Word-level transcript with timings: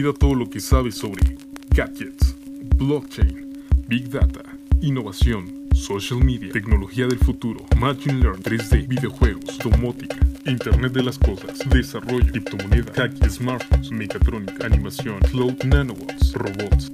Olvida 0.00 0.18
todo 0.18 0.34
lo 0.34 0.48
que 0.48 0.60
sabes 0.60 0.94
sobre 0.94 1.36
gadgets, 1.76 2.34
blockchain, 2.78 3.66
big 3.86 4.08
data, 4.08 4.40
innovación, 4.80 5.68
social 5.74 6.24
media, 6.24 6.50
tecnología 6.50 7.06
del 7.06 7.18
futuro, 7.18 7.66
machine 7.76 8.18
learning, 8.18 8.42
3D, 8.42 8.88
videojuegos, 8.88 9.58
domótica, 9.58 10.16
Internet 10.46 10.94
de 10.94 11.02
las 11.02 11.18
cosas, 11.18 11.58
desarrollo, 11.68 12.26
criptomonedas, 12.32 12.96
hacking, 12.96 13.30
smartphones, 13.30 13.90
mecatrónica, 13.90 14.64
animación, 14.64 15.20
cloud, 15.30 15.62
nanobots, 15.64 16.32
robots. 16.32 16.90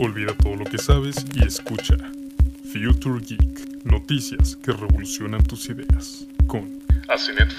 Olvida 0.00 0.34
todo 0.38 0.56
lo 0.56 0.64
que 0.64 0.78
sabes 0.78 1.24
y 1.36 1.44
escucha 1.44 1.96
Future 2.72 3.24
Geek, 3.24 3.84
noticias 3.84 4.56
que 4.56 4.72
revolucionan 4.72 5.44
tus 5.44 5.70
ideas 5.70 6.26
con 6.48 6.82
Asenet 7.08 7.52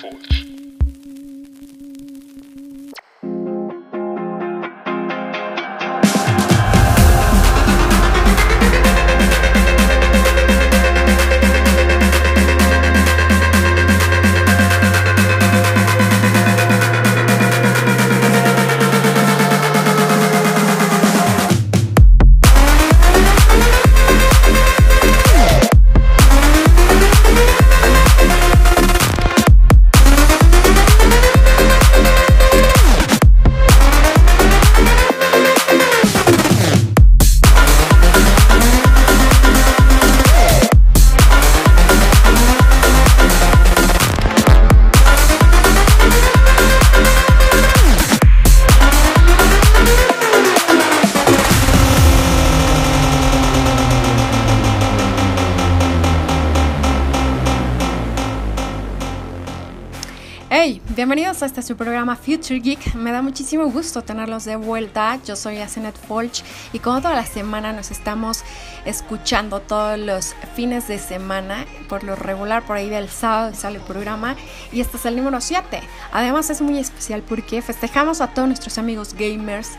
A 61.42 61.46
este 61.46 61.62
su 61.62 61.78
programa 61.78 62.18
Future 62.18 62.60
Geek. 62.60 62.96
Me 62.96 63.14
da 63.14 63.22
muchísimo 63.22 63.72
gusto 63.72 64.02
tenerlos 64.02 64.44
de 64.44 64.58
vuelta. 64.58 65.18
Yo 65.26 65.38
soy 65.38 65.60
Asenet 65.60 65.96
Folch 65.96 66.44
y 66.74 66.80
como 66.80 67.02
toda 67.02 67.16
la 67.16 67.26
semana 67.26 67.72
nos 67.72 67.92
estamos 67.92 68.44
escuchando 68.84 69.62
todos 69.62 69.98
los 69.98 70.36
fines 70.56 70.90
de 70.90 71.00
semana. 71.00 71.66
Por 71.88 72.04
lo 72.04 72.18
regular, 72.18 72.64
por 72.64 72.76
ahí 72.76 72.90
del 72.90 73.08
sábado 73.08 73.56
sale 73.56 73.78
el 73.78 73.84
programa 73.84 74.36
y 74.74 74.82
este 74.82 74.98
es 74.98 75.06
el 75.06 75.16
número 75.16 75.40
7. 75.40 75.82
Además 76.12 76.50
es 76.50 76.62
muy 76.62 76.78
especial 76.78 77.22
porque 77.22 77.62
festejamos 77.62 78.20
a 78.20 78.28
todos 78.28 78.50
nuestros 78.50 78.78
amigos 78.78 79.14
gamers 79.14 79.70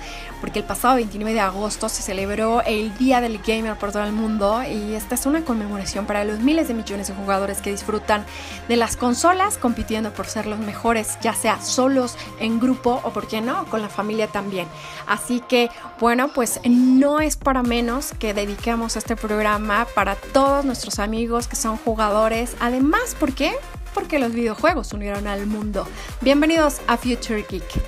porque 0.40 0.60
el 0.60 0.64
pasado 0.64 0.96
29 0.96 1.34
de 1.34 1.40
agosto 1.40 1.88
se 1.88 2.02
celebró 2.02 2.62
el 2.62 2.96
Día 2.96 3.20
del 3.20 3.38
Gamer 3.38 3.76
por 3.76 3.92
todo 3.92 4.04
el 4.04 4.12
mundo 4.12 4.62
y 4.62 4.94
esta 4.94 5.14
es 5.14 5.26
una 5.26 5.44
conmemoración 5.44 6.06
para 6.06 6.24
los 6.24 6.40
miles 6.40 6.68
de 6.68 6.74
millones 6.74 7.08
de 7.08 7.14
jugadores 7.14 7.60
que 7.60 7.70
disfrutan 7.70 8.24
de 8.68 8.76
las 8.76 8.96
consolas 8.96 9.58
compitiendo 9.58 10.12
por 10.12 10.26
ser 10.26 10.46
los 10.46 10.58
mejores, 10.58 11.18
ya 11.20 11.34
sea 11.34 11.60
solos, 11.60 12.16
en 12.38 12.58
grupo 12.58 13.00
o, 13.04 13.10
por 13.10 13.26
qué 13.26 13.40
no, 13.40 13.64
con 13.66 13.82
la 13.82 13.88
familia 13.88 14.28
también. 14.28 14.66
Así 15.06 15.40
que, 15.40 15.70
bueno, 15.98 16.28
pues 16.34 16.60
no 16.64 17.20
es 17.20 17.36
para 17.36 17.62
menos 17.62 18.12
que 18.18 18.34
dediquemos 18.34 18.96
este 18.96 19.16
programa 19.16 19.86
para 19.94 20.14
todos 20.16 20.64
nuestros 20.64 20.98
amigos 20.98 21.48
que 21.48 21.56
son 21.56 21.76
jugadores. 21.76 22.56
Además, 22.60 23.14
¿por 23.18 23.34
qué? 23.34 23.52
Porque 23.94 24.18
los 24.18 24.32
videojuegos 24.32 24.92
unieron 24.92 25.26
al 25.26 25.46
mundo. 25.46 25.86
Bienvenidos 26.20 26.80
a 26.86 26.96
Future 26.96 27.44
Geek. 27.48 27.82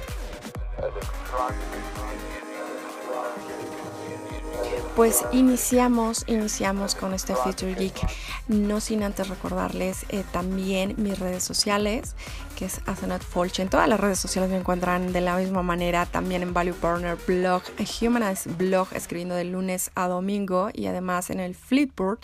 Pues 4.97 5.25
iniciamos, 5.33 6.23
iniciamos 6.27 6.95
con 6.95 7.15
este 7.15 7.35
Future 7.35 7.75
Geek, 7.75 7.95
no 8.49 8.79
sin 8.79 9.03
antes 9.03 9.27
recordarles 9.27 10.05
eh, 10.11 10.23
también 10.33 10.97
mis 10.99 11.19
redes 11.19 11.43
sociales, 11.43 12.15
que 12.59 12.67
es 12.67 12.83
Folch. 13.27 13.61
En 13.61 13.71
todas 13.71 13.89
las 13.89 13.99
redes 13.99 14.19
sociales 14.19 14.51
me 14.51 14.59
encuentran 14.59 15.15
de 15.15 15.23
la 15.23 15.39
misma 15.39 15.63
manera, 15.63 16.05
también 16.05 16.43
en 16.43 16.53
Value 16.53 16.75
Partner 16.75 17.17
Blog, 17.27 17.63
Humanize 18.03 18.51
Blog, 18.51 18.89
escribiendo 18.93 19.35
de 19.35 19.45
lunes 19.45 19.91
a 19.95 20.09
domingo 20.09 20.69
y 20.75 20.85
además 20.85 21.31
en 21.31 21.41
el 21.41 21.55
Flipboard. 21.55 22.21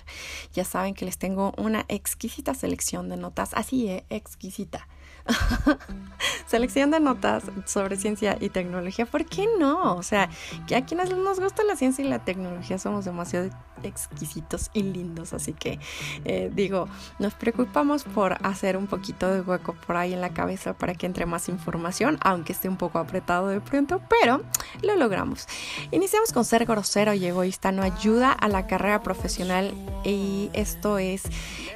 Ya 0.52 0.64
saben 0.64 0.92
que 0.92 1.06
les 1.06 1.16
tengo 1.16 1.54
una 1.56 1.86
exquisita 1.88 2.52
selección 2.52 3.08
de 3.08 3.16
notas, 3.16 3.54
así, 3.54 3.88
eh, 3.88 4.04
exquisita 4.10 4.86
Selección 6.46 6.90
de 6.90 7.00
notas 7.00 7.44
sobre 7.66 7.96
ciencia 7.96 8.36
y 8.40 8.48
tecnología. 8.48 9.06
¿Por 9.06 9.24
qué 9.24 9.46
no? 9.58 9.94
O 9.94 10.02
sea, 10.02 10.28
que 10.66 10.76
a 10.76 10.84
quienes 10.84 11.10
nos 11.14 11.40
gusta 11.40 11.62
la 11.64 11.76
ciencia 11.76 12.04
y 12.04 12.08
la 12.08 12.24
tecnología 12.24 12.78
somos 12.78 13.04
demasiado 13.04 13.50
exquisitos 13.82 14.70
y 14.72 14.82
lindos. 14.82 15.32
Así 15.32 15.52
que 15.52 15.78
eh, 16.24 16.50
digo, 16.52 16.88
nos 17.18 17.34
preocupamos 17.34 18.04
por 18.04 18.36
hacer 18.44 18.76
un 18.76 18.86
poquito 18.86 19.32
de 19.32 19.40
hueco 19.42 19.74
por 19.86 19.96
ahí 19.96 20.14
en 20.14 20.20
la 20.20 20.30
cabeza 20.30 20.72
para 20.72 20.94
que 20.94 21.06
entre 21.06 21.26
más 21.26 21.48
información, 21.48 22.18
aunque 22.22 22.52
esté 22.52 22.68
un 22.68 22.76
poco 22.76 22.98
apretado 22.98 23.48
de 23.48 23.60
pronto, 23.60 24.00
pero 24.08 24.42
lo 24.82 24.96
logramos. 24.96 25.46
Iniciamos 25.90 26.32
con 26.32 26.44
ser 26.44 26.64
grosero 26.64 27.12
y 27.14 27.24
egoísta 27.26 27.72
no 27.72 27.82
ayuda 27.82 28.32
a 28.32 28.48
la 28.48 28.66
carrera 28.66 29.02
profesional 29.02 29.72
y 30.04 30.50
esto 30.52 30.98
es 30.98 31.22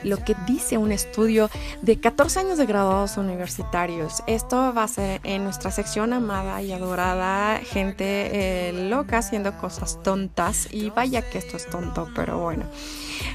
lo 0.02 0.16
que 0.18 0.34
dice 0.46 0.78
un 0.78 0.92
estudio 0.92 1.50
de 1.82 2.00
14 2.00 2.40
años 2.40 2.58
de 2.58 2.66
graduados 2.66 3.16
universitarios. 3.16 3.41
Esto 4.26 4.72
va 4.72 4.84
a 4.84 4.88
ser 4.88 5.20
en 5.24 5.44
nuestra 5.44 5.70
sección 5.70 6.12
amada 6.12 6.62
y 6.62 6.72
adorada, 6.72 7.58
gente 7.58 8.68
eh, 8.68 8.72
loca 8.72 9.18
haciendo 9.18 9.56
cosas 9.58 10.02
tontas. 10.02 10.68
Y 10.70 10.90
vaya 10.90 11.22
que 11.28 11.38
esto 11.38 11.56
es 11.56 11.68
tonto, 11.68 12.08
pero 12.14 12.38
bueno. 12.38 12.64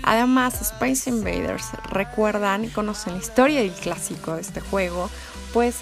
Además, 0.03 0.61
Space 0.61 1.09
Invaders 1.09 1.65
recuerdan 1.89 2.65
y 2.65 2.69
conocen 2.69 3.13
la 3.13 3.19
historia 3.19 3.59
del 3.59 3.71
clásico 3.71 4.35
de 4.35 4.41
este 4.41 4.61
juego, 4.61 5.09
pues 5.53 5.75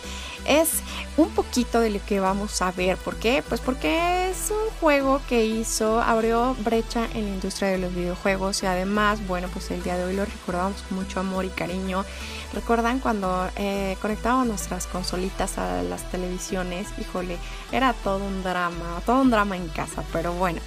es 0.46 0.82
un 1.18 1.30
poquito 1.30 1.80
de 1.80 1.90
lo 1.90 2.06
que 2.06 2.20
vamos 2.20 2.62
a 2.62 2.72
ver. 2.72 2.98
¿Por 2.98 3.16
qué? 3.18 3.44
Pues 3.48 3.62
porque 3.62 4.30
es 4.30 4.52
un 4.52 4.70
juego 4.80 5.22
que 5.28 5.46
hizo, 5.46 6.02
abrió 6.02 6.56
brecha 6.60 7.08
en 7.14 7.26
la 7.26 7.30
industria 7.32 7.70
de 7.70 7.78
los 7.78 7.94
videojuegos 7.94 8.64
y 8.64 8.66
además, 8.66 9.26
bueno, 9.28 9.48
pues 9.52 9.72
el 9.72 9.84
día 9.84 9.98
de 9.98 10.04
hoy 10.04 10.16
lo 10.16 10.26
recordamos 10.26 10.82
con 10.84 10.98
mucho 10.98 11.20
amor 11.20 11.46
y 11.46 11.50
cariño. 11.50 12.06
¿Recuerdan 12.54 13.00
cuando 13.00 13.50
eh, 13.58 13.98
conectábamos 14.02 14.48
nuestras 14.48 14.88
consolitas 14.88 15.58
a 15.58 15.84
las 15.84 16.10
televisiones? 16.12 16.88
Híjole, 17.00 17.38
era 17.72 17.94
todo 17.94 18.24
un 18.24 18.44
drama, 18.44 19.02
todo 19.06 19.22
un 19.22 19.30
drama 19.30 19.58
en 19.58 19.68
casa, 19.70 20.04
pero 20.14 20.34
bueno. 20.34 20.62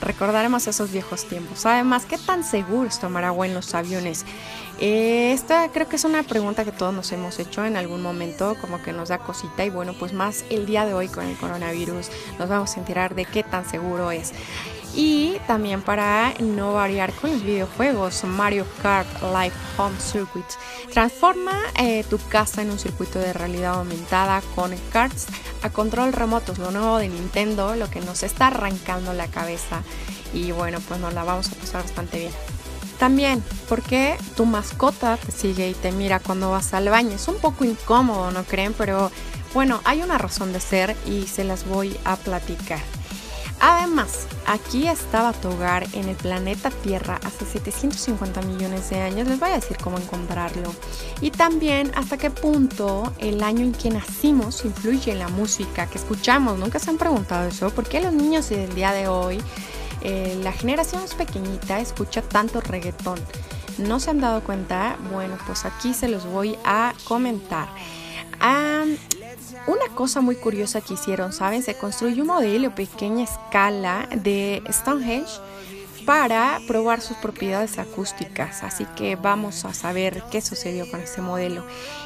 Recordaremos 0.00 0.66
esos 0.66 0.90
viejos 0.90 1.26
tiempos. 1.26 1.64
Además, 1.66 2.04
¿qué 2.06 2.18
tan 2.18 2.44
seguro 2.44 2.88
es 2.88 2.98
tomar 2.98 3.24
agua 3.24 3.46
en 3.46 3.54
los 3.54 3.74
aviones? 3.74 4.24
Eh, 4.80 5.32
esta 5.32 5.68
creo 5.68 5.88
que 5.88 5.96
es 5.96 6.04
una 6.04 6.22
pregunta 6.24 6.64
que 6.64 6.72
todos 6.72 6.92
nos 6.92 7.10
hemos 7.12 7.38
hecho 7.38 7.64
en 7.64 7.76
algún 7.76 8.02
momento, 8.02 8.56
como 8.60 8.82
que 8.82 8.92
nos 8.92 9.08
da 9.08 9.18
cosita 9.18 9.64
y 9.64 9.70
bueno, 9.70 9.94
pues 9.94 10.12
más 10.12 10.44
el 10.50 10.66
día 10.66 10.84
de 10.84 10.94
hoy 10.94 11.08
con 11.08 11.24
el 11.24 11.36
coronavirus 11.36 12.08
nos 12.38 12.48
vamos 12.48 12.76
a 12.76 12.80
enterar 12.80 13.14
de 13.14 13.24
qué 13.24 13.44
tan 13.44 13.68
seguro 13.68 14.10
es. 14.10 14.32
Y 14.96 15.38
también 15.48 15.82
para 15.82 16.34
no 16.38 16.72
variar 16.72 17.12
con 17.12 17.32
los 17.32 17.42
videojuegos, 17.42 18.22
Mario 18.24 18.64
Kart 18.80 19.08
Live 19.22 19.54
Home 19.76 19.98
Circuit. 19.98 20.46
Transforma 20.92 21.58
eh, 21.76 22.04
tu 22.08 22.18
casa 22.28 22.62
en 22.62 22.70
un 22.70 22.78
circuito 22.78 23.18
de 23.18 23.32
realidad 23.32 23.74
aumentada 23.74 24.40
con 24.54 24.72
karts 24.92 25.26
a 25.62 25.70
control 25.70 26.12
remoto, 26.12 26.54
lo 26.58 26.70
nuevo 26.70 26.98
de 26.98 27.08
Nintendo, 27.08 27.74
lo 27.74 27.90
que 27.90 28.00
nos 28.00 28.22
está 28.22 28.48
arrancando 28.48 29.12
la 29.14 29.26
cabeza. 29.26 29.82
Y 30.32 30.52
bueno, 30.52 30.78
pues 30.86 31.00
nos 31.00 31.12
la 31.12 31.24
vamos 31.24 31.50
a 31.50 31.54
pasar 31.56 31.82
bastante 31.82 32.18
bien. 32.18 32.32
También, 32.98 33.42
porque 33.68 34.16
tu 34.36 34.46
mascota 34.46 35.16
te 35.16 35.32
sigue 35.32 35.68
y 35.68 35.74
te 35.74 35.90
mira 35.90 36.20
cuando 36.20 36.50
vas 36.50 36.72
al 36.74 36.88
baño. 36.88 37.12
Es 37.12 37.26
un 37.26 37.36
poco 37.36 37.64
incómodo, 37.64 38.30
¿no 38.30 38.44
creen? 38.44 38.74
Pero 38.76 39.10
bueno, 39.52 39.80
hay 39.84 40.02
una 40.02 40.18
razón 40.18 40.52
de 40.52 40.60
ser 40.60 40.96
y 41.06 41.26
se 41.26 41.44
las 41.44 41.66
voy 41.66 41.96
a 42.04 42.16
platicar. 42.16 42.80
Además, 43.66 44.26
aquí 44.46 44.88
estaba 44.88 45.32
tu 45.32 45.48
hogar 45.48 45.86
en 45.94 46.10
el 46.10 46.16
planeta 46.16 46.68
Tierra 46.68 47.18
hace 47.24 47.46
750 47.46 48.42
millones 48.42 48.90
de 48.90 49.00
años. 49.00 49.26
Les 49.26 49.40
voy 49.40 49.48
a 49.48 49.54
decir 49.54 49.78
cómo 49.82 49.96
encontrarlo. 49.96 50.70
Y 51.22 51.30
también 51.30 51.90
hasta 51.94 52.18
qué 52.18 52.28
punto 52.30 53.14
el 53.20 53.42
año 53.42 53.62
en 53.62 53.72
que 53.72 53.88
nacimos 53.88 54.66
influye 54.66 55.12
en 55.12 55.18
la 55.18 55.28
música 55.28 55.86
que 55.86 55.96
escuchamos. 55.96 56.58
Nunca 56.58 56.78
se 56.78 56.90
han 56.90 56.98
preguntado 56.98 57.48
eso. 57.48 57.70
¿Por 57.70 57.88
qué 57.88 58.02
los 58.02 58.12
niños 58.12 58.50
del 58.50 58.74
día 58.74 58.92
de 58.92 59.08
hoy, 59.08 59.40
eh, 60.02 60.38
la 60.42 60.52
generación 60.52 61.02
es 61.02 61.14
pequeñita, 61.14 61.80
escucha 61.80 62.20
tanto 62.20 62.60
reggaetón? 62.60 63.18
¿No 63.78 63.98
se 63.98 64.10
han 64.10 64.20
dado 64.20 64.42
cuenta? 64.42 64.98
Bueno, 65.10 65.38
pues 65.46 65.64
aquí 65.64 65.94
se 65.94 66.08
los 66.08 66.26
voy 66.26 66.58
a 66.64 66.92
comentar. 67.04 67.68
Una 69.66 69.94
cosa 69.94 70.20
muy 70.20 70.36
curiosa 70.36 70.80
que 70.80 70.94
hicieron, 70.94 71.32
¿saben? 71.32 71.62
Se 71.62 71.74
construyó 71.74 72.22
un 72.22 72.28
modelo 72.28 72.68
a 72.68 72.74
pequeña 72.74 73.24
escala 73.24 74.08
de 74.14 74.62
Stonehenge 74.70 75.40
para 76.04 76.60
probar 76.66 77.00
sus 77.00 77.16
propiedades 77.16 77.78
acústicas. 77.78 78.62
Así 78.62 78.86
que 78.96 79.16
vamos 79.16 79.64
a 79.64 79.74
saber 79.74 80.22
qué 80.30 80.40
sucedió 80.40 80.90
con 80.90 81.00
este 81.00 81.22
modelo. 81.22 81.64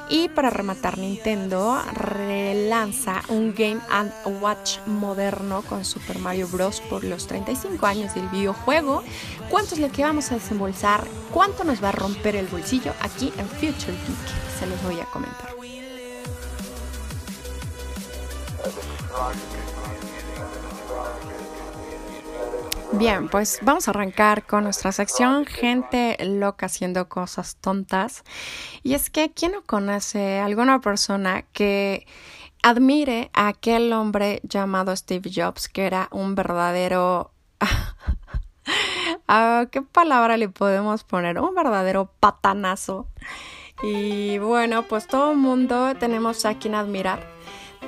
Y 0.08 0.28
para 0.28 0.50
rematar, 0.50 0.98
Nintendo 0.98 1.80
relanza 1.94 3.22
un 3.28 3.54
Game 3.54 3.80
and 3.90 4.12
Watch 4.40 4.78
moderno 4.86 5.62
con 5.62 5.84
Super 5.84 6.18
Mario 6.18 6.48
Bros. 6.48 6.80
por 6.80 7.04
los 7.04 7.26
35 7.26 7.86
años 7.86 8.14
del 8.14 8.28
videojuego. 8.28 9.02
¿Cuánto 9.50 9.74
es 9.74 9.80
lo 9.80 9.90
que 9.90 10.04
vamos 10.04 10.30
a 10.30 10.36
desembolsar? 10.36 11.04
¿Cuánto 11.32 11.64
nos 11.64 11.82
va 11.82 11.90
a 11.90 11.92
romper 11.92 12.36
el 12.36 12.46
bolsillo 12.46 12.92
aquí 13.00 13.32
en 13.36 13.48
Future 13.48 13.92
Geek? 13.92 14.58
Se 14.58 14.66
los 14.66 14.82
voy 14.82 15.00
a 15.00 15.04
comentar. 15.06 15.57
Bien, 22.92 23.28
pues 23.28 23.60
vamos 23.62 23.86
a 23.86 23.90
arrancar 23.90 24.46
con 24.46 24.64
nuestra 24.64 24.92
sección 24.92 25.44
Gente 25.44 26.16
loca 26.24 26.66
haciendo 26.66 27.08
cosas 27.08 27.56
tontas. 27.56 28.24
Y 28.82 28.94
es 28.94 29.10
que, 29.10 29.30
¿quién 29.30 29.52
no 29.52 29.62
conoce 29.62 30.38
alguna 30.40 30.80
persona 30.80 31.42
que 31.52 32.06
admire 32.62 33.30
a 33.34 33.48
aquel 33.48 33.92
hombre 33.92 34.40
llamado 34.42 34.96
Steve 34.96 35.30
Jobs, 35.32 35.68
que 35.68 35.86
era 35.86 36.08
un 36.10 36.34
verdadero... 36.34 37.30
¿A 39.28 39.66
qué 39.70 39.82
palabra 39.82 40.36
le 40.36 40.48
podemos 40.48 41.04
poner? 41.04 41.38
Un 41.38 41.54
verdadero 41.54 42.10
patanazo. 42.18 43.06
Y 43.82 44.38
bueno, 44.38 44.84
pues 44.84 45.06
todo 45.06 45.32
el 45.32 45.38
mundo 45.38 45.94
tenemos 45.96 46.44
a 46.46 46.54
quien 46.54 46.74
admirar 46.74 47.38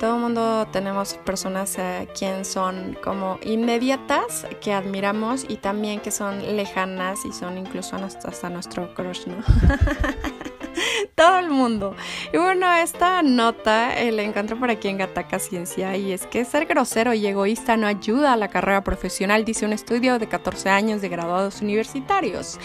todo 0.00 0.14
el 0.14 0.23
mundo 0.23 0.67
tenemos 0.73 1.12
personas 1.26 1.76
eh, 1.79 2.08
quien 2.19 2.47
son 2.47 2.97
como 3.05 3.38
inmediatas, 3.43 4.47
que 4.62 4.73
admiramos 4.73 5.44
y 5.47 5.56
también 5.56 6.00
que 6.00 6.11
son 6.11 6.56
lejanas 6.56 7.26
y 7.26 7.32
son 7.32 7.58
incluso 7.58 7.97
hasta 7.97 8.49
nuestro 8.49 8.94
crush, 8.94 9.26
¿no? 9.26 9.37
todo 11.15 11.38
el 11.38 11.50
mundo. 11.50 11.94
Y 12.32 12.38
bueno, 12.38 12.73
esta 12.73 13.23
nota 13.23 13.99
eh, 13.99 14.12
la 14.12 14.23
encontré 14.23 14.56
por 14.56 14.71
aquí 14.71 14.88
en 14.88 14.99
Gataca 14.99 15.38
Ciencia 15.38 15.97
y 15.97 16.12
es 16.12 16.27
que 16.27 16.44
ser 16.44 16.67
grosero 16.67 17.15
y 17.15 17.27
egoísta 17.27 17.77
no 17.77 17.87
ayuda 17.87 18.32
a 18.32 18.37
la 18.37 18.49
carrera 18.49 18.82
profesional, 18.85 19.44
dice 19.44 19.67
un 19.67 19.73
estudio 19.73 20.19
de 20.19 20.29
14 20.29 20.69
años 20.69 21.00
de 21.03 21.09
graduados 21.09 21.61
universitarios. 21.61 22.59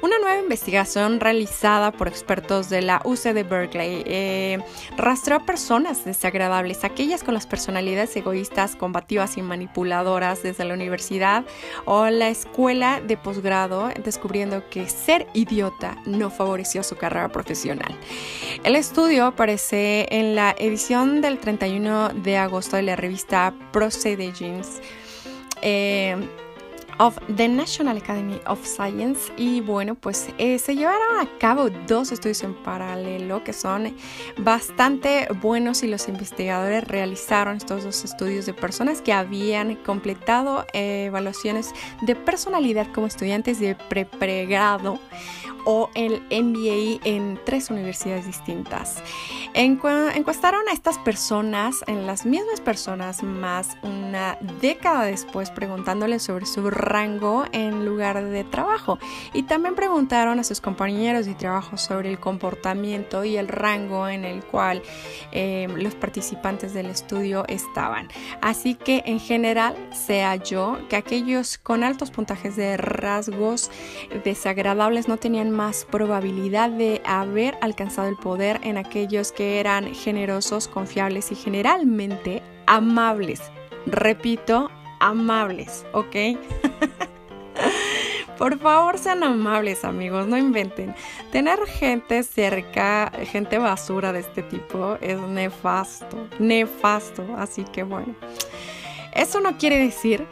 Una 0.00 0.18
nueva 0.18 0.38
investigación 0.38 1.18
realizada 1.18 1.90
por 1.90 2.06
expertos 2.06 2.68
de 2.68 2.82
la 2.82 3.02
UC 3.04 3.32
de 3.34 3.42
Berkeley 3.42 4.02
eh, 4.06 4.58
rastreó 4.96 5.38
a 5.38 5.46
personas 5.46 6.04
desagradables, 6.04 6.84
aquellas 6.84 7.24
con 7.24 7.34
las 7.34 7.46
personalidades 7.46 8.14
egoístas, 8.16 8.76
combativas 8.76 9.36
y 9.36 9.42
manipuladoras 9.42 10.42
desde 10.42 10.64
la 10.64 10.74
universidad 10.74 11.44
o 11.84 12.06
la 12.08 12.28
escuela 12.28 13.00
de 13.00 13.16
posgrado, 13.16 13.88
descubriendo 14.04 14.68
que 14.70 14.88
ser 14.88 15.26
idiota 15.34 15.96
no 16.06 16.30
favoreció 16.30 16.82
su 16.82 16.96
carrera 16.96 17.28
profesional. 17.28 17.47
El 18.64 18.76
estudio 18.76 19.26
aparece 19.26 20.06
en 20.10 20.34
la 20.34 20.54
edición 20.58 21.20
del 21.20 21.38
31 21.38 22.10
de 22.10 22.36
agosto 22.36 22.76
de 22.76 22.82
la 22.82 22.96
revista 22.96 23.54
Proceedings. 23.72 24.80
Eh, 25.62 26.16
of 26.98 27.16
the 27.36 27.48
National 27.48 27.96
Academy 27.96 28.40
of 28.46 28.64
Science 28.64 29.32
y 29.36 29.60
bueno 29.60 29.94
pues 29.94 30.28
eh, 30.38 30.58
se 30.58 30.74
llevaron 30.74 31.20
a 31.20 31.38
cabo 31.38 31.70
dos 31.86 32.12
estudios 32.12 32.42
en 32.42 32.54
paralelo 32.54 33.44
que 33.44 33.52
son 33.52 33.94
bastante 34.38 35.28
buenos 35.40 35.82
y 35.82 35.86
los 35.86 36.08
investigadores 36.08 36.86
realizaron 36.86 37.56
estos 37.56 37.84
dos 37.84 38.04
estudios 38.04 38.46
de 38.46 38.54
personas 38.54 39.00
que 39.00 39.12
habían 39.12 39.76
completado 39.76 40.66
eh, 40.72 41.04
evaluaciones 41.06 41.72
de 42.02 42.16
personalidad 42.16 42.92
como 42.92 43.06
estudiantes 43.06 43.60
de 43.60 43.76
pre-pregrado 43.76 44.98
o 45.70 45.90
el 45.94 46.22
MBA 46.30 47.06
en 47.06 47.38
tres 47.44 47.68
universidades 47.68 48.24
distintas. 48.24 49.02
encuestaron 49.52 50.66
a 50.66 50.72
estas 50.72 50.96
personas, 50.96 51.84
en 51.86 52.06
las 52.06 52.24
mismas 52.24 52.62
personas 52.62 53.22
más 53.22 53.76
una 53.82 54.38
década 54.62 55.04
después, 55.04 55.50
preguntándoles 55.50 56.22
sobre 56.22 56.46
su 56.46 56.70
rango 56.70 57.44
en 57.52 57.84
lugar 57.84 58.24
de 58.24 58.44
trabajo. 58.44 58.98
Y 59.34 59.42
también 59.42 59.74
preguntaron 59.74 60.38
a 60.38 60.44
sus 60.44 60.62
compañeros 60.62 61.26
de 61.26 61.34
trabajo 61.34 61.76
sobre 61.76 62.08
el 62.08 62.18
comportamiento 62.18 63.24
y 63.24 63.36
el 63.36 63.46
rango 63.46 64.08
en 64.08 64.24
el 64.24 64.42
cual 64.44 64.82
eh, 65.32 65.68
los 65.76 65.94
participantes 65.94 66.72
del 66.72 66.86
estudio 66.86 67.44
estaban. 67.46 68.08
Así 68.40 68.74
que 68.74 69.02
en 69.04 69.20
general 69.20 69.76
se 69.92 70.22
halló 70.22 70.78
que 70.88 70.96
aquellos 70.96 71.58
con 71.58 71.84
altos 71.84 72.10
puntajes 72.10 72.56
de 72.56 72.78
rasgos 72.78 73.70
desagradables 74.24 75.08
no 75.08 75.18
tenían 75.18 75.57
más 75.58 75.84
probabilidad 75.84 76.70
de 76.70 77.02
haber 77.04 77.58
alcanzado 77.62 78.08
el 78.08 78.16
poder 78.16 78.60
en 78.62 78.78
aquellos 78.78 79.32
que 79.32 79.58
eran 79.58 79.92
generosos, 79.92 80.68
confiables 80.68 81.32
y 81.32 81.34
generalmente 81.34 82.44
amables. 82.68 83.42
Repito, 83.84 84.70
amables, 85.00 85.84
¿ok? 85.92 86.14
Por 88.38 88.56
favor, 88.60 88.98
sean 88.98 89.24
amables, 89.24 89.84
amigos, 89.84 90.28
no 90.28 90.38
inventen. 90.38 90.94
Tener 91.32 91.58
gente 91.66 92.22
cerca, 92.22 93.10
gente 93.24 93.58
basura 93.58 94.12
de 94.12 94.20
este 94.20 94.44
tipo, 94.44 94.96
es 95.00 95.18
nefasto, 95.18 96.28
nefasto. 96.38 97.24
Así 97.36 97.64
que 97.64 97.82
bueno, 97.82 98.14
eso 99.12 99.40
no 99.40 99.58
quiere 99.58 99.80
decir 99.80 100.24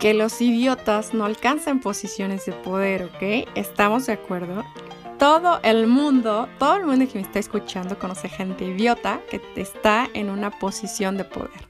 que 0.00 0.14
los 0.14 0.40
idiotas 0.40 1.12
no 1.12 1.26
alcancen 1.26 1.78
posiciones 1.78 2.46
de 2.46 2.52
poder, 2.52 3.04
¿ok? 3.04 3.46
¿Estamos 3.54 4.06
de 4.06 4.14
acuerdo? 4.14 4.64
Todo 5.18 5.60
el 5.62 5.86
mundo, 5.86 6.48
todo 6.58 6.76
el 6.76 6.86
mundo 6.86 7.06
que 7.06 7.18
me 7.18 7.20
está 7.20 7.38
escuchando 7.38 7.98
conoce 7.98 8.30
gente 8.30 8.64
idiota 8.64 9.20
que 9.30 9.42
está 9.56 10.08
en 10.14 10.30
una 10.30 10.50
posición 10.58 11.18
de 11.18 11.24
poder. 11.24 11.68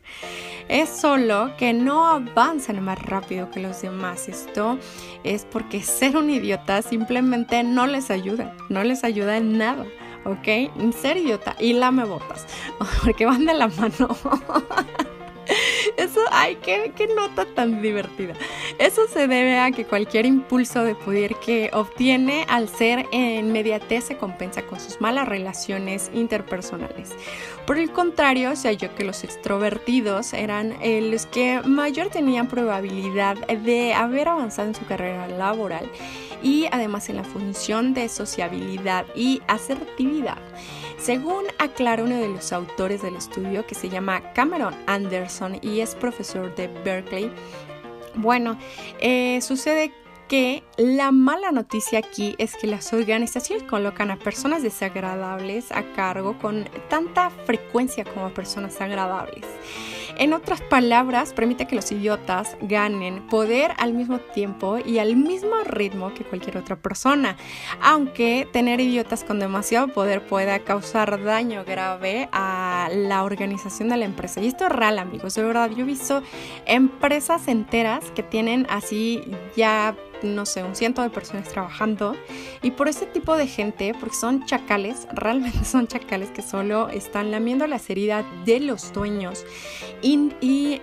Es 0.69 0.89
solo 0.89 1.51
que 1.59 1.73
no 1.73 2.07
avanzan 2.07 2.81
más 2.81 3.03
rápido 3.03 3.51
que 3.51 3.59
los 3.59 3.83
demás. 3.83 4.29
Esto 4.29 4.79
es 5.25 5.45
porque 5.45 5.83
ser 5.83 6.17
un 6.17 6.31
idiota 6.31 6.83
simplemente 6.83 7.65
no 7.65 7.89
les 7.89 8.13
ayuda, 8.13 8.55
no 8.69 8.85
les 8.85 9.03
ayuda 9.03 9.39
en 9.39 9.59
nada. 9.59 9.85
¿ok? 10.25 10.93
Ser 10.95 11.17
idiota 11.17 11.57
y 11.59 11.73
lame 11.73 12.05
botas, 12.05 12.47
porque 13.03 13.27
van 13.27 13.45
de 13.45 13.55
la 13.55 13.67
mano. 13.67 14.17
Eso, 15.97 16.21
ay, 16.31 16.57
qué, 16.63 16.93
qué, 16.97 17.07
nota 17.09 17.47
tan 17.55 17.83
divertida. 17.83 18.35
Eso 18.79 19.07
se 19.09 19.27
debe 19.27 19.59
a 19.59 19.71
que 19.71 19.85
cualquier 19.85 20.27
impulso 20.27 20.85
de 20.85 20.95
poder 20.95 21.35
que 21.37 21.71
obtiene 21.73 22.45
al 22.49 22.69
ser 22.69 23.07
en 23.13 23.47
inmediatez 23.47 24.05
se 24.05 24.17
compensa 24.17 24.63
con 24.63 24.81
sus 24.81 25.01
malas 25.01 25.29
relaciones 25.29 26.11
interpersonales. 26.15 27.11
Por 27.67 27.79
el 27.79 27.91
contrario, 27.91 28.57
se 28.57 28.69
halló 28.69 28.95
que 28.95 29.05
los 29.05 29.25
extrovertidos 29.25 30.33
eran 30.33 30.77
eh, 30.83 31.01
los 31.11 31.27
que 31.27 31.61
mayor 31.65 32.09
tenían 32.09 32.49
probabilidad 32.49 33.37
de 33.49 33.95
haber 33.95 34.29
avanzado 34.29 34.69
en 34.69 34.75
su 34.75 34.85
carrera 34.87 35.29
laboral 35.29 35.91
y 36.43 36.67
además 36.73 37.09
en 37.09 37.17
la 37.17 37.25
función 37.25 37.95
de 37.95 38.09
sociabilidad 38.09 39.07
y 39.15 39.43
asertividad. 39.47 40.39
Según 41.01 41.45
aclara 41.59 42.05
uno 42.05 42.17
de 42.17 42.29
los 42.29 42.53
autores 42.53 43.01
del 43.01 43.17
estudio 43.17 43.67
que 43.67 43.75
se 43.75 43.89
llama 43.89 44.33
Cameron 44.35 44.75
Anderson 44.87 45.59
y 45.63 45.81
es 45.81 45.95
profesor 45.95 46.55
de 46.55 46.69
Berkeley, 46.85 47.33
bueno, 48.17 48.59
eh, 49.01 49.41
sucede 49.41 49.93
que 50.29 50.63
la 50.77 51.11
mala 51.11 51.53
noticia 51.53 51.99
aquí 51.99 52.37
es 52.39 52.55
que 52.55 52.67
las 52.67 52.93
organizaciones 52.93 53.65
colocan 53.65 54.11
a 54.11 54.17
personas 54.19 54.63
desagradables 54.63 55.73
a 55.73 55.83
cargo 55.95 56.39
con 56.39 56.69
tanta 56.91 57.31
frecuencia 57.31 58.05
como 58.05 58.27
a 58.27 58.35
personas 58.35 58.79
agradables. 58.81 59.47
En 60.21 60.35
otras 60.35 60.61
palabras, 60.61 61.33
permite 61.33 61.67
que 61.67 61.75
los 61.75 61.91
idiotas 61.91 62.55
ganen 62.61 63.27
poder 63.29 63.73
al 63.79 63.95
mismo 63.95 64.19
tiempo 64.19 64.77
y 64.85 64.99
al 64.99 65.17
mismo 65.17 65.65
ritmo 65.65 66.13
que 66.13 66.25
cualquier 66.25 66.59
otra 66.59 66.77
persona, 66.77 67.39
aunque 67.81 68.47
tener 68.53 68.81
idiotas 68.81 69.25
con 69.25 69.41
demasiado 69.41 69.89
poder 69.89 70.21
pueda 70.27 70.59
causar 70.59 71.25
daño 71.25 71.65
grave 71.65 72.29
a 72.33 72.91
la 72.93 73.25
organización 73.25 73.89
de 73.89 73.97
la 73.97 74.05
empresa. 74.05 74.43
Y 74.43 74.49
esto 74.49 74.67
es 74.67 74.73
real, 74.73 74.99
amigos, 74.99 75.37
de 75.37 75.43
verdad. 75.43 75.71
Yo 75.71 75.85
he 75.85 75.87
visto 75.87 76.23
empresas 76.67 77.49
enteras 77.49 78.05
que 78.15 78.23
tienen 78.23 78.67
así 78.69 79.23
ya 79.57 79.97
no 80.23 80.47
sé, 80.47 80.63
un 80.63 80.75
ciento 80.75 81.03
de 81.03 81.11
personas 81.11 81.49
trabajando. 81.49 82.17
Y 82.63 82.73
por 82.73 82.89
ese 82.89 83.07
tipo 83.07 83.37
de 83.37 83.47
gente, 83.47 83.95
porque 83.99 84.17
son 84.17 84.47
chacales, 84.47 85.07
realmente 85.13 85.65
son 85.65 85.87
chacales 85.87 86.31
que 86.31 86.43
solo 86.43 86.89
están 86.89 87.31
lamiendo 87.31 87.67
la 87.67 87.81
heridas 87.89 88.25
de 88.45 88.61
los 88.61 88.93
dueños 88.93 89.45
y, 90.03 90.33
y, 90.41 90.81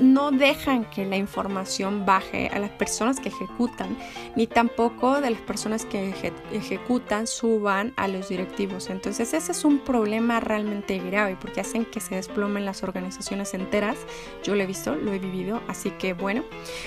no 0.00 0.30
dejan 0.30 0.84
que 0.90 1.04
la 1.04 1.16
información 1.16 2.06
baje 2.06 2.48
a 2.48 2.58
las 2.58 2.70
personas 2.70 3.18
que 3.20 3.28
ejecutan, 3.28 3.96
ni 4.36 4.46
tampoco 4.46 5.20
de 5.20 5.30
las 5.30 5.40
personas 5.40 5.84
que 5.84 6.14
ejecutan 6.52 7.26
suban 7.26 7.92
a 7.96 8.08
los 8.08 8.28
directivos. 8.28 8.90
Entonces 8.90 9.34
ese 9.34 9.52
es 9.52 9.64
un 9.64 9.80
problema 9.80 10.40
realmente 10.40 10.98
grave 10.98 11.36
porque 11.40 11.60
hacen 11.60 11.84
que 11.84 12.00
se 12.00 12.14
desplomen 12.14 12.64
las 12.64 12.82
organizaciones 12.82 13.54
enteras. 13.54 13.98
Yo 14.44 14.54
lo 14.54 14.62
he 14.62 14.66
visto, 14.66 14.94
lo 14.94 15.12
he 15.12 15.18
vivido, 15.18 15.60
así 15.68 15.90
que 15.90 16.12
bueno, 16.12 16.44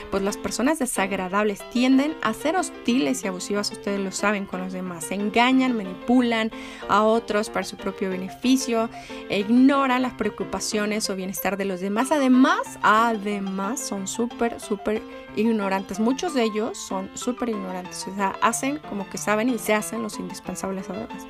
pues 0.10 0.24
las 0.24 0.38
personas 0.38 0.80
desagradables 0.80 1.62
tienden 1.92 2.16
a 2.22 2.34
ser 2.34 2.56
hostiles 2.56 3.24
y 3.24 3.28
abusivas, 3.28 3.70
ustedes 3.70 4.00
lo 4.00 4.14
saben, 4.14 4.46
con 4.46 4.62
los 4.62 4.72
demás. 4.72 5.06
Se 5.06 5.16
engañan, 5.16 5.76
manipulan 5.76 6.50
a 6.88 7.04
otros 7.04 7.50
para 7.50 7.66
su 7.66 7.76
propio 7.76 8.10
beneficio, 8.10 8.90
e 9.30 9.40
ignoran 9.40 10.02
las 10.02 10.14
preocupaciones 10.14 11.10
o 11.10 11.18
bienestar 11.18 11.58
de 11.58 11.66
los 11.66 11.82
demás. 11.82 12.14
Además, 12.14 12.80
además 12.82 13.82
son 13.82 14.08
súper, 14.08 14.62
súper 14.62 15.02
ignorantes. 15.36 16.00
Muchos 16.00 16.34
de 16.34 16.44
ellos 16.44 16.78
son 16.78 17.10
súper 17.14 17.50
ignorantes, 17.50 18.08
o 18.08 18.16
sea, 18.16 18.36
hacen 18.42 18.80
como 18.90 19.10
que 19.10 19.18
saben 19.18 19.50
y 19.50 19.60
se 19.60 19.74
hacen 19.74 20.02
los 20.02 20.18
indispensables 20.18 20.90
además. 20.90 21.28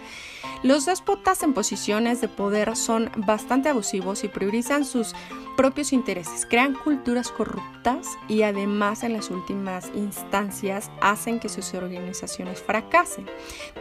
Los 0.64 0.86
déspotas 0.86 1.42
en 1.42 1.54
posiciones 1.54 2.22
de 2.22 2.28
poder 2.28 2.76
son 2.76 3.10
bastante 3.18 3.70
abusivos 3.70 4.24
y 4.24 4.28
priorizan 4.28 4.86
sus 4.86 5.16
propios 5.58 5.92
intereses, 5.92 6.46
crean 6.50 6.74
culturas 6.74 7.30
corruptas 7.30 8.08
y 8.28 8.44
además 8.44 9.04
en 9.04 9.14
las 9.14 9.30
últimas 9.30 9.92
instancias 9.96 10.90
hacen 11.02 11.40
que 11.40 11.50
sus 11.50 11.74
organizaciones 11.74 12.62
fracasen. 12.62 13.26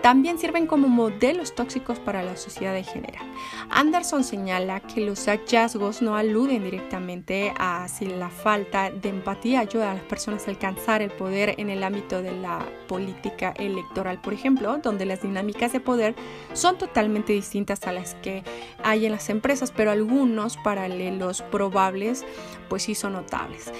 También 0.02 0.38
sirven 0.38 0.66
como 0.66 0.88
modelos 0.88 1.54
tóxicos 1.54 1.98
para 1.98 2.22
la 2.22 2.36
sociedad 2.36 2.76
en 2.76 2.84
general. 2.84 3.24
Anderson 3.70 4.24
señala 4.24 4.80
que 4.80 5.00
los 5.00 5.26
hallazgos 5.26 6.02
no 6.02 6.16
aluden 6.16 6.64
directamente 6.64 7.52
a 7.58 7.88
si 7.88 8.06
la 8.06 8.30
falta 8.30 8.90
de 8.90 9.08
empatía 9.08 9.60
ayuda 9.60 9.92
a 9.92 9.94
las 9.94 10.04
personas 10.04 10.46
a 10.46 10.50
alcanzar 10.50 11.02
el 11.02 11.10
poder 11.10 11.54
en 11.58 11.70
el 11.70 11.84
ámbito 11.84 12.22
de 12.22 12.32
la 12.32 12.66
política 12.88 13.54
electoral, 13.56 14.20
por 14.20 14.32
ejemplo, 14.32 14.78
donde 14.78 15.06
las 15.06 15.22
dinámicas 15.22 15.72
de 15.72 15.80
poder 15.80 16.14
son 16.52 16.69
totalmente 16.76 17.32
distintas 17.32 17.86
a 17.86 17.92
las 17.92 18.14
que 18.16 18.42
hay 18.82 19.06
en 19.06 19.12
las 19.12 19.30
empresas, 19.30 19.72
pero 19.74 19.90
algunos 19.90 20.56
paralelos 20.56 21.42
probables 21.42 22.24
pues 22.68 22.84
sí 22.84 22.94
son 22.94 23.14
notables. 23.14 23.72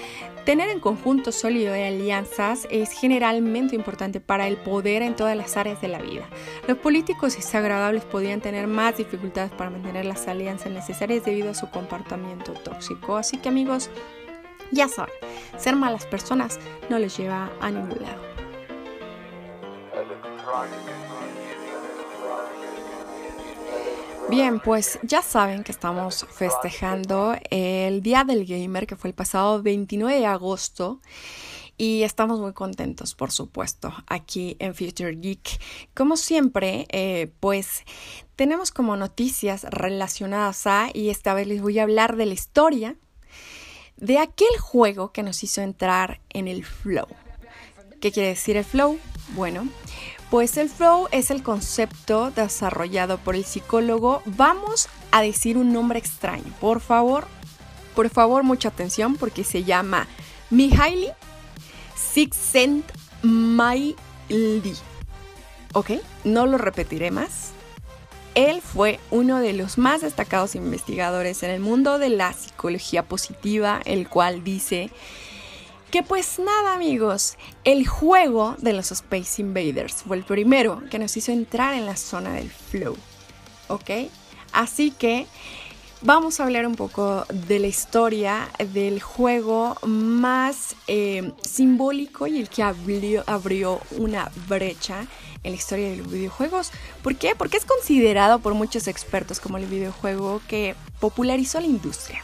Tener 0.45 0.69
en 0.69 0.79
conjunto 0.79 1.31
sólido 1.31 1.71
de 1.73 1.87
alianzas 1.87 2.67
es 2.71 2.91
generalmente 2.91 3.75
importante 3.75 4.19
para 4.19 4.47
el 4.47 4.57
poder 4.57 5.01
en 5.01 5.15
todas 5.15 5.37
las 5.37 5.55
áreas 5.55 5.79
de 5.81 5.87
la 5.87 5.99
vida. 5.99 6.27
Los 6.67 6.77
políticos 6.77 7.35
desagradables 7.35 8.03
podrían 8.03 8.41
tener 8.41 8.67
más 8.67 8.97
dificultades 8.97 9.51
para 9.51 9.69
mantener 9.69 10.05
las 10.05 10.27
alianzas 10.27 10.71
necesarias 10.71 11.23
debido 11.23 11.51
a 11.51 11.53
su 11.53 11.69
comportamiento 11.69 12.53
tóxico. 12.53 13.17
Así 13.17 13.37
que 13.37 13.49
amigos, 13.49 13.89
ya 14.71 14.87
saben, 14.87 15.13
ser 15.57 15.75
malas 15.75 16.05
personas 16.05 16.59
no 16.89 16.97
les 16.97 17.15
lleva 17.17 17.51
a 17.61 17.69
ningún 17.69 18.01
lado. 18.01 18.21
Bien, 24.29 24.59
pues 24.59 24.99
ya 25.03 25.21
saben 25.21 25.63
que 25.63 25.71
estamos 25.71 26.25
festejando 26.31 27.35
el 27.49 28.01
Día 28.01 28.23
del 28.23 28.45
Gamer, 28.45 28.87
que 28.87 28.95
fue 28.95 29.09
el 29.09 29.13
pasado 29.13 29.61
29 29.61 30.19
de 30.19 30.25
agosto. 30.25 31.01
Y 31.77 32.03
estamos 32.03 32.39
muy 32.39 32.53
contentos, 32.53 33.15
por 33.15 33.31
supuesto, 33.31 33.91
aquí 34.07 34.55
en 34.59 34.75
Future 34.75 35.15
Geek. 35.15 35.59
Como 35.95 36.15
siempre, 36.15 36.85
eh, 36.91 37.31
pues 37.39 37.83
tenemos 38.35 38.71
como 38.71 38.95
noticias 38.95 39.63
relacionadas 39.63 40.67
a, 40.67 40.89
y 40.93 41.09
esta 41.09 41.33
vez 41.33 41.47
les 41.47 41.61
voy 41.61 41.79
a 41.79 41.83
hablar 41.83 42.17
de 42.17 42.27
la 42.27 42.33
historia 42.33 42.95
de 43.97 44.19
aquel 44.19 44.55
juego 44.59 45.11
que 45.11 45.23
nos 45.23 45.43
hizo 45.43 45.61
entrar 45.61 46.21
en 46.29 46.47
el 46.47 46.63
flow. 46.65 47.07
¿Qué 47.99 48.11
quiere 48.11 48.29
decir 48.29 48.57
el 48.57 48.65
flow? 48.65 48.99
Bueno, 49.29 49.67
pues 50.31 50.55
el 50.55 50.69
flow 50.69 51.09
es 51.11 51.29
el 51.29 51.43
concepto 51.43 52.31
desarrollado 52.31 53.17
por 53.17 53.35
el 53.35 53.43
psicólogo. 53.43 54.23
Vamos 54.25 54.87
a 55.11 55.21
decir 55.21 55.57
un 55.57 55.73
nombre 55.73 55.99
extraño. 55.99 56.45
Por 56.61 56.79
favor, 56.79 57.27
por 57.95 58.09
favor, 58.09 58.43
mucha 58.43 58.69
atención 58.69 59.17
porque 59.17 59.43
se 59.43 59.65
llama 59.65 60.07
Mihaly 60.49 61.09
Csikszentmihalyi. 62.13 63.95
¿Ok? 65.73 65.91
No 66.23 66.47
lo 66.47 66.57
repetiré 66.57 67.11
más. 67.11 67.51
Él 68.33 68.61
fue 68.61 69.01
uno 69.11 69.39
de 69.39 69.51
los 69.51 69.77
más 69.77 69.99
destacados 69.99 70.55
investigadores 70.55 71.43
en 71.43 71.49
el 71.49 71.59
mundo 71.59 71.99
de 71.99 72.07
la 72.07 72.31
psicología 72.31 73.03
positiva, 73.03 73.81
el 73.83 74.07
cual 74.07 74.45
dice 74.45 74.91
que 75.91 76.03
pues 76.03 76.39
nada 76.39 76.73
amigos, 76.73 77.37
el 77.65 77.85
juego 77.85 78.55
de 78.59 78.71
los 78.71 78.91
Space 78.91 79.41
Invaders 79.41 80.03
fue 80.07 80.15
el 80.17 80.23
primero 80.23 80.81
que 80.89 80.97
nos 80.97 81.15
hizo 81.17 81.33
entrar 81.33 81.73
en 81.73 81.85
la 81.85 81.97
zona 81.97 82.33
del 82.33 82.49
flow. 82.49 82.95
¿Ok? 83.67 83.89
Así 84.53 84.91
que 84.91 85.27
vamos 86.01 86.39
a 86.39 86.45
hablar 86.45 86.65
un 86.65 86.75
poco 86.75 87.25
de 87.47 87.59
la 87.59 87.67
historia 87.67 88.49
del 88.73 89.01
juego 89.01 89.75
más 89.85 90.77
eh, 90.87 91.33
simbólico 91.43 92.25
y 92.25 92.39
el 92.39 92.47
que 92.47 92.63
abrió, 92.63 93.23
abrió 93.27 93.81
una 93.97 94.31
brecha 94.47 95.05
en 95.43 95.51
la 95.51 95.57
historia 95.57 95.89
de 95.89 95.97
los 95.97 96.09
videojuegos. 96.09 96.71
¿Por 97.03 97.17
qué? 97.17 97.35
Porque 97.35 97.57
es 97.57 97.65
considerado 97.65 98.39
por 98.39 98.53
muchos 98.53 98.87
expertos 98.87 99.41
como 99.41 99.57
el 99.57 99.65
videojuego 99.65 100.41
que 100.47 100.75
popularizó 101.01 101.59
la 101.59 101.67
industria. 101.67 102.23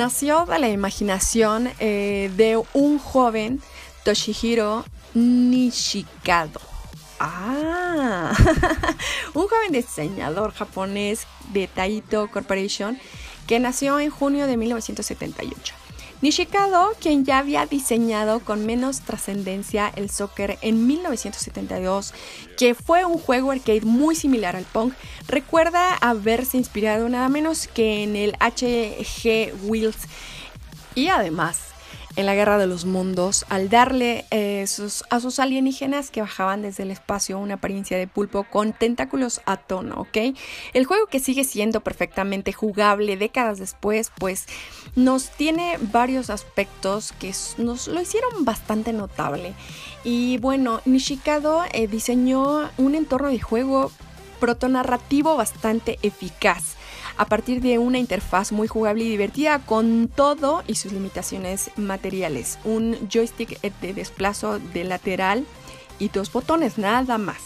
Nació 0.00 0.46
de 0.46 0.58
la 0.58 0.70
imaginación 0.70 1.70
eh, 1.78 2.30
de 2.34 2.58
un 2.72 2.98
joven 2.98 3.60
Toshihiro 4.02 4.86
Nishikado. 5.12 6.58
Ah, 7.18 8.32
un 9.34 9.46
joven 9.46 9.72
diseñador 9.72 10.54
japonés 10.54 11.26
de 11.52 11.66
Taito 11.66 12.30
Corporation 12.30 12.98
que 13.46 13.60
nació 13.60 14.00
en 14.00 14.08
junio 14.08 14.46
de 14.46 14.56
1978. 14.56 15.79
Nishikado, 16.22 16.92
quien 17.00 17.24
ya 17.24 17.38
había 17.38 17.64
diseñado 17.64 18.40
con 18.40 18.66
menos 18.66 19.00
trascendencia 19.00 19.90
el 19.96 20.10
soccer 20.10 20.58
en 20.60 20.86
1972, 20.86 22.12
que 22.58 22.74
fue 22.74 23.06
un 23.06 23.18
juego 23.18 23.52
arcade 23.52 23.80
muy 23.80 24.14
similar 24.14 24.54
al 24.54 24.64
Pong, 24.64 24.92
recuerda 25.28 25.94
haberse 25.94 26.58
inspirado 26.58 27.08
nada 27.08 27.30
menos 27.30 27.68
que 27.68 28.02
en 28.02 28.16
el 28.16 28.32
HG 28.32 29.54
Wheels 29.66 29.96
y 30.94 31.08
además 31.08 31.69
en 32.20 32.26
la 32.26 32.34
Guerra 32.34 32.58
de 32.58 32.66
los 32.66 32.84
Mundos 32.84 33.44
al 33.48 33.68
darle 33.68 34.24
eh, 34.30 34.66
a 35.10 35.20
sus 35.20 35.38
alienígenas 35.38 36.10
que 36.10 36.20
bajaban 36.20 36.62
desde 36.62 36.84
el 36.84 36.90
espacio 36.90 37.38
una 37.38 37.54
apariencia 37.54 37.98
de 37.98 38.06
pulpo 38.06 38.44
con 38.44 38.72
tentáculos 38.72 39.40
a 39.46 39.56
tono, 39.56 39.96
¿ok? 40.00 40.36
El 40.72 40.84
juego 40.84 41.06
que 41.06 41.18
sigue 41.18 41.44
siendo 41.44 41.80
perfectamente 41.80 42.52
jugable 42.52 43.16
décadas 43.16 43.58
después, 43.58 44.12
pues 44.18 44.46
nos 44.94 45.30
tiene 45.30 45.78
varios 45.80 46.30
aspectos 46.30 47.12
que 47.18 47.32
nos 47.58 47.88
lo 47.88 48.00
hicieron 48.00 48.44
bastante 48.44 48.92
notable. 48.92 49.54
Y 50.04 50.38
bueno, 50.38 50.80
Nishikado 50.84 51.64
eh, 51.72 51.86
diseñó 51.86 52.70
un 52.78 52.94
entorno 52.94 53.28
de 53.28 53.40
juego 53.40 53.90
protonarrativo 54.40 55.36
bastante 55.36 55.98
eficaz 56.02 56.76
a 57.20 57.26
partir 57.26 57.60
de 57.60 57.76
una 57.76 57.98
interfaz 57.98 58.50
muy 58.50 58.66
jugable 58.66 59.04
y 59.04 59.10
divertida 59.10 59.58
con 59.58 60.08
todo 60.08 60.62
y 60.66 60.76
sus 60.76 60.90
limitaciones 60.92 61.70
materiales. 61.76 62.58
Un 62.64 62.96
joystick 63.12 63.60
de 63.82 63.92
desplazo 63.92 64.58
de 64.58 64.84
lateral 64.84 65.44
y 65.98 66.08
dos 66.08 66.32
botones, 66.32 66.78
nada 66.78 67.18
más. 67.18 67.36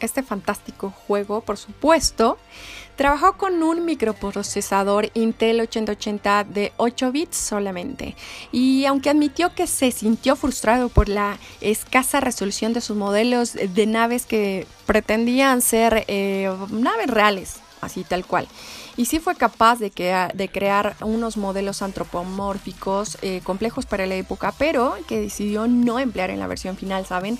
Este 0.00 0.22
fantástico 0.22 0.94
juego, 1.06 1.42
por 1.42 1.58
supuesto, 1.58 2.38
trabajó 2.96 3.36
con 3.36 3.62
un 3.62 3.84
microprocesador 3.84 5.10
Intel 5.12 5.60
8080 5.60 6.44
de 6.44 6.72
8 6.78 7.12
bits 7.12 7.36
solamente. 7.36 8.16
Y 8.52 8.86
aunque 8.86 9.10
admitió 9.10 9.54
que 9.54 9.66
se 9.66 9.90
sintió 9.90 10.34
frustrado 10.34 10.88
por 10.88 11.10
la 11.10 11.36
escasa 11.60 12.20
resolución 12.20 12.72
de 12.72 12.80
sus 12.80 12.96
modelos 12.96 13.52
de 13.52 13.86
naves 13.86 14.24
que 14.24 14.66
pretendían 14.86 15.60
ser 15.60 16.06
eh, 16.08 16.50
naves 16.70 17.08
reales, 17.08 17.60
así 17.80 18.04
tal 18.04 18.24
cual. 18.24 18.48
Y 18.96 19.06
sí 19.06 19.18
fue 19.18 19.34
capaz 19.34 19.78
de, 19.78 19.90
de 20.34 20.48
crear 20.48 20.96
unos 21.00 21.36
modelos 21.36 21.82
antropomórficos 21.82 23.18
eh, 23.22 23.40
complejos 23.44 23.86
para 23.86 24.06
la 24.06 24.14
época, 24.16 24.52
pero 24.58 24.96
que 25.06 25.20
decidió 25.20 25.66
no 25.66 25.98
emplear 25.98 26.30
en 26.30 26.40
la 26.40 26.46
versión 26.46 26.76
final, 26.76 27.06
¿saben? 27.06 27.38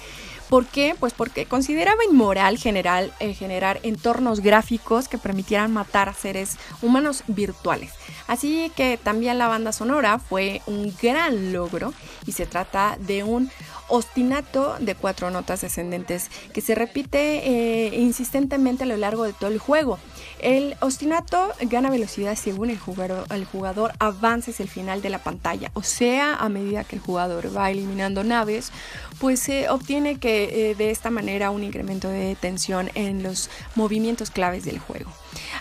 ¿Por 0.50 0.66
qué? 0.66 0.96
Pues 0.98 1.12
porque 1.12 1.46
consideraba 1.46 2.04
inmoral 2.04 2.58
eh, 2.64 3.34
generar 3.34 3.78
entornos 3.84 4.40
gráficos 4.40 5.06
que 5.06 5.16
permitieran 5.16 5.72
matar 5.72 6.08
a 6.08 6.12
seres 6.12 6.56
humanos 6.82 7.22
virtuales. 7.28 7.92
Así 8.26 8.72
que 8.74 8.98
también 9.00 9.38
la 9.38 9.46
banda 9.46 9.70
sonora 9.70 10.18
fue 10.18 10.60
un 10.66 10.92
gran 11.00 11.52
logro 11.52 11.94
y 12.26 12.32
se 12.32 12.46
trata 12.46 12.96
de 12.98 13.22
un 13.22 13.48
ostinato 13.88 14.76
de 14.80 14.96
cuatro 14.96 15.30
notas 15.30 15.60
descendentes 15.60 16.30
que 16.52 16.60
se 16.60 16.74
repite 16.74 17.46
eh, 17.46 18.00
insistentemente 18.00 18.82
a 18.82 18.86
lo 18.86 18.96
largo 18.96 19.22
de 19.22 19.32
todo 19.32 19.50
el 19.50 19.58
juego. 19.60 20.00
El 20.42 20.76
ostinato 20.80 21.52
gana 21.62 21.90
velocidad 21.90 22.34
según 22.34 22.70
el 22.70 22.78
jugador, 22.78 23.92
avanza 23.98 24.50
hacia 24.50 24.62
el 24.62 24.68
final 24.68 25.02
de 25.02 25.10
la 25.10 25.18
pantalla, 25.18 25.70
o 25.74 25.82
sea, 25.82 26.34
a 26.36 26.48
medida 26.48 26.84
que 26.84 26.96
el 26.96 27.02
jugador 27.02 27.54
va 27.54 27.70
eliminando 27.70 28.24
naves, 28.24 28.72
pues 29.18 29.40
se 29.40 29.68
obtiene 29.68 30.18
que 30.18 30.70
eh, 30.70 30.74
de 30.74 30.90
esta 30.90 31.10
manera 31.10 31.50
un 31.50 31.62
incremento 31.62 32.08
de 32.08 32.36
tensión 32.40 32.90
en 32.94 33.22
los 33.22 33.50
movimientos 33.74 34.30
claves 34.30 34.64
del 34.64 34.78
juego. 34.78 35.10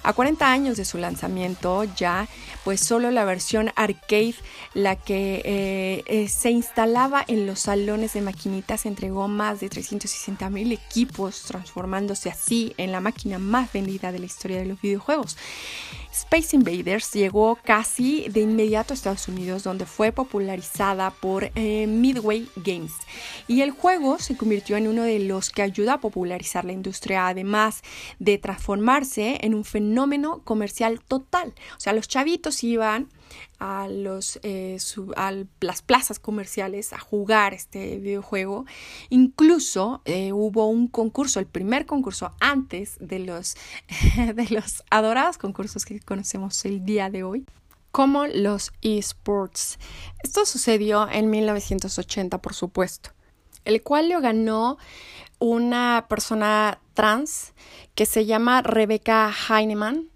A 0.03 0.13
40 0.13 0.51
años 0.51 0.77
de 0.77 0.85
su 0.85 0.97
lanzamiento 0.97 1.83
ya, 1.83 2.27
pues 2.63 2.81
solo 2.81 3.11
la 3.11 3.25
versión 3.25 3.71
arcade, 3.75 4.35
la 4.73 4.95
que 4.95 5.41
eh, 5.45 6.03
eh, 6.05 6.27
se 6.29 6.51
instalaba 6.51 7.23
en 7.27 7.45
los 7.45 7.59
salones 7.59 8.13
de 8.13 8.21
maquinitas, 8.21 8.85
entregó 8.85 9.27
más 9.27 9.59
de 9.59 9.69
360 9.69 10.49
mil 10.49 10.71
equipos, 10.71 11.43
transformándose 11.43 12.29
así 12.29 12.73
en 12.77 12.91
la 12.91 13.01
máquina 13.01 13.39
más 13.39 13.71
vendida 13.73 14.11
de 14.11 14.19
la 14.19 14.25
historia 14.25 14.57
de 14.57 14.65
los 14.65 14.81
videojuegos. 14.81 15.37
Space 16.11 16.55
Invaders 16.55 17.11
llegó 17.13 17.57
casi 17.63 18.27
de 18.29 18.41
inmediato 18.41 18.93
a 18.93 18.95
Estados 18.95 19.27
Unidos, 19.27 19.63
donde 19.63 19.85
fue 19.85 20.11
popularizada 20.11 21.11
por 21.11 21.51
eh, 21.55 21.87
Midway 21.87 22.49
Games. 22.55 22.93
Y 23.47 23.61
el 23.61 23.71
juego 23.71 24.19
se 24.19 24.35
convirtió 24.35 24.77
en 24.77 24.87
uno 24.87 25.03
de 25.03 25.19
los 25.19 25.49
que 25.49 25.61
ayuda 25.61 25.93
a 25.93 25.99
popularizar 25.99 26.65
la 26.65 26.73
industria, 26.73 27.27
además 27.27 27.81
de 28.17 28.37
transformarse 28.37 29.39
en 29.41 29.53
un 29.53 29.63
fenómeno 29.63 30.41
comercial 30.43 30.99
total. 30.99 31.53
O 31.77 31.79
sea, 31.79 31.93
los 31.93 32.07
chavitos 32.07 32.63
iban 32.63 33.09
a, 33.59 33.87
los, 33.87 34.39
eh, 34.43 34.77
las 35.59 35.81
plazas 35.81 36.19
comerciales 36.19 36.93
a 36.93 36.99
jugar 36.99 37.53
este 37.53 37.97
videojuego. 37.97 38.65
Incluso 39.09 40.01
eh, 40.05 40.31
hubo 40.31 40.67
un 40.67 40.87
concurso, 40.87 41.39
el 41.39 41.45
primer 41.45 41.85
concurso 41.85 42.31
antes 42.39 42.97
de 42.99 43.19
los, 43.19 43.55
de 44.35 44.47
los 44.49 44.83
adorados 44.89 45.37
concursos 45.37 45.85
que 45.85 45.99
conocemos 45.99 46.63
el 46.65 46.85
día 46.85 47.09
de 47.09 47.23
hoy 47.23 47.45
como 47.91 48.27
los 48.27 48.71
esports. 48.81 49.79
Esto 50.23 50.45
sucedió 50.45 51.09
en 51.09 51.29
1980, 51.29 52.37
por 52.39 52.53
supuesto, 52.53 53.11
el 53.65 53.81
cual 53.81 54.09
lo 54.09 54.21
ganó 54.21 54.77
una 55.39 56.05
persona 56.09 56.79
trans 56.93 57.53
que 57.95 58.05
se 58.05 58.25
llama 58.25 58.61
Rebecca 58.61 59.33
Heinemann 59.49 60.09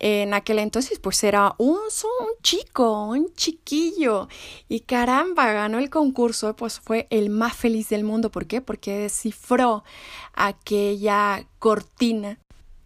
en 0.00 0.34
aquel 0.34 0.58
entonces 0.58 0.98
pues 0.98 1.22
era 1.24 1.54
un, 1.58 1.76
un, 1.76 2.42
chico, 2.42 3.06
un 3.06 3.32
chiquillo 3.34 4.28
y 4.68 4.80
caramba, 4.80 5.52
ganó 5.52 5.78
el 5.78 5.90
concurso, 5.90 6.54
pues 6.54 6.80
fue 6.80 7.06
el 7.10 7.30
más 7.30 7.56
feliz 7.56 7.88
del 7.88 8.04
mundo. 8.04 8.30
¿Por 8.30 8.46
qué? 8.46 8.60
Porque 8.60 8.96
descifró 8.98 9.84
aquella 10.34 11.46
cortina 11.58 12.38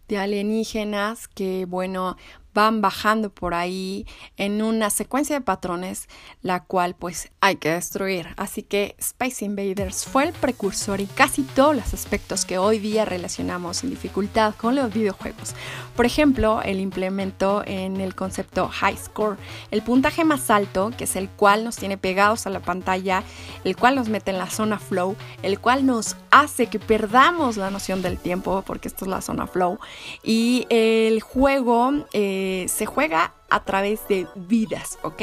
de 0.07 0.17
alienígenas 0.17 1.27
que 1.27 1.65
bueno 1.65 2.17
van 2.53 2.81
bajando 2.81 3.29
por 3.29 3.53
ahí 3.53 4.05
en 4.37 4.61
una 4.61 4.89
secuencia 4.89 5.35
de 5.35 5.41
patrones 5.41 6.07
la 6.41 6.63
cual 6.63 6.95
pues 6.95 7.31
hay 7.41 7.55
que 7.55 7.71
destruir. 7.71 8.27
Así 8.37 8.63
que 8.63 8.95
Space 8.99 9.45
Invaders 9.45 10.05
fue 10.05 10.25
el 10.25 10.33
precursor 10.33 11.01
y 11.01 11.05
casi 11.07 11.43
todos 11.43 11.75
los 11.75 11.93
aspectos 11.93 12.45
que 12.45 12.57
hoy 12.57 12.79
día 12.79 13.05
relacionamos 13.05 13.83
en 13.83 13.89
dificultad 13.89 14.55
con 14.55 14.75
los 14.75 14.93
videojuegos. 14.93 15.55
Por 15.95 16.05
ejemplo, 16.05 16.61
el 16.63 16.79
implemento 16.79 17.63
en 17.65 18.01
el 18.01 18.15
concepto 18.15 18.67
High 18.67 18.97
Score, 18.97 19.37
el 19.71 19.81
puntaje 19.81 20.23
más 20.23 20.49
alto, 20.49 20.91
que 20.97 21.05
es 21.05 21.15
el 21.15 21.29
cual 21.29 21.63
nos 21.63 21.75
tiene 21.75 21.97
pegados 21.97 22.47
a 22.47 22.49
la 22.49 22.59
pantalla, 22.59 23.23
el 23.63 23.75
cual 23.75 23.95
nos 23.95 24.09
mete 24.09 24.31
en 24.31 24.37
la 24.37 24.49
zona 24.49 24.79
flow, 24.79 25.15
el 25.41 25.59
cual 25.59 25.85
nos 25.85 26.15
hace 26.31 26.67
que 26.67 26.79
perdamos 26.79 27.57
la 27.57 27.69
noción 27.69 28.01
del 28.01 28.17
tiempo, 28.17 28.63
porque 28.65 28.87
esto 28.87 29.05
es 29.05 29.11
la 29.11 29.21
zona 29.21 29.47
flow, 29.47 29.79
y 30.23 30.65
el 30.69 31.21
juego... 31.21 31.91
Eh, 32.13 32.42
se 32.67 32.85
juega 32.85 33.33
a 33.49 33.63
través 33.63 34.07
de 34.07 34.27
vidas, 34.35 34.97
¿ok? 35.03 35.21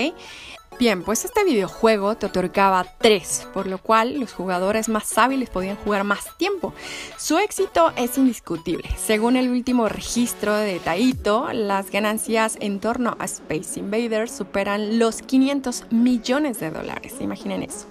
Bien, 0.79 1.03
pues 1.03 1.27
este 1.27 1.45
videojuego 1.45 2.17
te 2.17 2.25
otorgaba 2.25 2.87
3, 3.01 3.49
por 3.53 3.67
lo 3.67 3.77
cual 3.77 4.19
los 4.19 4.33
jugadores 4.33 4.89
más 4.89 5.19
hábiles 5.19 5.51
podían 5.51 5.77
jugar 5.77 6.05
más 6.05 6.35
tiempo. 6.39 6.73
Su 7.19 7.37
éxito 7.37 7.93
es 7.97 8.17
indiscutible. 8.17 8.89
Según 8.97 9.37
el 9.37 9.51
último 9.51 9.91
registro 9.91 10.55
de 10.55 10.79
Taito, 10.79 11.53
las 11.53 11.91
ganancias 11.91 12.57
en 12.61 12.81
torno 12.81 13.15
a 13.19 13.27
Space 13.27 13.79
Invaders 13.79 14.33
superan 14.33 14.99
los 14.99 15.21
500 15.21 15.85
millones 15.91 16.61
de 16.61 16.71
dólares. 16.71 17.17
Imaginen 17.21 17.63
eso. 17.63 17.87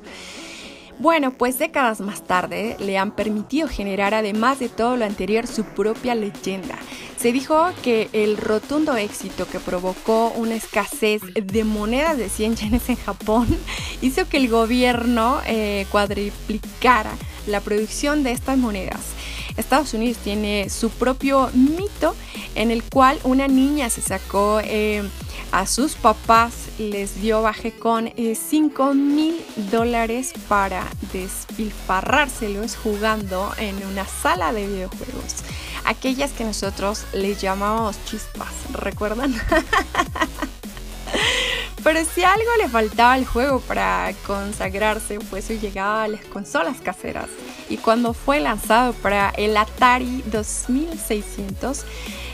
Bueno, 1.00 1.32
pues 1.32 1.58
décadas 1.58 2.02
más 2.02 2.26
tarde 2.26 2.76
le 2.78 2.98
han 2.98 3.12
permitido 3.12 3.70
generar, 3.70 4.14
además 4.14 4.60
de 4.60 4.68
todo 4.68 4.98
lo 4.98 5.06
anterior, 5.06 5.48
su 5.48 5.64
propia 5.64 6.14
leyenda. 6.14 6.78
Se 7.18 7.32
dijo 7.32 7.72
que 7.82 8.10
el 8.12 8.36
rotundo 8.36 8.98
éxito 8.98 9.48
que 9.48 9.62
provocó 9.62 10.34
una 10.36 10.56
escasez 10.56 11.22
de 11.42 11.64
monedas 11.64 12.18
de 12.18 12.28
100 12.28 12.56
yenes 12.58 12.90
en 12.90 12.98
Japón 12.98 13.48
hizo 14.02 14.28
que 14.28 14.38
el 14.38 14.50
gobierno 14.50 15.40
eh, 15.46 15.86
cuadriplicara 15.90 17.12
la 17.48 17.62
producción 17.62 18.24
de 18.24 18.34
estas 18.34 18.58
monedas. 18.58 19.00
Estados 19.60 19.94
Unidos 19.94 20.18
tiene 20.24 20.70
su 20.70 20.90
propio 20.90 21.50
mito 21.54 22.16
en 22.56 22.72
el 22.72 22.84
cual 22.84 23.20
una 23.24 23.48
niña 23.48 23.90
se 23.90 24.02
sacó... 24.02 24.60
Eh, 24.64 25.04
a 25.52 25.66
sus 25.66 25.96
papás 25.96 26.54
les 26.78 27.22
dio 27.22 27.42
baje 27.42 27.72
con 27.72 28.12
5 28.16 28.92
eh, 28.92 28.94
mil 28.94 29.44
dólares 29.72 30.34
para 30.48 30.86
despilfarrárselos 31.12 32.76
jugando 32.76 33.52
en 33.58 33.76
una 33.88 34.06
sala 34.06 34.54
de 34.54 34.68
videojuegos. 34.68 35.38
Aquellas 35.86 36.32
que 36.34 36.44
nosotros 36.44 37.06
les 37.14 37.42
llamamos 37.42 37.98
chispas, 38.06 38.54
¿recuerdan? 38.74 39.34
Pero 41.84 42.00
si 42.04 42.24
algo 42.24 42.50
le 42.58 42.68
faltaba 42.68 43.14
al 43.14 43.26
juego 43.26 43.62
para 43.62 44.12
consagrarse, 44.28 45.20
pues 45.30 45.48
llegaba 45.50 46.04
a 46.04 46.08
las 46.08 46.26
consolas 46.26 46.82
caseras. 46.82 47.28
Y 47.70 47.78
cuando 47.78 48.14
fue 48.14 48.40
lanzado 48.40 48.94
para 48.94 49.30
el 49.30 49.56
Atari 49.56 50.24
2600, 50.26 51.86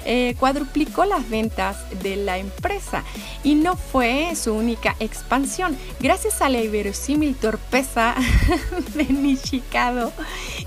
eh, 0.06 0.36
cuadruplicó 0.40 1.04
las 1.06 1.28
ventas 1.30 1.78
de 2.04 2.16
la 2.16 2.38
empresa 2.38 3.04
y 3.44 3.56
no 3.56 3.76
fue 3.76 4.36
su 4.36 4.54
única 4.54 4.96
expansión. 5.00 5.76
Gracias 6.00 6.44
a 6.44 6.50
la 6.50 6.62
inverosímil 6.62 7.36
torpeza 7.36 8.14
de 8.94 9.06
Nishikado 9.06 10.12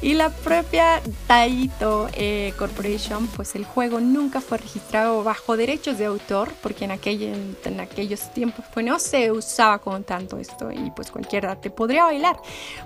y 0.02 0.14
la 0.14 0.30
propia 0.30 1.00
Taito 1.28 2.08
eh, 2.14 2.52
Corporation, 2.58 3.28
pues 3.28 3.54
el 3.54 3.64
juego 3.64 4.00
nunca 4.00 4.40
fue 4.40 4.58
registrado 4.58 5.22
bajo 5.22 5.56
derechos 5.56 5.98
de 5.98 6.06
autor 6.06 6.52
porque 6.60 6.84
en, 6.86 7.56
en 7.64 7.80
aquellos 7.80 8.32
tiempos 8.34 8.64
pues 8.74 8.84
no 8.84 8.98
se 8.98 9.30
usaba 9.30 9.78
con 9.78 10.02
tanto 10.02 10.38
esto 10.38 10.72
y 10.72 10.90
pues 10.90 11.12
cualquiera 11.12 11.60
te 11.60 11.70
podría 11.70 12.04
bailar. 12.04 12.40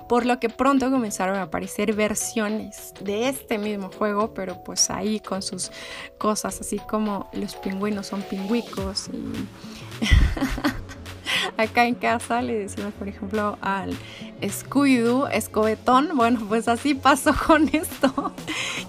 Por 0.07 0.27
lo 0.27 0.39
que 0.39 0.49
pronto 0.49 0.91
comenzaron 0.91 1.37
a 1.37 1.43
aparecer 1.43 1.93
versiones 1.93 2.93
de 3.01 3.29
este 3.29 3.57
mismo 3.57 3.89
juego, 3.91 4.35
pero 4.35 4.63
pues 4.63 4.91
ahí 4.91 5.19
con 5.19 5.41
sus 5.41 5.71
cosas 6.19 6.42
así 6.45 6.79
como 6.89 7.29
los 7.33 7.55
pingüinos 7.55 8.07
son 8.07 8.21
pingüicos 8.21 9.09
y 9.09 9.23
acá 11.57 11.85
en 11.85 11.95
casa 11.95 12.41
le 12.41 12.59
decimos 12.59 12.93
por 12.93 13.07
ejemplo 13.07 13.57
al 13.61 13.95
Scooby-Doo 14.41 15.29
escobetón, 15.31 16.15
bueno 16.15 16.39
pues 16.47 16.67
así 16.67 16.93
pasó 16.93 17.33
con 17.47 17.69
esto. 17.73 18.33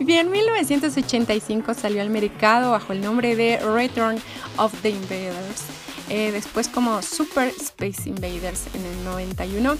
Bien, 0.00 0.26
en 0.26 0.32
1985 0.32 1.74
salió 1.74 2.02
al 2.02 2.10
mercado 2.10 2.72
bajo 2.72 2.92
el 2.92 3.00
nombre 3.00 3.36
de 3.36 3.58
Return 3.58 4.18
of 4.56 4.72
the 4.82 4.90
Invaders, 4.90 5.64
eh, 6.08 6.32
después 6.32 6.68
como 6.68 7.00
Super 7.02 7.48
Space 7.48 8.08
Invaders 8.08 8.64
en 8.74 8.84
el 8.84 9.04
91, 9.04 9.76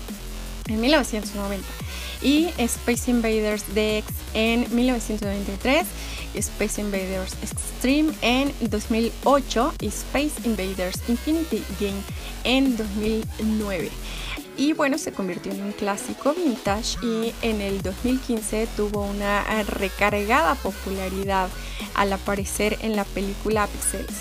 en 0.68 0.80
1990 0.80 1.66
y 2.22 2.50
Space 2.59 3.11
Invaders 3.11 3.64
DX 3.74 4.07
en 4.35 4.66
1993 4.74 5.87
Space 6.35 6.81
Invaders 6.81 7.35
Extreme 7.42 8.12
en 8.22 8.53
2008 8.61 9.74
y 9.81 9.87
Space 9.88 10.33
Invaders 10.44 10.98
Infinity 11.09 11.62
Game 11.81 12.00
en 12.44 12.77
2009. 12.77 13.90
Y 14.57 14.72
bueno, 14.72 14.98
se 14.98 15.12
convirtió 15.12 15.53
en 15.53 15.62
un 15.62 15.72
clásico 15.72 16.33
vintage 16.33 16.96
y 17.03 17.35
en 17.42 17.61
el 17.61 17.83
2015 17.83 18.68
tuvo 18.77 19.05
una 19.05 19.42
recargada 19.64 20.55
popularidad 20.55 21.48
al 21.94 22.12
aparecer 22.12 22.79
en 22.83 22.94
la 22.94 23.05
película 23.05 23.66
Pixels. 23.66 24.14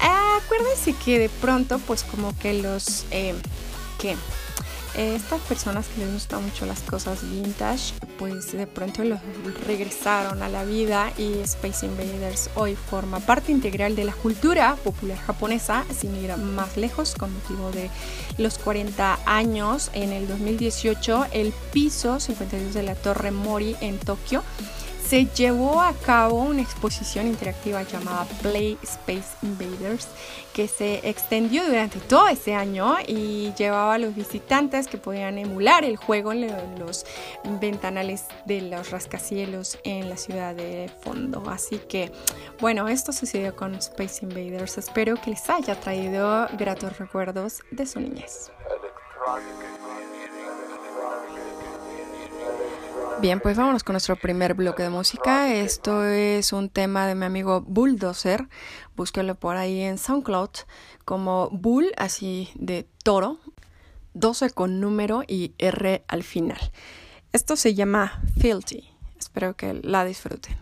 Acuérdense 0.00 0.94
que 1.04 1.18
de 1.18 1.28
pronto 1.28 1.78
pues 1.80 2.04
como 2.04 2.36
que 2.38 2.54
los... 2.54 3.04
Eh, 3.10 3.34
eh, 4.02 4.16
estas 4.94 5.40
personas 5.42 5.86
que 5.88 6.04
les 6.04 6.12
gustan 6.12 6.44
mucho 6.44 6.66
las 6.66 6.80
cosas 6.80 7.22
vintage, 7.22 7.94
pues 8.18 8.52
de 8.52 8.66
pronto 8.66 9.04
los 9.04 9.20
regresaron 9.66 10.42
a 10.42 10.48
la 10.48 10.64
vida 10.64 11.12
y 11.16 11.38
Space 11.40 11.86
Invaders 11.86 12.50
hoy 12.54 12.76
forma 12.76 13.20
parte 13.20 13.52
integral 13.52 13.96
de 13.96 14.04
la 14.04 14.12
cultura 14.12 14.76
popular 14.76 15.18
japonesa, 15.18 15.84
sin 15.96 16.14
ir 16.16 16.36
más 16.36 16.76
lejos, 16.76 17.14
con 17.14 17.32
motivo 17.32 17.70
de 17.70 17.90
los 18.38 18.58
40 18.58 19.20
años. 19.26 19.90
En 19.94 20.12
el 20.12 20.28
2018, 20.28 21.26
el 21.32 21.52
piso 21.72 22.20
52 22.20 22.74
de 22.74 22.82
la 22.82 22.94
Torre 22.94 23.30
Mori 23.30 23.76
en 23.80 23.98
Tokio 23.98 24.42
se 25.10 25.26
llevó 25.26 25.80
a 25.80 25.92
cabo 25.92 26.40
una 26.40 26.62
exposición 26.62 27.26
interactiva 27.26 27.82
llamada 27.82 28.26
Play 28.42 28.78
Space 28.80 29.36
Invaders 29.42 30.06
que 30.52 30.68
se 30.68 31.00
extendió 31.02 31.66
durante 31.66 31.98
todo 31.98 32.28
ese 32.28 32.54
año 32.54 32.94
y 33.04 33.52
llevaba 33.58 33.94
a 33.94 33.98
los 33.98 34.14
visitantes 34.14 34.86
que 34.86 34.98
podían 34.98 35.36
emular 35.36 35.84
el 35.84 35.96
juego 35.96 36.32
en 36.32 36.78
los 36.78 37.04
ventanales 37.60 38.26
de 38.44 38.60
los 38.60 38.92
rascacielos 38.92 39.80
en 39.82 40.08
la 40.08 40.16
ciudad 40.16 40.54
de 40.54 40.88
fondo. 41.00 41.42
Así 41.50 41.78
que, 41.88 42.12
bueno, 42.60 42.86
esto 42.86 43.12
sucedió 43.12 43.56
con 43.56 43.74
Space 43.74 44.24
Invaders. 44.24 44.78
Espero 44.78 45.16
que 45.16 45.30
les 45.30 45.50
haya 45.50 45.74
traído 45.80 46.46
gratos 46.56 46.98
recuerdos 46.98 47.62
de 47.72 47.84
su 47.84 47.98
niñez. 47.98 48.52
Bien, 53.20 53.38
pues 53.38 53.58
vámonos 53.58 53.84
con 53.84 53.92
nuestro 53.92 54.16
primer 54.16 54.54
bloque 54.54 54.82
de 54.82 54.88
música. 54.88 55.52
Esto 55.52 56.06
es 56.06 56.54
un 56.54 56.70
tema 56.70 57.06
de 57.06 57.14
mi 57.14 57.26
amigo 57.26 57.60
Bulldozer. 57.60 58.48
Búsquelo 58.96 59.34
por 59.34 59.58
ahí 59.58 59.82
en 59.82 59.98
SoundCloud 59.98 60.48
como 61.04 61.50
Bull, 61.50 61.92
así 61.98 62.50
de 62.54 62.88
toro, 63.04 63.38
12 64.14 64.50
con 64.50 64.80
número 64.80 65.22
y 65.28 65.52
R 65.58 66.02
al 66.08 66.22
final. 66.22 66.72
Esto 67.32 67.56
se 67.56 67.74
llama 67.74 68.22
Filthy. 68.40 68.88
Espero 69.18 69.54
que 69.54 69.74
la 69.74 70.06
disfruten. 70.06 70.56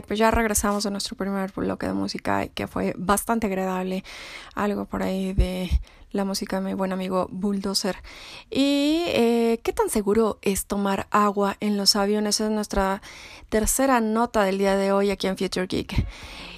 Pues 0.00 0.18
ya 0.18 0.30
regresamos 0.30 0.86
a 0.86 0.90
nuestro 0.90 1.16
primer 1.16 1.52
bloque 1.54 1.86
de 1.86 1.92
música 1.92 2.46
que 2.46 2.66
fue 2.66 2.94
bastante 2.96 3.48
agradable. 3.48 4.04
Algo 4.54 4.86
por 4.86 5.02
ahí 5.02 5.34
de 5.34 5.68
la 6.12 6.24
música 6.24 6.60
de 6.60 6.66
mi 6.66 6.74
buen 6.74 6.92
amigo 6.92 7.28
Bulldozer. 7.30 7.96
¿Y 8.50 9.02
eh, 9.08 9.60
qué 9.62 9.72
tan 9.72 9.90
seguro 9.90 10.38
es 10.42 10.66
tomar 10.66 11.06
agua 11.10 11.56
en 11.60 11.76
los 11.76 11.96
aviones? 11.96 12.40
Es 12.40 12.50
nuestra 12.50 13.02
tercera 13.48 14.00
nota 14.00 14.44
del 14.44 14.58
día 14.58 14.76
de 14.76 14.92
hoy 14.92 15.10
aquí 15.10 15.26
en 15.26 15.36
Future 15.36 15.66
Geek. 15.66 16.06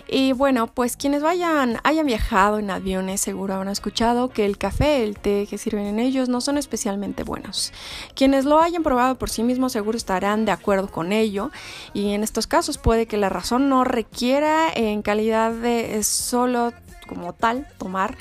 Y 0.09 0.33
bueno, 0.33 0.67
pues 0.67 0.97
quienes 0.97 1.23
vayan, 1.23 1.79
hayan 1.83 2.07
viajado 2.07 2.59
en 2.59 2.71
aviones 2.71 3.21
seguro 3.21 3.55
habrán 3.55 3.73
escuchado 3.73 4.29
que 4.29 4.45
el 4.45 4.59
café, 4.59 5.03
el 5.03 5.19
té 5.19 5.47
que 5.49 5.59
sirven 5.59 5.87
en 5.87 5.99
ellos 5.99 6.29
no 6.29 6.41
son 6.41 6.59
especialmente 6.59 7.23
buenos. 7.23 7.73
Quienes 8.15 8.45
lo 8.45 8.61
hayan 8.61 8.83
probado 8.83 9.17
por 9.17 9.31
sí 9.31 9.43
mismos 9.43 9.73
seguro 9.73 9.97
estarán 9.97 10.45
de 10.45 10.53
acuerdo 10.53 10.89
con 10.89 11.13
ello 11.13 11.51
y 11.95 12.13
en 12.13 12.23
estos 12.23 12.47
casos 12.47 12.79
puede 12.79 13.07
que 13.07 13.17
la 13.17 13.29
razón 13.29 13.69
no 13.69 13.85
requiera 13.85 14.69
en 14.75 15.03
calidad 15.03 15.53
de 15.53 16.03
solo 16.05 16.73
como 17.07 17.33
tal 17.33 17.67
tomar 17.79 18.17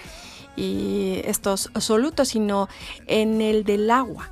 y 0.56 1.22
estos 1.26 1.70
solutos, 1.80 2.30
sino 2.30 2.70
en 3.08 3.42
el 3.42 3.64
del 3.64 3.90
agua 3.90 4.30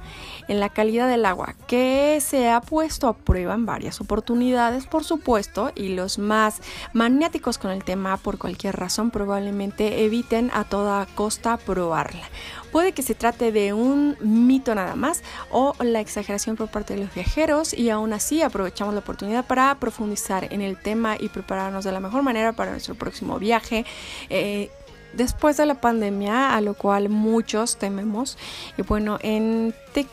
en 0.52 0.60
la 0.60 0.68
calidad 0.68 1.08
del 1.08 1.26
agua, 1.26 1.56
que 1.68 2.20
se 2.22 2.50
ha 2.50 2.60
puesto 2.60 3.08
a 3.08 3.16
prueba 3.16 3.54
en 3.54 3.66
varias 3.66 4.02
oportunidades, 4.02 4.86
por 4.86 5.06
supuesto, 5.06 5.72
y 5.76 5.96
los 5.96 6.20
más 6.20 6.62
maniáticos 6.92 7.58
con 7.58 7.72
el 7.72 7.86
tema, 7.86 8.18
por 8.18 8.38
cualquier 8.38 8.76
razón, 8.76 9.12
probablemente 9.12 10.04
eviten 10.04 10.52
a 10.54 10.66
toda 10.66 11.06
costa 11.06 11.56
probarla. 11.56 12.24
Puede 12.72 12.92
que 12.92 13.02
se 13.02 13.16
trate 13.16 13.52
de 13.52 13.74
un 13.74 14.18
mito 14.22 14.76
nada 14.76 14.96
más 14.96 15.24
o 15.52 15.74
la 15.82 16.00
exageración 16.00 16.56
por 16.56 16.70
parte 16.70 16.96
de 16.96 17.02
los 17.02 17.14
viajeros 17.14 17.74
y 17.74 17.90
aún 17.90 18.14
así 18.14 18.42
aprovechamos 18.42 18.94
la 18.94 19.02
oportunidad 19.02 19.46
para 19.46 19.76
profundizar 19.76 20.54
en 20.54 20.62
el 20.62 20.78
tema 20.78 21.16
y 21.20 21.30
prepararnos 21.30 21.84
de 21.84 21.92
la 21.92 22.00
mejor 22.00 22.24
manera 22.24 22.54
para 22.54 22.72
nuestro 22.72 22.96
próximo 22.96 23.40
viaje. 23.40 23.86
Eh, 24.30 24.70
después 25.14 25.58
de 25.58 25.66
la 25.66 25.76
pandemia, 25.76 26.56
a 26.56 26.62
lo 26.62 26.74
cual 26.74 27.10
muchos 27.10 27.78
tememos. 27.78 28.38
Y 28.78 28.82
bueno, 28.84 29.18
en 29.22 29.74
Tick 29.94 30.10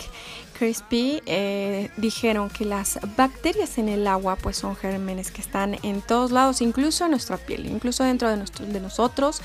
Crispy 0.59 1.23
eh, 1.27 1.91
dijeron 1.97 2.51
que 2.51 2.65
las 2.65 2.99
bacterias 3.17 3.79
en 3.79 3.89
el 3.89 4.07
agua 4.07 4.37
pues 4.37 4.57
son 4.57 4.75
gérmenes 4.75 5.31
que 5.31 5.41
están 5.41 5.77
en 5.83 6.01
todos 6.01 6.33
lados, 6.33 6.61
incluso 6.61 7.05
en 7.05 7.13
nuestra 7.13 7.37
piel, 7.37 7.67
incluso 7.67 8.03
dentro 8.03 8.29
de, 8.29 8.45
de 8.67 8.81
nosotros. 8.81 9.41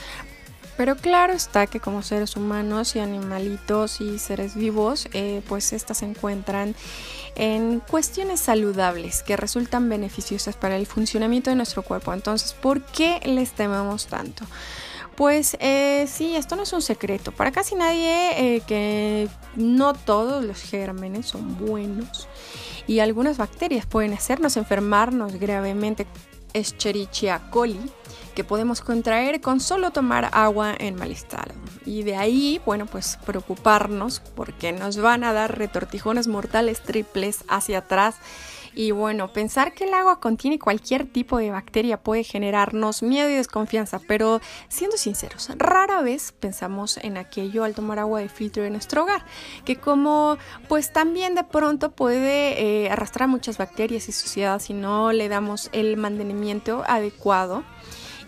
Pero 0.75 0.95
claro 0.95 1.33
está 1.33 1.67
que 1.67 1.79
como 1.79 2.01
seres 2.01 2.35
humanos 2.35 2.95
y 2.95 2.99
animalitos 2.99 4.01
y 4.01 4.17
seres 4.17 4.55
vivos, 4.55 5.07
eh, 5.13 5.43
pues 5.47 5.71
estas 5.71 5.99
se 5.99 6.05
encuentran 6.05 6.73
en 7.35 7.79
cuestiones 7.79 8.39
saludables 8.39 9.21
que 9.21 9.37
resultan 9.37 9.87
beneficiosas 9.87 10.55
para 10.55 10.75
el 10.75 10.87
funcionamiento 10.87 11.51
de 11.51 11.55
nuestro 11.55 11.83
cuerpo. 11.83 12.11
Entonces, 12.11 12.53
¿por 12.53 12.81
qué 12.81 13.19
les 13.25 13.51
tememos 13.51 14.07
tanto? 14.07 14.45
Pues 15.15 15.57
eh, 15.59 16.07
sí, 16.07 16.35
esto 16.35 16.55
no 16.55 16.63
es 16.63 16.73
un 16.73 16.81
secreto. 16.81 17.31
Para 17.31 17.51
casi 17.51 17.75
nadie 17.75 18.55
eh, 18.55 18.61
que 18.65 19.29
no 19.55 19.93
todos 19.93 20.43
los 20.43 20.61
gérmenes 20.61 21.27
son 21.27 21.57
buenos 21.57 22.27
y 22.87 22.99
algunas 22.99 23.37
bacterias 23.37 23.85
pueden 23.85 24.13
hacernos 24.13 24.57
enfermarnos 24.57 25.35
gravemente. 25.35 26.07
Escherichia 26.53 27.41
coli, 27.49 27.79
que 28.35 28.43
podemos 28.43 28.81
contraer 28.81 29.41
con 29.41 29.59
solo 29.59 29.89
tomar 29.89 30.29
agua 30.33 30.75
en 30.77 30.95
mal 30.95 31.11
estado. 31.11 31.51
Y 31.83 32.03
de 32.03 32.15
ahí, 32.15 32.61
bueno, 32.63 32.85
pues 32.85 33.17
preocuparnos 33.25 34.19
porque 34.35 34.71
nos 34.71 34.97
van 34.97 35.23
a 35.23 35.33
dar 35.33 35.57
retortijones 35.57 36.27
mortales 36.27 36.81
triples 36.81 37.43
hacia 37.47 37.79
atrás 37.79 38.17
Y 38.75 38.91
bueno, 38.91 39.31
pensar 39.31 39.73
que 39.73 39.85
el 39.85 39.93
agua 39.93 40.19
contiene 40.19 40.57
cualquier 40.57 41.05
tipo 41.05 41.37
de 41.37 41.51
bacteria 41.51 42.01
puede 42.01 42.23
generarnos 42.23 43.03
miedo 43.03 43.29
y 43.29 43.33
desconfianza, 43.33 43.99
pero 44.07 44.41
siendo 44.67 44.97
sinceros, 44.97 45.49
rara 45.57 46.01
vez 46.01 46.31
pensamos 46.31 46.97
en 46.97 47.17
aquello 47.17 47.63
al 47.63 47.75
tomar 47.75 47.99
agua 47.99 48.19
de 48.19 48.29
filtro 48.29 48.65
en 48.65 48.73
nuestro 48.73 49.03
hogar, 49.03 49.23
que 49.63 49.75
como 49.75 50.37
pues 50.67 50.91
también 50.91 51.35
de 51.35 51.43
pronto 51.43 51.91
puede 51.91 52.85
eh, 52.85 52.89
arrastrar 52.89 53.29
muchas 53.29 53.57
bacterias 53.57 54.09
y 54.09 54.11
suciedades 54.11 54.63
si 54.63 54.73
no 54.73 55.11
le 55.11 55.29
damos 55.29 55.69
el 55.71 55.97
mantenimiento 55.97 56.83
adecuado. 56.87 57.63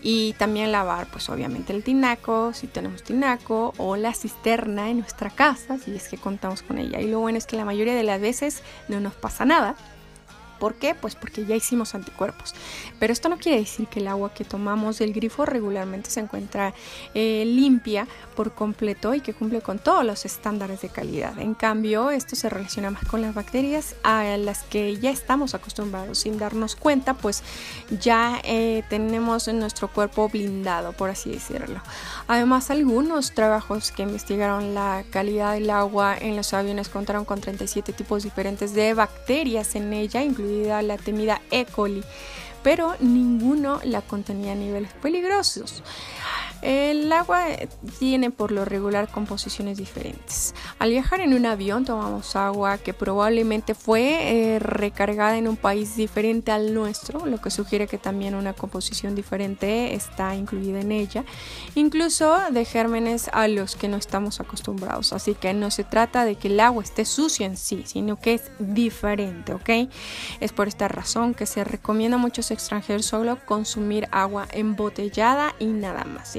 Y 0.02 0.34
también 0.34 0.70
lavar 0.70 1.08
pues 1.10 1.28
obviamente 1.30 1.72
el 1.72 1.82
tinaco 1.82 2.52
si 2.52 2.68
tenemos 2.68 3.02
tinaco 3.02 3.72
o 3.78 3.96
la 3.96 4.14
cisterna 4.14 4.88
en 4.88 5.00
nuestra 5.00 5.30
casa 5.30 5.78
si 5.78 5.96
es 5.96 6.08
que 6.08 6.16
contamos 6.16 6.62
con 6.62 6.78
ella. 6.78 7.00
Y 7.00 7.08
lo 7.08 7.18
bueno 7.18 7.38
es 7.38 7.46
que 7.46 7.56
la 7.56 7.64
mayoría 7.64 7.94
de 7.94 8.04
las 8.04 8.20
veces 8.20 8.62
no 8.88 9.00
nos 9.00 9.14
pasa 9.14 9.44
nada 9.44 9.74
¿Por 10.58 10.74
qué? 10.74 10.94
Pues 10.94 11.14
porque 11.14 11.44
ya 11.44 11.54
hicimos 11.54 11.94
anticuerpos. 11.94 12.54
Pero 12.98 13.12
esto 13.12 13.28
no 13.28 13.38
quiere 13.38 13.58
decir 13.58 13.86
que 13.88 14.00
el 14.00 14.08
agua 14.08 14.32
que 14.32 14.44
tomamos 14.44 14.98
del 14.98 15.12
grifo 15.12 15.46
regularmente 15.46 16.10
se 16.10 16.20
encuentra 16.20 16.74
eh, 17.14 17.44
limpia 17.46 18.06
por 18.34 18.52
completo 18.52 19.14
y 19.14 19.20
que 19.20 19.34
cumple 19.34 19.60
con 19.60 19.78
todos 19.78 20.04
los 20.04 20.24
estándares 20.24 20.80
de 20.80 20.88
calidad. 20.88 21.38
En 21.38 21.54
cambio, 21.54 22.10
esto 22.10 22.36
se 22.36 22.48
relaciona 22.48 22.90
más 22.90 23.04
con 23.04 23.22
las 23.22 23.34
bacterias 23.34 23.94
a 24.02 24.36
las 24.36 24.62
que 24.62 24.96
ya 24.98 25.10
estamos 25.10 25.54
acostumbrados 25.54 26.18
sin 26.18 26.38
darnos 26.38 26.76
cuenta, 26.76 27.14
pues 27.14 27.42
ya 28.00 28.40
eh, 28.44 28.82
tenemos 28.88 29.48
nuestro 29.48 29.88
cuerpo 29.88 30.28
blindado, 30.28 30.92
por 30.92 31.10
así 31.10 31.30
decirlo. 31.30 31.80
Además, 32.28 32.70
algunos 32.70 33.32
trabajos 33.32 33.90
que 33.90 34.02
investigaron 34.02 34.74
la 34.74 35.04
calidad 35.10 35.54
del 35.54 35.70
agua 35.70 36.16
en 36.18 36.36
los 36.36 36.52
aviones 36.54 36.88
contaron 36.88 37.24
con 37.24 37.40
37 37.40 37.92
tipos 37.92 38.22
diferentes 38.22 38.74
de 38.74 38.94
bacterias 38.94 39.74
en 39.74 39.92
ella, 39.92 40.22
incluso 40.22 40.45
la 40.82 40.96
temida 40.96 41.40
E. 41.50 41.64
coli, 41.64 42.02
pero 42.62 42.96
ninguno 43.00 43.80
la 43.84 44.02
contenía 44.02 44.52
a 44.52 44.56
niveles 44.56 44.92
peligrosos. 44.94 45.82
El 46.62 47.12
agua 47.12 47.44
tiene 47.98 48.30
por 48.30 48.50
lo 48.52 48.64
regular 48.64 49.08
composiciones 49.08 49.78
diferentes. 49.78 50.54
Al 50.78 50.90
viajar 50.90 51.20
en 51.20 51.34
un 51.34 51.46
avión 51.46 51.84
tomamos 51.84 52.34
agua 52.36 52.78
que 52.78 52.94
probablemente 52.94 53.74
fue 53.74 54.54
eh, 54.54 54.58
recargada 54.58 55.36
en 55.36 55.48
un 55.48 55.56
país 55.56 55.96
diferente 55.96 56.52
al 56.52 56.74
nuestro, 56.74 57.26
lo 57.26 57.40
que 57.40 57.50
sugiere 57.50 57.86
que 57.86 57.98
también 57.98 58.34
una 58.34 58.52
composición 58.52 59.14
diferente 59.14 59.94
está 59.94 60.34
incluida 60.34 60.80
en 60.80 60.92
ella, 60.92 61.24
incluso 61.74 62.36
de 62.50 62.64
gérmenes 62.64 63.28
a 63.32 63.48
los 63.48 63.76
que 63.76 63.88
no 63.88 63.96
estamos 63.96 64.40
acostumbrados. 64.40 65.12
Así 65.12 65.34
que 65.34 65.52
no 65.54 65.70
se 65.70 65.84
trata 65.84 66.24
de 66.24 66.36
que 66.36 66.48
el 66.48 66.60
agua 66.60 66.82
esté 66.82 67.04
sucia 67.04 67.46
en 67.46 67.56
sí, 67.56 67.84
sino 67.86 68.16
que 68.16 68.34
es 68.34 68.50
diferente, 68.58 69.52
¿ok? 69.52 69.90
Es 70.40 70.52
por 70.52 70.68
esta 70.68 70.88
razón 70.88 71.34
que 71.34 71.46
se 71.46 71.64
recomienda 71.64 72.16
a 72.16 72.20
muchos 72.20 72.50
extranjeros 72.50 73.06
solo 73.06 73.38
consumir 73.46 74.08
agua 74.10 74.48
embotellada 74.52 75.54
y 75.58 75.66
nada 75.66 76.04
más. 76.04 76.36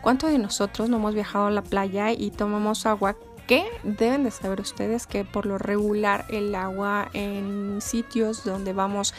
¿Cuántos 0.00 0.30
de 0.30 0.38
nosotros 0.38 0.88
no 0.88 0.96
hemos 0.96 1.14
viajado 1.14 1.46
a 1.46 1.50
la 1.50 1.62
playa 1.62 2.12
y 2.12 2.30
tomamos 2.30 2.86
agua 2.86 3.16
que 3.46 3.64
deben 3.82 4.24
de 4.24 4.30
saber 4.30 4.60
ustedes 4.60 5.06
que 5.06 5.24
por 5.24 5.46
lo 5.46 5.58
regular 5.58 6.24
el 6.28 6.54
agua 6.54 7.08
en 7.12 7.80
sitios 7.80 8.44
donde 8.44 8.72
vamos 8.72 9.14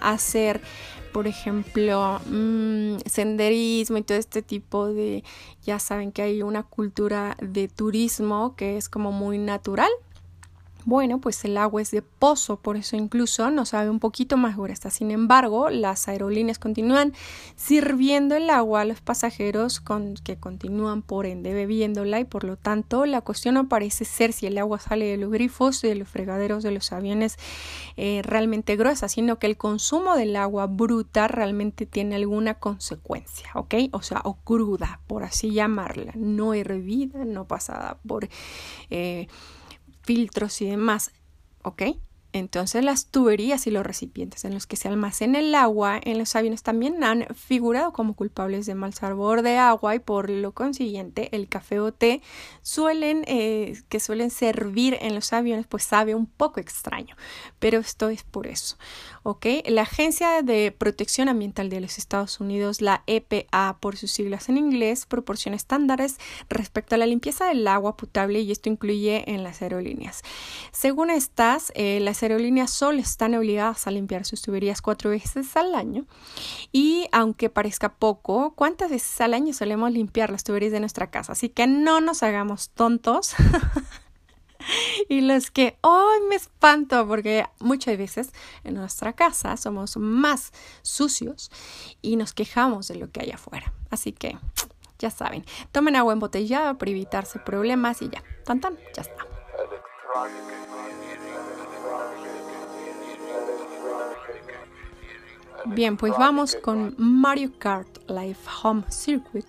a 0.00 0.10
hacer 0.10 0.60
por 1.12 1.26
ejemplo 1.26 2.20
mm, 2.26 2.98
senderismo 3.06 3.96
y 3.96 4.02
todo 4.02 4.18
este 4.18 4.42
tipo 4.42 4.88
de 4.88 5.24
ya 5.64 5.78
saben 5.78 6.12
que 6.12 6.22
hay 6.22 6.42
una 6.42 6.62
cultura 6.62 7.36
de 7.40 7.68
turismo 7.68 8.54
que 8.54 8.76
es 8.76 8.88
como 8.88 9.12
muy 9.12 9.38
natural 9.38 9.90
bueno, 10.84 11.20
pues 11.20 11.44
el 11.44 11.56
agua 11.56 11.82
es 11.82 11.90
de 11.90 12.02
pozo, 12.02 12.56
por 12.56 12.76
eso 12.76 12.96
incluso 12.96 13.50
nos 13.50 13.70
sabe 13.70 13.90
un 13.90 14.00
poquito 14.00 14.36
más 14.36 14.56
gruesa. 14.56 14.90
Sin 14.90 15.10
embargo, 15.10 15.70
las 15.70 16.08
aerolíneas 16.08 16.58
continúan 16.58 17.12
sirviendo 17.56 18.34
el 18.34 18.50
agua 18.50 18.82
a 18.82 18.84
los 18.84 19.00
pasajeros 19.00 19.82
que 20.24 20.36
continúan 20.36 21.02
por 21.02 21.26
ende 21.26 21.54
bebiéndola 21.54 22.20
y 22.20 22.24
por 22.24 22.44
lo 22.44 22.56
tanto 22.56 23.06
la 23.06 23.20
cuestión 23.20 23.54
no 23.54 23.68
parece 23.68 24.04
ser 24.04 24.32
si 24.32 24.46
el 24.46 24.58
agua 24.58 24.78
sale 24.78 25.06
de 25.06 25.16
los 25.16 25.30
grifos, 25.30 25.82
de 25.82 25.94
los 25.94 26.08
fregaderos 26.08 26.62
de 26.62 26.70
los 26.70 26.92
aviones 26.92 27.36
eh, 27.96 28.22
realmente 28.24 28.76
gruesa, 28.76 29.08
sino 29.08 29.38
que 29.38 29.46
el 29.46 29.56
consumo 29.56 30.16
del 30.16 30.36
agua 30.36 30.66
bruta 30.66 31.28
realmente 31.28 31.86
tiene 31.86 32.16
alguna 32.16 32.54
consecuencia, 32.54 33.50
¿ok? 33.54 33.74
O 33.92 34.02
sea, 34.02 34.20
o 34.24 34.34
cruda, 34.34 35.00
por 35.06 35.24
así 35.24 35.52
llamarla, 35.52 36.12
no 36.16 36.54
hervida, 36.54 37.24
no 37.24 37.46
pasada 37.46 37.98
por... 38.06 38.28
Eh, 38.90 39.28
filtros 40.02 40.60
y 40.60 40.66
demás, 40.66 41.12
¿ok? 41.62 41.82
Entonces 42.32 42.84
las 42.84 43.06
tuberías 43.06 43.66
y 43.66 43.72
los 43.72 43.84
recipientes 43.84 44.44
en 44.44 44.54
los 44.54 44.68
que 44.68 44.76
se 44.76 44.86
almacena 44.86 45.40
el 45.40 45.52
agua 45.54 46.00
en 46.00 46.16
los 46.16 46.36
aviones 46.36 46.62
también 46.62 47.02
han 47.02 47.26
figurado 47.34 47.92
como 47.92 48.14
culpables 48.14 48.66
de 48.66 48.76
mal 48.76 48.94
sabor 48.94 49.42
de 49.42 49.58
agua 49.58 49.96
y 49.96 49.98
por 49.98 50.30
lo 50.30 50.52
consiguiente 50.52 51.34
el 51.34 51.48
café 51.48 51.80
o 51.80 51.92
té 51.92 52.22
suelen 52.62 53.24
eh, 53.26 53.82
que 53.88 53.98
suelen 53.98 54.30
servir 54.30 54.96
en 55.00 55.16
los 55.16 55.32
aviones 55.32 55.66
pues 55.66 55.82
sabe 55.82 56.14
un 56.14 56.26
poco 56.26 56.60
extraño 56.60 57.16
pero 57.58 57.78
esto 57.78 58.10
es 58.10 58.22
por 58.22 58.46
eso 58.46 58.76
ok 59.22 59.46
la 59.66 59.82
agencia 59.82 60.42
de 60.42 60.72
protección 60.72 61.28
ambiental 61.28 61.68
de 61.68 61.80
los 61.80 61.98
Estados 61.98 62.40
Unidos 62.40 62.80
la 62.80 63.02
EPA 63.06 63.78
por 63.80 63.96
sus 63.96 64.10
siglas 64.10 64.48
en 64.48 64.56
inglés 64.56 65.06
proporciona 65.06 65.56
estándares 65.56 66.18
respecto 66.48 66.94
a 66.94 66.98
la 66.98 67.06
limpieza 67.06 67.46
del 67.46 67.66
agua 67.66 67.96
potable 67.96 68.40
y 68.40 68.52
esto 68.52 68.68
incluye 68.68 69.30
en 69.30 69.42
las 69.42 69.62
aerolíneas 69.62 70.22
según 70.72 71.10
estas 71.10 71.72
eh, 71.74 72.00
las 72.00 72.22
aerolíneas 72.22 72.70
solo 72.70 72.98
están 72.98 73.34
obligadas 73.34 73.86
a 73.86 73.90
limpiar 73.90 74.24
sus 74.24 74.42
tuberías 74.42 74.82
cuatro 74.82 75.10
veces 75.10 75.56
al 75.56 75.74
año. 75.74 76.06
Y 76.72 77.06
aunque 77.12 77.50
parezca 77.50 77.94
poco, 77.94 78.54
¿cuántas 78.54 78.90
veces 78.90 79.20
al 79.20 79.34
año 79.34 79.52
solemos 79.52 79.92
limpiar 79.92 80.30
las 80.30 80.44
tuberías 80.44 80.72
de 80.72 80.80
nuestra 80.80 81.10
casa? 81.10 81.32
Así 81.32 81.48
que 81.48 81.66
no 81.66 82.00
nos 82.00 82.22
hagamos 82.22 82.70
tontos. 82.70 83.34
y 85.08 85.20
los 85.20 85.50
que 85.50 85.76
hoy 85.80 86.20
me 86.28 86.36
espanto 86.36 87.06
porque 87.06 87.46
muchas 87.60 87.96
veces 87.98 88.32
en 88.64 88.74
nuestra 88.74 89.12
casa 89.12 89.56
somos 89.56 89.96
más 89.96 90.52
sucios 90.82 91.50
y 92.02 92.16
nos 92.16 92.32
quejamos 92.32 92.88
de 92.88 92.96
lo 92.96 93.10
que 93.10 93.20
hay 93.20 93.30
afuera. 93.30 93.72
Así 93.90 94.12
que 94.12 94.38
ya 94.98 95.10
saben, 95.10 95.44
tomen 95.72 95.96
agua 95.96 96.12
embotellada 96.12 96.74
para 96.74 96.90
evitarse 96.90 97.38
problemas 97.38 98.02
y 98.02 98.10
ya, 98.10 98.22
tan 98.44 98.60
tan, 98.60 98.76
ya 98.94 99.02
está. 99.02 99.26
Bien, 105.66 105.96
pues 105.96 106.12
vamos 106.18 106.56
con 106.56 106.94
Mario 106.96 107.52
Kart 107.58 107.88
Live 108.08 108.38
Home 108.62 108.82
Circuit 108.88 109.46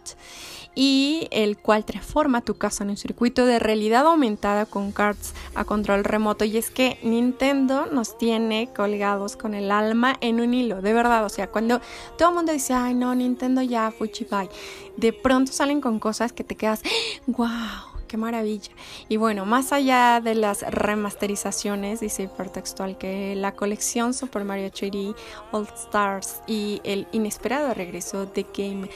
y 0.75 1.27
el 1.31 1.57
cual 1.57 1.85
transforma 1.85 2.41
tu 2.41 2.55
casa 2.55 2.83
en 2.83 2.91
un 2.91 2.97
circuito 2.97 3.45
de 3.45 3.59
realidad 3.59 4.05
aumentada 4.05 4.65
con 4.65 4.91
karts 4.91 5.33
a 5.55 5.65
control 5.65 6.03
remoto. 6.03 6.45
Y 6.45 6.57
es 6.57 6.69
que 6.69 6.99
Nintendo 7.03 7.87
nos 7.87 8.17
tiene 8.17 8.69
colgados 8.75 9.35
con 9.35 9.53
el 9.53 9.71
alma 9.71 10.15
en 10.21 10.39
un 10.39 10.53
hilo, 10.53 10.81
de 10.81 10.93
verdad, 10.93 11.25
o 11.25 11.29
sea, 11.29 11.47
cuando 11.47 11.81
todo 12.17 12.29
el 12.29 12.35
mundo 12.35 12.51
dice, 12.51 12.73
ay 12.73 12.93
no, 12.93 13.13
Nintendo 13.15 13.61
ya, 13.61 13.91
Fuchibai, 13.91 14.49
de 14.97 15.13
pronto 15.13 15.51
salen 15.51 15.81
con 15.81 15.99
cosas 15.99 16.33
que 16.33 16.43
te 16.43 16.55
quedas, 16.55 16.81
wow 17.27 17.90
qué 18.11 18.17
maravilla. 18.17 18.71
Y 19.07 19.15
bueno, 19.15 19.45
más 19.45 19.71
allá 19.71 20.19
de 20.19 20.35
las 20.35 20.63
remasterizaciones, 20.63 22.01
dice 22.01 22.23
hipertextual 22.23 22.97
que 22.97 23.35
la 23.37 23.53
colección 23.53 24.13
Super 24.13 24.43
Mario 24.43 24.69
3D 24.69 25.15
All 25.53 25.65
Stars 25.73 26.41
y 26.45 26.81
el 26.83 27.07
inesperado 27.13 27.73
regreso 27.73 28.25
de 28.25 28.45
Game 28.53 28.89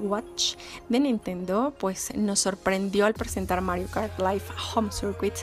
Watch 0.00 0.54
de 0.88 1.00
Nintendo, 1.00 1.74
pues 1.78 2.16
nos 2.16 2.40
sorprendió 2.40 3.04
al 3.04 3.12
presentar 3.12 3.60
Mario 3.60 3.88
Kart 3.92 4.18
Live 4.18 4.44
Home 4.74 4.90
Circuit, 4.90 5.34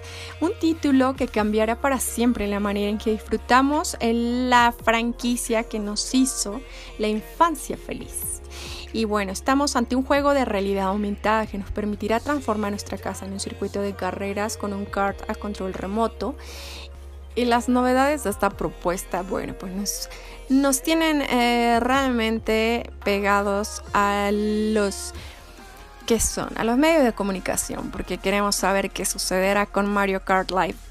un 0.41 0.51
título 0.59 1.15
que 1.15 1.27
cambiará 1.27 1.79
para 1.79 1.99
siempre 1.99 2.47
la 2.47 2.59
manera 2.59 2.89
en 2.89 2.97
que 2.97 3.11
disfrutamos 3.11 3.95
la 4.01 4.73
franquicia 4.83 5.65
que 5.65 5.77
nos 5.77 6.15
hizo 6.15 6.61
la 6.97 7.07
infancia 7.09 7.77
feliz. 7.77 8.38
Y 8.91 9.06
bueno, 9.06 9.32
estamos 9.32 9.75
ante 9.75 9.95
un 9.95 10.04
juego 10.04 10.34
de 10.34 10.45
realidad 10.45 10.88
aumentada 10.88 11.45
que 11.45 11.58
nos 11.58 11.69
permitirá 11.71 12.19
transformar 12.19 12.71
nuestra 12.71 12.97
casa 12.97 13.25
en 13.25 13.34
un 13.34 13.39
circuito 13.39 13.82
de 13.82 13.93
carreras 13.93 14.58
con 14.58 14.73
un 14.73 14.86
kart 14.86 15.30
a 15.30 15.36
control 15.36 15.73
remoto. 15.73 16.36
Y 17.36 17.45
las 17.45 17.69
novedades 17.69 18.23
de 18.23 18.32
esta 18.32 18.49
propuesta, 18.49 19.21
bueno, 19.21 19.54
pues 19.54 20.10
nos, 20.49 20.82
tienen 20.82 21.21
eh, 21.21 21.80
realmente 21.80 22.89
pegados 23.04 23.84
a 23.93 24.32
los 24.34 25.13
que 26.08 26.19
son, 26.19 26.49
a 26.58 26.63
los 26.63 26.78
medios 26.78 27.04
de 27.04 27.13
comunicación, 27.13 27.91
porque 27.91 28.17
queremos 28.17 28.56
saber 28.56 28.89
qué 28.89 29.06
sucederá 29.06 29.67
con 29.67 29.86
Mario 29.86 30.21
Kart 30.25 30.49
Live 30.49 30.88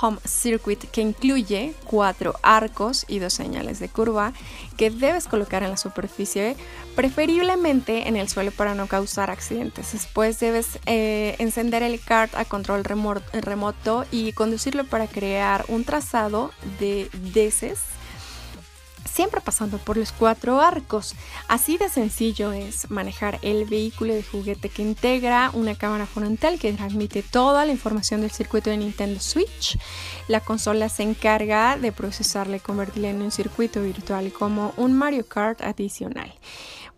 Home 0.00 0.18
Circuit 0.24 0.78
que 0.90 1.00
incluye 1.00 1.74
cuatro 1.84 2.34
arcos 2.42 3.04
y 3.08 3.18
dos 3.18 3.32
señales 3.32 3.78
de 3.78 3.88
curva 3.88 4.32
que 4.76 4.90
debes 4.90 5.26
colocar 5.26 5.62
en 5.62 5.70
la 5.70 5.76
superficie, 5.76 6.56
preferiblemente 6.96 8.08
en 8.08 8.16
el 8.16 8.28
suelo 8.28 8.50
para 8.52 8.74
no 8.74 8.86
causar 8.86 9.30
accidentes. 9.30 9.92
Después 9.92 10.40
debes 10.40 10.78
eh, 10.86 11.36
encender 11.38 11.82
el 11.82 12.00
kart 12.00 12.34
a 12.34 12.44
control 12.44 12.84
remoto 12.84 14.04
y 14.10 14.32
conducirlo 14.32 14.84
para 14.84 15.06
crear 15.06 15.64
un 15.68 15.84
trazado 15.84 16.52
de 16.80 17.08
deces 17.34 17.80
siempre 19.04 19.40
pasando 19.40 19.78
por 19.78 19.96
los 19.96 20.12
cuatro 20.12 20.60
arcos. 20.60 21.14
Así 21.48 21.78
de 21.78 21.88
sencillo 21.88 22.52
es 22.52 22.90
manejar 22.90 23.38
el 23.42 23.64
vehículo 23.64 24.14
de 24.14 24.22
juguete 24.22 24.68
que 24.68 24.82
integra 24.82 25.50
una 25.54 25.74
cámara 25.74 26.06
frontal 26.06 26.58
que 26.58 26.72
transmite 26.72 27.22
toda 27.22 27.64
la 27.64 27.72
información 27.72 28.20
del 28.20 28.30
circuito 28.30 28.70
de 28.70 28.78
Nintendo 28.78 29.20
Switch. 29.20 29.78
La 30.28 30.40
consola 30.40 30.88
se 30.88 31.02
encarga 31.02 31.76
de 31.76 31.92
procesarla 31.92 32.56
y 32.56 32.60
convertirla 32.60 33.10
en 33.10 33.22
un 33.22 33.30
circuito 33.30 33.82
virtual 33.82 34.32
como 34.32 34.72
un 34.76 34.92
Mario 34.92 35.26
Kart 35.26 35.62
adicional 35.62 36.32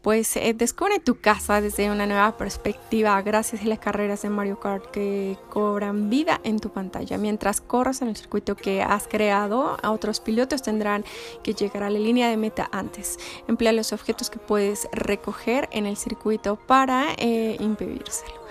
pues 0.05 0.37
eh, 0.37 0.53
descubre 0.53 0.99
tu 0.99 1.19
casa 1.19 1.63
desde 1.63 1.91
una 1.91 2.05
nueva 2.05 2.37
perspectiva 2.37 3.21
gracias 3.23 3.63
a 3.63 3.65
las 3.65 3.79
carreras 3.79 4.21
de 4.21 4.29
Mario 4.29 4.61
Kart 4.61 4.91
que 4.91 5.39
cobran 5.49 6.11
vida 6.11 6.43
en 6.45 6.59
tu 6.59 6.69
pantalla. 6.69 7.17
Mientras 7.17 7.63
corras 7.63 8.03
en 8.03 8.09
el 8.09 8.17
circuito 8.17 8.55
que 8.55 8.83
has 8.83 9.09
creado, 9.09 9.79
otros 9.83 10.21
pilotos 10.21 10.61
tendrán 10.61 11.07
que 11.43 11.55
llegar 11.55 11.85
a 11.85 11.91
la 11.91 11.99
línea 11.99 12.29
de 12.29 12.37
meta 12.37 12.69
antes. 12.71 13.19
Emplea 13.49 13.73
los 13.73 13.95
objetos 13.95 14.29
que 14.29 14.39
puedes 14.39 14.89
recoger 14.93 15.71
en 15.73 15.87
el 15.87 15.97
circuito 15.97 16.57
para 16.57 17.15
eh, 17.17 17.57
impedírselo. 17.59 18.45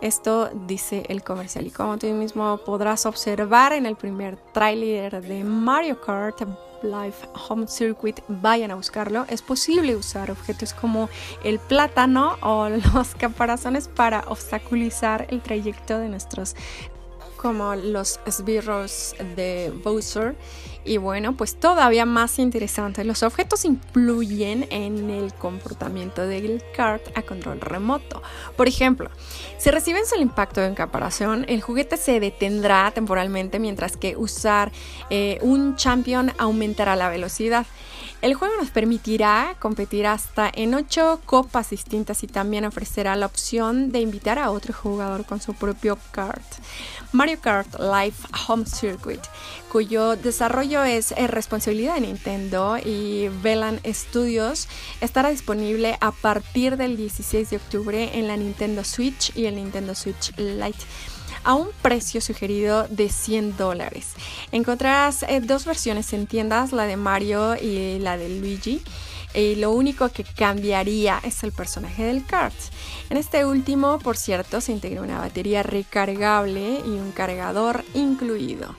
Esto 0.00 0.50
dice 0.66 1.04
el 1.08 1.22
comercial 1.22 1.68
y 1.68 1.70
como 1.70 1.98
tú 1.98 2.08
mismo 2.08 2.58
podrás 2.58 3.06
observar 3.06 3.72
en 3.72 3.86
el 3.86 3.94
primer 3.94 4.36
tráiler 4.52 5.22
de 5.22 5.44
Mario 5.44 6.00
Kart 6.00 6.42
Life 6.82 7.26
Home 7.48 7.66
Circuit, 7.66 8.20
vayan 8.28 8.70
a 8.70 8.74
buscarlo. 8.74 9.26
Es 9.28 9.42
posible 9.42 9.96
usar 9.96 10.30
objetos 10.30 10.72
como 10.74 11.08
el 11.44 11.58
plátano 11.58 12.36
o 12.42 12.68
los 12.94 13.14
caparazones 13.14 13.88
para 13.88 14.20
obstaculizar 14.28 15.26
el 15.30 15.40
trayecto 15.40 15.98
de 15.98 16.08
nuestros 16.08 16.56
como 17.46 17.76
los 17.76 18.18
esbirros 18.26 19.14
de 19.36 19.72
Bowser. 19.84 20.34
Y 20.84 20.96
bueno, 20.96 21.36
pues 21.36 21.54
todavía 21.54 22.04
más 22.04 22.40
interesante, 22.40 23.04
los 23.04 23.22
objetos 23.22 23.64
influyen 23.64 24.66
en 24.70 25.10
el 25.10 25.32
comportamiento 25.32 26.26
del 26.26 26.60
kart 26.76 27.06
a 27.16 27.22
control 27.22 27.60
remoto. 27.60 28.20
Por 28.56 28.66
ejemplo, 28.66 29.10
si 29.58 29.70
recibes 29.70 30.12
el 30.12 30.22
impacto 30.22 30.60
de 30.60 30.66
encaparación, 30.66 31.44
el 31.48 31.60
juguete 31.60 31.96
se 31.96 32.18
detendrá 32.18 32.90
temporalmente 32.90 33.60
mientras 33.60 33.96
que 33.96 34.16
usar 34.16 34.72
eh, 35.08 35.38
un 35.40 35.76
champion 35.76 36.32
aumentará 36.38 36.96
la 36.96 37.08
velocidad. 37.08 37.64
El 38.26 38.34
juego 38.34 38.56
nos 38.56 38.70
permitirá 38.70 39.54
competir 39.60 40.04
hasta 40.04 40.50
en 40.52 40.74
8 40.74 41.20
copas 41.26 41.70
distintas 41.70 42.24
y 42.24 42.26
también 42.26 42.64
ofrecerá 42.64 43.14
la 43.14 43.26
opción 43.26 43.92
de 43.92 44.00
invitar 44.00 44.40
a 44.40 44.50
otro 44.50 44.74
jugador 44.74 45.24
con 45.24 45.40
su 45.40 45.54
propio 45.54 45.96
kart. 46.10 46.42
Mario 47.12 47.38
Kart 47.40 47.78
Live 47.78 48.16
Home 48.48 48.66
Circuit, 48.66 49.20
cuyo 49.70 50.16
desarrollo 50.16 50.82
es 50.82 51.12
responsabilidad 51.28 51.94
de 51.94 52.00
Nintendo 52.00 52.78
y 52.84 53.28
Velan 53.44 53.80
Studios, 53.86 54.66
estará 55.00 55.28
disponible 55.28 55.96
a 56.00 56.10
partir 56.10 56.76
del 56.76 56.96
16 56.96 57.50
de 57.50 57.56
octubre 57.58 58.18
en 58.18 58.26
la 58.26 58.36
Nintendo 58.36 58.82
Switch 58.82 59.36
y 59.36 59.46
el 59.46 59.54
Nintendo 59.54 59.94
Switch 59.94 60.36
Lite 60.36 60.84
a 61.46 61.54
un 61.54 61.68
precio 61.80 62.20
sugerido 62.20 62.88
de 62.88 63.08
100 63.08 63.56
dólares. 63.56 64.14
Encontrarás 64.50 65.22
eh, 65.22 65.40
dos 65.40 65.64
versiones 65.64 66.12
en 66.12 66.26
tiendas, 66.26 66.72
la 66.72 66.86
de 66.86 66.96
Mario 66.96 67.54
y 67.54 68.00
la 68.00 68.18
de 68.18 68.28
Luigi. 68.28 68.82
Y 69.32 69.54
lo 69.54 69.70
único 69.70 70.08
que 70.08 70.24
cambiaría 70.24 71.20
es 71.22 71.44
el 71.44 71.52
personaje 71.52 72.04
del 72.04 72.24
kart. 72.24 72.56
En 73.10 73.16
este 73.16 73.44
último, 73.44 73.98
por 74.00 74.16
cierto, 74.16 74.60
se 74.60 74.72
integra 74.72 75.02
una 75.02 75.18
batería 75.18 75.62
recargable 75.62 76.80
y 76.84 76.88
un 76.88 77.12
cargador 77.12 77.84
incluido. 77.94 78.74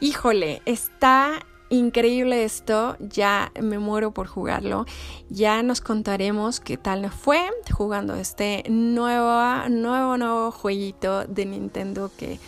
Híjole, 0.00 0.62
está 0.64 1.44
increíble 1.70 2.44
esto, 2.44 2.96
ya 3.00 3.52
me 3.60 3.78
muero 3.78 4.10
por 4.10 4.26
jugarlo. 4.26 4.84
Ya 5.28 5.62
nos 5.62 5.80
contaremos 5.80 6.60
qué 6.60 6.76
tal 6.76 7.02
nos 7.02 7.14
fue 7.14 7.48
jugando 7.72 8.14
este 8.14 8.64
nuevo, 8.68 9.68
nuevo, 9.68 10.16
nuevo 10.18 10.50
jueguito 10.50 11.24
de 11.24 11.46
Nintendo 11.46 12.10
que, 12.16 12.38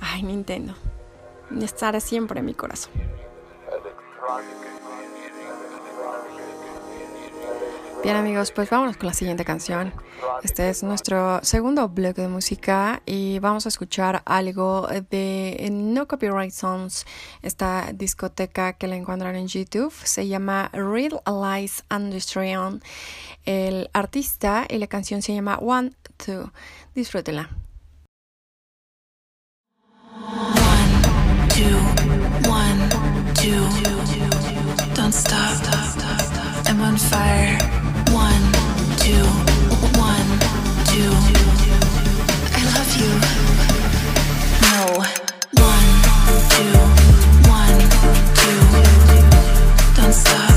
ay, 0.00 0.22
Nintendo, 0.22 0.74
estará 1.62 2.00
siempre 2.00 2.40
en 2.40 2.46
mi 2.46 2.54
corazón. 2.54 2.92
Bien 8.02 8.16
amigos, 8.16 8.52
pues 8.52 8.70
vámonos 8.70 8.96
con 8.96 9.08
la 9.08 9.12
siguiente 9.12 9.44
canción. 9.44 9.92
Este 10.42 10.70
es 10.70 10.82
nuestro 10.82 11.40
segundo 11.42 11.88
bloque 11.88 12.22
de 12.22 12.28
música 12.28 13.02
y 13.04 13.38
vamos 13.40 13.66
a 13.66 13.68
escuchar 13.68 14.22
algo 14.24 14.88
de 15.10 15.68
No 15.72 16.06
Copyright 16.06 16.52
Songs, 16.52 17.04
esta 17.42 17.90
discoteca 17.92 18.74
que 18.74 18.86
la 18.86 18.96
encuentran 18.96 19.34
en 19.34 19.48
YouTube. 19.48 19.92
Se 20.04 20.28
llama 20.28 20.70
Real 20.72 21.20
Lies 21.26 21.84
Industrial. 21.90 22.80
El 23.44 23.90
artista 23.92 24.66
y 24.68 24.78
la 24.78 24.86
canción 24.86 25.20
se 25.20 25.34
llama 25.34 25.58
One, 25.58 25.92
Two. 26.16 26.52
Disfrútenla. 26.94 27.50
One, 30.14 31.48
two, 31.48 31.76
one, 32.48 32.88
two. 33.34 33.64
Don't 34.94 35.12
stop. 35.12 35.58
I'm 36.66 36.80
on 36.82 36.96
fire. 36.96 37.77
Two. 50.10 50.47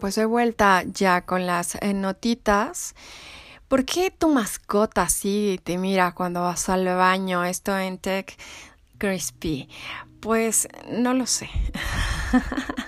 Pues 0.00 0.14
de 0.14 0.24
vuelta 0.24 0.82
ya 0.84 1.22
con 1.22 1.46
las 1.46 1.76
eh, 1.76 1.94
notitas. 1.94 2.94
¿Por 3.68 3.84
qué 3.84 4.10
tu 4.10 4.28
mascota 4.28 5.02
así 5.02 5.60
te 5.64 5.78
mira 5.78 6.12
cuando 6.12 6.42
vas 6.42 6.68
al 6.68 6.84
baño? 6.84 7.44
Esto 7.44 7.76
en 7.76 7.98
Tech 7.98 8.36
Crispy. 8.98 9.68
Pues 10.20 10.68
no 10.90 11.14
lo 11.14 11.26
sé. 11.26 11.50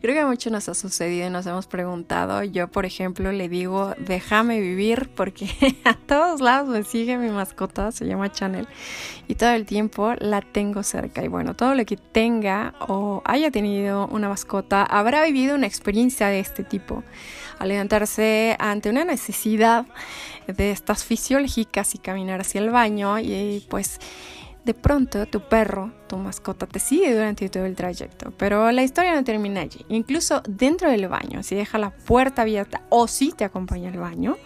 Creo 0.00 0.14
que 0.14 0.24
mucho 0.24 0.50
nos 0.50 0.68
ha 0.68 0.74
sucedido 0.74 1.26
y 1.26 1.30
nos 1.30 1.46
hemos 1.46 1.66
preguntado. 1.66 2.44
Yo, 2.44 2.68
por 2.68 2.86
ejemplo, 2.86 3.32
le 3.32 3.48
digo, 3.48 3.94
déjame 3.98 4.60
vivir 4.60 5.10
porque 5.14 5.48
a 5.84 5.94
todos 5.94 6.40
lados 6.40 6.68
me 6.68 6.84
sigue 6.84 7.18
mi 7.18 7.30
mascota, 7.30 7.90
se 7.90 8.06
llama 8.06 8.30
Chanel, 8.30 8.68
y 9.26 9.34
todo 9.34 9.50
el 9.50 9.66
tiempo 9.66 10.14
la 10.18 10.40
tengo 10.40 10.82
cerca. 10.82 11.24
Y 11.24 11.28
bueno, 11.28 11.54
todo 11.54 11.74
lo 11.74 11.84
que 11.84 11.96
tenga 11.96 12.74
o 12.80 13.22
haya 13.24 13.50
tenido 13.50 14.06
una 14.06 14.28
mascota 14.28 14.84
habrá 14.84 15.24
vivido 15.24 15.56
una 15.56 15.66
experiencia 15.66 16.28
de 16.28 16.40
este 16.40 16.62
tipo. 16.62 17.02
Al 17.58 17.70
levantarse 17.70 18.56
ante 18.60 18.90
una 18.90 19.04
necesidad 19.04 19.84
de 20.46 20.70
estas 20.70 21.04
fisiológicas 21.04 21.94
y 21.96 21.98
caminar 21.98 22.40
hacia 22.40 22.60
el 22.60 22.70
baño 22.70 23.18
y 23.18 23.66
pues 23.68 23.98
de 24.68 24.74
pronto 24.74 25.24
tu 25.24 25.40
perro, 25.40 25.90
tu 26.08 26.18
mascota, 26.18 26.66
te 26.66 26.78
sigue 26.78 27.14
durante 27.14 27.48
todo 27.48 27.64
el 27.64 27.74
trayecto. 27.74 28.34
Pero 28.36 28.70
la 28.70 28.82
historia 28.82 29.14
no 29.14 29.24
termina 29.24 29.62
allí. 29.62 29.86
Incluso 29.88 30.42
dentro 30.46 30.90
del 30.90 31.08
baño, 31.08 31.42
si 31.42 31.54
deja 31.54 31.78
la 31.78 31.88
puerta 31.88 32.42
abierta 32.42 32.82
o 32.90 33.08
si 33.08 33.32
te 33.32 33.44
acompaña 33.44 33.88
al 33.90 33.98
baño, 33.98 34.36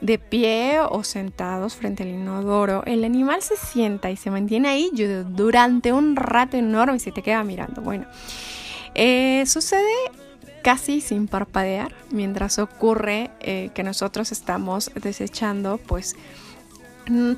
de 0.00 0.18
pie 0.18 0.80
o 0.80 1.04
sentados 1.04 1.76
frente 1.76 2.02
al 2.02 2.08
inodoro, 2.08 2.82
el 2.84 3.04
animal 3.04 3.42
se 3.42 3.56
sienta 3.56 4.10
y 4.10 4.16
se 4.16 4.28
mantiene 4.32 4.70
ahí 4.70 4.90
durante 5.28 5.92
un 5.92 6.16
rato 6.16 6.56
enorme 6.56 6.96
y 6.96 7.00
se 7.00 7.12
te 7.12 7.22
queda 7.22 7.44
mirando. 7.44 7.80
Bueno, 7.80 8.06
eh, 8.96 9.44
sucede 9.46 9.94
casi 10.64 11.00
sin 11.00 11.28
parpadear 11.28 11.94
mientras 12.10 12.58
ocurre 12.58 13.30
eh, 13.38 13.70
que 13.72 13.84
nosotros 13.84 14.32
estamos 14.32 14.90
desechando 14.96 15.78
pues 15.78 16.16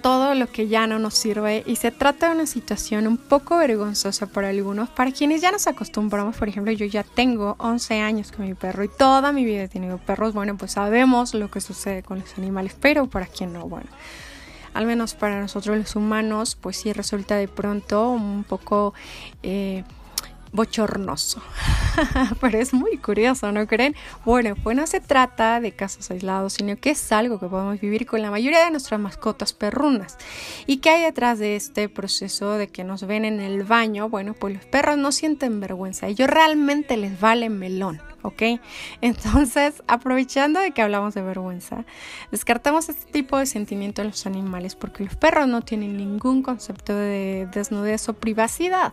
todo 0.03 0.35
lo 0.35 0.47
que 0.47 0.69
ya 0.69 0.87
no 0.87 0.99
nos 0.99 1.15
sirve 1.15 1.65
y 1.67 1.77
se 1.77 1.91
trata 1.91 2.29
de 2.29 2.35
una 2.37 2.47
situación 2.47 3.07
un 3.07 3.17
poco 3.17 3.57
vergonzosa 3.57 4.27
para 4.27 4.49
algunos, 4.49 4.89
para 4.89 5.11
quienes 5.13 5.41
ya 5.43 5.51
nos 5.51 5.67
acostumbramos, 5.67 6.37
por 6.37 6.49
ejemplo, 6.49 6.73
yo 6.73 6.87
ya 6.87 7.03
tengo 7.03 7.57
11 7.59 8.01
años 8.01 8.33
con 8.33 8.47
mi 8.47 8.55
perro 8.55 8.85
y 8.85 8.89
toda 8.89 9.33
mi 9.33 9.45
vida 9.45 9.65
he 9.65 9.69
tenido 9.69 9.99
perros, 9.99 10.35
bueno, 10.35 10.57
pues 10.57 10.73
sabemos 10.73 11.35
lo 11.35 11.51
que 11.51 11.61
sucede 11.61 12.03
con 12.03 12.21
los 12.21 12.39
animales, 12.39 12.77
pero 12.81 13.07
para 13.07 13.27
quien 13.27 13.53
no, 13.53 13.69
bueno, 13.69 13.89
al 14.75 14.87
menos 14.87 15.15
para 15.15 15.41
nosotros 15.41 15.77
los 15.77 15.97
humanos, 15.97 16.57
pues 16.61 16.77
sí 16.77 16.93
resulta 16.93 17.37
de 17.37 17.49
pronto 17.49 18.11
un 18.11 18.45
poco... 18.45 18.95
Eh, 19.43 19.85
bochornoso. 20.57 21.41
Pero 22.41 22.59
es 22.59 22.75
muy 22.75 22.97
curioso, 22.99 23.53
¿no 23.53 23.67
creen? 23.67 23.95
Bueno, 24.25 24.55
pues 24.63 24.77
no 24.77 24.87
se 24.87 25.01
trata 25.01 25.61
de 25.61 25.73
casos 25.73 26.11
aislados, 26.11 26.55
sino 26.55 26.77
que 26.77 26.91
es 26.91 27.13
algo 27.13 27.39
que 27.39 27.47
podemos 27.47 27.81
vivir 27.81 28.07
con 28.07 28.23
la 28.23 28.31
mayoría 28.31 28.65
de 28.65 28.71
nuestras 28.71 28.99
mascotas 28.99 29.53
perrunas. 29.53 30.19
¿Y 30.67 30.79
qué 30.79 30.91
hay 30.91 31.03
detrás 31.05 31.39
de 31.39 31.57
este 31.57 31.89
proceso 31.89 32.53
de 32.53 32.69
que 32.69 32.83
nos 32.83 33.07
ven 33.07 33.25
en 33.25 33.41
el 33.41 33.63
baño? 33.63 34.09
Bueno, 34.09 34.35
pues 34.35 34.55
los 34.55 34.65
perros 34.65 34.99
no 34.99 35.13
sienten 35.13 35.61
vergüenza, 35.61 36.09
ellos 36.09 36.29
realmente 36.29 36.97
les 36.97 37.21
vale 37.21 37.49
melón. 37.51 38.01
¿Ok? 38.27 38.61
Entonces, 39.01 39.83
aprovechando 39.87 40.61
de 40.61 40.73
que 40.73 40.83
hablamos 40.83 41.15
de 41.15 41.23
vergüenza, 41.23 41.85
descartamos 42.31 42.89
este 42.89 43.11
tipo 43.11 43.39
de 43.39 43.47
sentimiento 43.47 44.03
en 44.03 44.09
los 44.09 44.27
animales 44.27 44.75
porque 44.75 45.05
los 45.05 45.17
perros 45.17 45.49
no 45.49 45.63
tienen 45.63 45.97
ningún 45.97 46.43
concepto 46.43 46.95
de 46.95 47.49
desnudez 47.53 48.09
o 48.09 48.15
privacidad. 48.15 48.93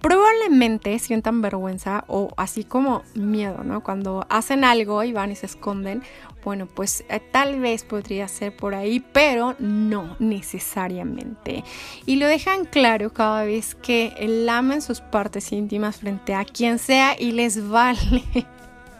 Probablemente 0.00 0.98
sientan 0.98 1.42
vergüenza 1.42 2.04
o 2.08 2.28
así 2.36 2.64
como 2.64 3.02
miedo, 3.14 3.62
¿no? 3.64 3.82
Cuando 3.82 4.26
hacen 4.28 4.64
algo 4.64 5.02
y 5.04 5.12
van 5.12 5.32
y 5.32 5.36
se 5.36 5.46
esconden, 5.46 6.02
bueno, 6.46 6.66
pues 6.66 7.04
eh, 7.08 7.18
tal 7.18 7.58
vez 7.58 7.82
podría 7.82 8.28
ser 8.28 8.54
por 8.54 8.76
ahí, 8.76 9.00
pero 9.00 9.56
no 9.58 10.16
necesariamente. 10.20 11.64
Y 12.06 12.16
lo 12.16 12.26
dejan 12.28 12.66
claro 12.66 13.12
cada 13.12 13.44
vez 13.44 13.74
que 13.74 14.14
lamen 14.46 14.80
sus 14.80 15.00
partes 15.00 15.50
íntimas 15.50 15.96
frente 15.96 16.34
a 16.34 16.44
quien 16.44 16.78
sea 16.78 17.16
y 17.18 17.32
les 17.32 17.68
vale 17.68 18.22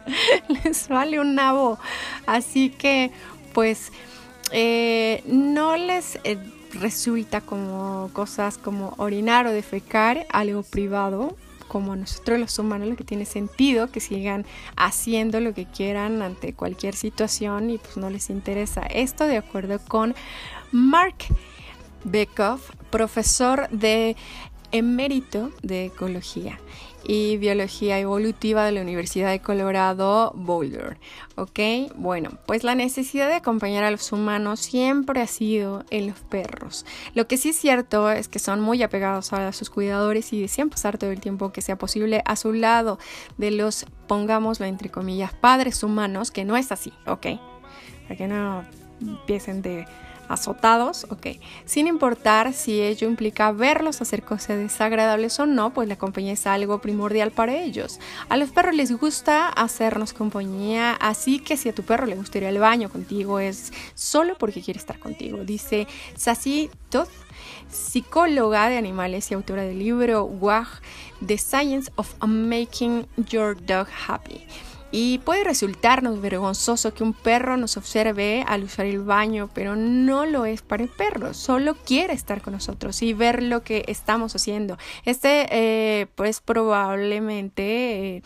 les 0.64 0.88
vale 0.88 1.20
un 1.20 1.34
nabo. 1.34 1.78
Así 2.26 2.70
que, 2.70 3.10
pues, 3.52 3.92
eh, 4.52 5.22
no 5.26 5.76
les 5.76 6.18
eh, 6.24 6.38
resulta 6.74 7.40
como 7.40 8.10
cosas 8.12 8.58
como 8.58 8.94
orinar 8.98 9.46
o 9.46 9.52
defecar 9.52 10.26
algo 10.30 10.62
privado. 10.62 11.36
Como 11.68 11.96
nosotros 11.96 12.38
los 12.38 12.58
humanos, 12.60 12.88
lo 12.88 12.96
que 12.96 13.02
tiene 13.02 13.24
sentido 13.24 13.90
que 13.90 13.98
sigan 13.98 14.46
haciendo 14.76 15.40
lo 15.40 15.52
que 15.52 15.66
quieran 15.66 16.22
ante 16.22 16.52
cualquier 16.54 16.94
situación 16.94 17.70
y 17.70 17.78
pues 17.78 17.96
no 17.96 18.08
les 18.08 18.30
interesa. 18.30 18.82
Esto 18.82 19.26
de 19.26 19.36
acuerdo 19.36 19.80
con 19.80 20.14
Mark 20.70 21.16
Bekoff, 22.04 22.70
profesor 22.90 23.68
de 23.70 24.16
emérito 24.70 25.50
de 25.62 25.86
ecología 25.86 26.58
y 27.06 27.36
biología 27.36 27.98
evolutiva 27.98 28.64
de 28.64 28.72
la 28.72 28.80
Universidad 28.80 29.30
de 29.30 29.40
Colorado 29.40 30.32
Boulder. 30.34 30.98
¿Ok? 31.36 31.60
Bueno, 31.96 32.30
pues 32.46 32.64
la 32.64 32.74
necesidad 32.74 33.28
de 33.28 33.34
acompañar 33.34 33.84
a 33.84 33.90
los 33.90 34.10
humanos 34.12 34.60
siempre 34.60 35.20
ha 35.20 35.26
sido 35.26 35.84
en 35.90 36.08
los 36.08 36.18
perros. 36.20 36.84
Lo 37.14 37.28
que 37.28 37.36
sí 37.36 37.50
es 37.50 37.56
cierto 37.56 38.10
es 38.10 38.28
que 38.28 38.38
son 38.38 38.60
muy 38.60 38.82
apegados 38.82 39.32
a 39.32 39.52
sus 39.52 39.70
cuidadores 39.70 40.32
y 40.32 40.40
desean 40.40 40.70
pasar 40.70 40.98
todo 40.98 41.10
el 41.10 41.20
tiempo 41.20 41.52
que 41.52 41.62
sea 41.62 41.76
posible 41.76 42.22
a 42.24 42.36
su 42.36 42.52
lado 42.52 42.98
de 43.38 43.50
los, 43.50 43.86
pongámoslo 44.06 44.66
entre 44.66 44.88
comillas, 44.88 45.34
padres 45.34 45.82
humanos, 45.82 46.30
que 46.30 46.44
no 46.44 46.56
es 46.56 46.72
así, 46.72 46.92
¿ok? 47.06 47.26
Para 48.04 48.16
que 48.16 48.26
no 48.26 48.64
empiecen 49.00 49.62
de 49.62 49.86
azotados, 50.28 51.06
ok. 51.10 51.38
Sin 51.64 51.86
importar 51.86 52.52
si 52.52 52.80
ello 52.80 53.08
implica 53.08 53.52
verlos 53.52 54.00
hacer 54.00 54.22
cosas 54.22 54.58
desagradables 54.58 55.38
o 55.40 55.46
no, 55.46 55.72
pues 55.72 55.88
la 55.88 55.96
compañía 55.96 56.32
es 56.32 56.46
algo 56.46 56.80
primordial 56.80 57.30
para 57.30 57.54
ellos. 57.54 57.98
A 58.28 58.36
los 58.36 58.50
perros 58.50 58.74
les 58.74 58.92
gusta 58.92 59.48
hacernos 59.48 60.12
compañía, 60.12 60.92
así 60.92 61.38
que 61.38 61.56
si 61.56 61.68
a 61.68 61.74
tu 61.74 61.82
perro 61.82 62.06
le 62.06 62.16
gusta 62.16 62.38
ir 62.38 62.46
al 62.46 62.58
baño 62.58 62.88
contigo 62.88 63.38
es 63.40 63.72
solo 63.94 64.36
porque 64.38 64.62
quiere 64.62 64.78
estar 64.78 64.98
contigo, 64.98 65.38
dice 65.44 65.86
Sassy 66.16 66.70
Toth, 66.90 67.10
psicóloga 67.68 68.68
de 68.68 68.76
animales 68.76 69.30
y 69.30 69.34
autora 69.34 69.62
del 69.62 69.78
libro 69.78 70.24
WAG, 70.24 70.68
The 71.24 71.38
Science 71.38 71.90
of 71.96 72.14
Making 72.24 73.06
Your 73.28 73.56
Dog 73.64 73.88
Happy. 74.06 74.46
Y 74.90 75.18
puede 75.18 75.44
resultarnos 75.44 76.20
vergonzoso 76.20 76.94
que 76.94 77.02
un 77.02 77.12
perro 77.12 77.56
nos 77.56 77.76
observe 77.76 78.44
al 78.46 78.64
usar 78.64 78.86
el 78.86 79.00
baño, 79.00 79.50
pero 79.52 79.76
no 79.76 80.26
lo 80.26 80.46
es 80.46 80.62
para 80.62 80.82
el 80.82 80.88
perro, 80.88 81.34
solo 81.34 81.74
quiere 81.74 82.12
estar 82.12 82.40
con 82.40 82.52
nosotros 82.52 83.02
y 83.02 83.12
ver 83.12 83.42
lo 83.42 83.62
que 83.62 83.84
estamos 83.88 84.34
haciendo. 84.34 84.78
Este, 85.04 85.46
eh, 85.50 86.06
pues 86.14 86.40
probablemente... 86.40 88.16
Eh, 88.16 88.22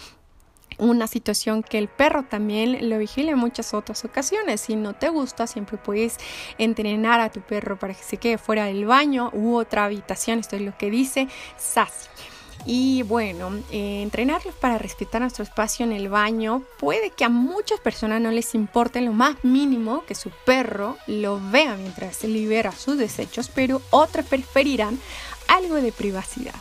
una 0.81 1.07
situación 1.07 1.63
que 1.63 1.79
el 1.79 1.89
perro 1.89 2.25
también 2.25 2.89
lo 2.89 2.99
vigile 2.99 3.33
en 3.33 3.39
muchas 3.39 3.75
otras 3.75 4.05
ocasiones. 4.05 4.63
Si 4.63 4.77
no 4.77 4.95
te 4.95 5.09
gusta, 5.09 5.47
siempre 5.47 5.77
puedes 5.77 6.17
entrenar 6.59 7.21
a 7.21 7.31
tu 7.31 7.41
perro 7.41 7.79
para 7.79 7.95
que 7.95 8.03
se 8.03 8.17
quede 8.17 8.39
fuera 8.39 8.65
del 8.65 8.87
baño 8.87 9.31
u 9.33 9.57
otra 9.57 9.85
habitación. 9.85 10.41
Esto 10.41 10.57
es 10.57 10.63
lo 10.63 10.77
que 10.77 10.91
dice 10.91 11.29
Sassy. 11.59 12.09
Y 12.67 13.03
bueno, 13.03 13.51
eh, 13.71 14.03
entrenarlos 14.03 14.55
para 14.55 14.79
respetar 14.79 15.23
nuestro 15.23 15.45
espacio 15.45 15.85
en 15.85 15.93
el 15.93 16.09
baño 16.09 16.63
puede 16.79 17.11
que 17.11 17.25
a 17.25 17.29
muchas 17.29 17.81
personas 17.81 18.21
no 18.21 18.31
les 18.31 18.55
importe 18.55 19.01
lo 19.01 19.13
más 19.13 19.37
mínimo 19.43 20.05
que 20.05 20.15
su 20.15 20.31
perro 20.45 20.99
lo 21.07 21.41
vea 21.51 21.77
mientras 21.77 22.23
libera 22.25 22.73
sus 22.73 22.99
desechos, 22.99 23.51
pero 23.55 23.81
otras 23.91 24.27
preferirán 24.27 24.99
algo 25.49 25.77
de 25.77 25.91
privacidad 25.91 26.55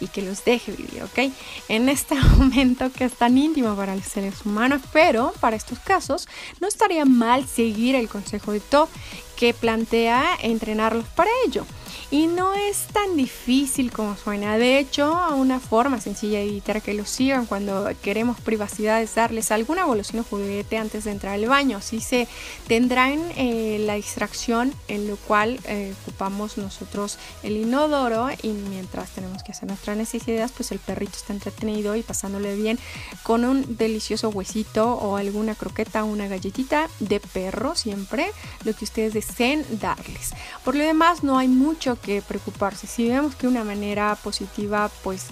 y 0.00 0.08
que 0.08 0.22
los 0.22 0.44
deje 0.44 0.72
vivir, 0.72 1.02
¿ok? 1.02 1.32
En 1.68 1.88
este 1.88 2.14
momento 2.38 2.90
que 2.92 3.04
es 3.04 3.14
tan 3.14 3.38
íntimo 3.38 3.74
para 3.76 3.96
los 3.96 4.04
seres 4.04 4.44
humanos, 4.44 4.82
pero 4.92 5.32
para 5.40 5.56
estos 5.56 5.78
casos 5.78 6.28
no 6.60 6.68
estaría 6.68 7.04
mal 7.04 7.46
seguir 7.46 7.94
el 7.94 8.08
consejo 8.08 8.52
de 8.52 8.60
Top 8.60 8.88
que 9.36 9.54
plantea 9.54 10.36
entrenarlos 10.42 11.06
para 11.08 11.30
ello. 11.46 11.66
Y 12.08 12.28
no 12.28 12.54
es 12.54 12.86
tan 12.92 13.16
difícil 13.16 13.90
como 13.90 14.16
suena. 14.16 14.58
De 14.58 14.78
hecho, 14.78 15.12
una 15.34 15.58
forma 15.58 16.00
sencilla 16.00 16.38
de 16.38 16.46
evitar 16.46 16.80
que 16.80 16.94
los 16.94 17.10
sigan 17.10 17.46
cuando 17.46 17.90
queremos 18.00 18.40
privacidad 18.40 19.02
es 19.02 19.16
darles 19.16 19.50
alguna 19.50 19.82
evolución 19.82 20.20
o 20.20 20.24
juguete 20.24 20.78
antes 20.78 21.02
de 21.02 21.10
entrar 21.10 21.34
al 21.34 21.46
baño. 21.46 21.78
Así 21.78 22.00
se 22.00 22.28
tendrán 22.68 23.18
eh, 23.36 23.78
la 23.80 23.94
distracción 23.94 24.72
en 24.86 25.08
lo 25.08 25.16
cual 25.16 25.58
eh, 25.64 25.94
ocupamos 26.02 26.58
nosotros 26.58 27.18
el 27.42 27.56
inodoro 27.56 28.28
y 28.40 28.50
mientras 28.50 29.10
tenemos 29.10 29.42
que 29.42 29.50
hacer 29.50 29.68
nuestras 29.68 29.96
necesidades, 29.96 30.52
pues 30.52 30.70
el 30.70 30.78
perrito 30.78 31.16
está 31.16 31.32
entretenido 31.32 31.96
y 31.96 32.02
pasándole 32.02 32.54
bien 32.54 32.78
con 33.24 33.44
un 33.44 33.76
delicioso 33.76 34.28
huesito 34.28 34.92
o 34.92 35.16
alguna 35.16 35.56
croqueta 35.56 36.04
o 36.04 36.06
una 36.06 36.28
galletita 36.28 36.88
de 37.00 37.18
perro 37.18 37.74
siempre, 37.74 38.30
lo 38.64 38.74
que 38.74 38.84
ustedes 38.84 39.12
deseen 39.12 39.66
darles. 39.80 40.34
Por 40.64 40.76
lo 40.76 40.84
demás, 40.84 41.24
no 41.24 41.38
hay 41.38 41.48
mucho 41.48 41.95
que 41.96 42.22
preocuparse. 42.22 42.86
Si 42.86 43.08
vemos 43.08 43.34
que 43.34 43.46
una 43.46 43.64
manera 43.64 44.16
positiva, 44.22 44.90
pues 45.02 45.26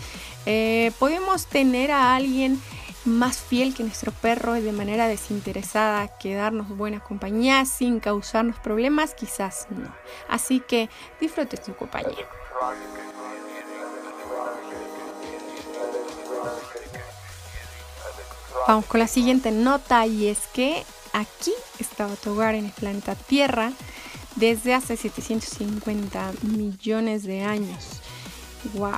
eh, 0.46 0.92
podemos 0.98 1.46
tener 1.46 1.90
a 1.90 2.14
alguien 2.14 2.60
más 3.04 3.38
fiel 3.38 3.74
que 3.74 3.82
nuestro 3.82 4.12
perro 4.12 4.56
y 4.56 4.62
de 4.62 4.72
manera 4.72 5.08
desinteresada 5.08 6.08
que 6.18 6.34
darnos 6.34 6.68
buena 6.68 7.00
compañía 7.00 7.64
sin 7.66 8.00
causarnos 8.00 8.58
problemas, 8.58 9.14
quizás 9.14 9.66
no. 9.70 9.94
Así 10.28 10.60
que 10.60 10.88
disfrute 11.20 11.62
su 11.62 11.74
compañía. 11.74 12.26
Vamos 18.66 18.86
con 18.86 19.00
la 19.00 19.08
siguiente 19.08 19.50
nota 19.50 20.06
y 20.06 20.28
es 20.28 20.46
que 20.54 20.84
aquí 21.12 21.52
estaba 21.78 22.14
tu 22.16 22.32
hogar 22.32 22.54
en 22.54 22.66
el 22.66 22.72
planeta 22.72 23.14
Tierra 23.14 23.72
desde 24.36 24.74
hace 24.74 24.96
750 24.96 26.32
millones 26.42 27.24
de 27.24 27.42
años. 27.42 28.00
¡Wow! 28.74 28.92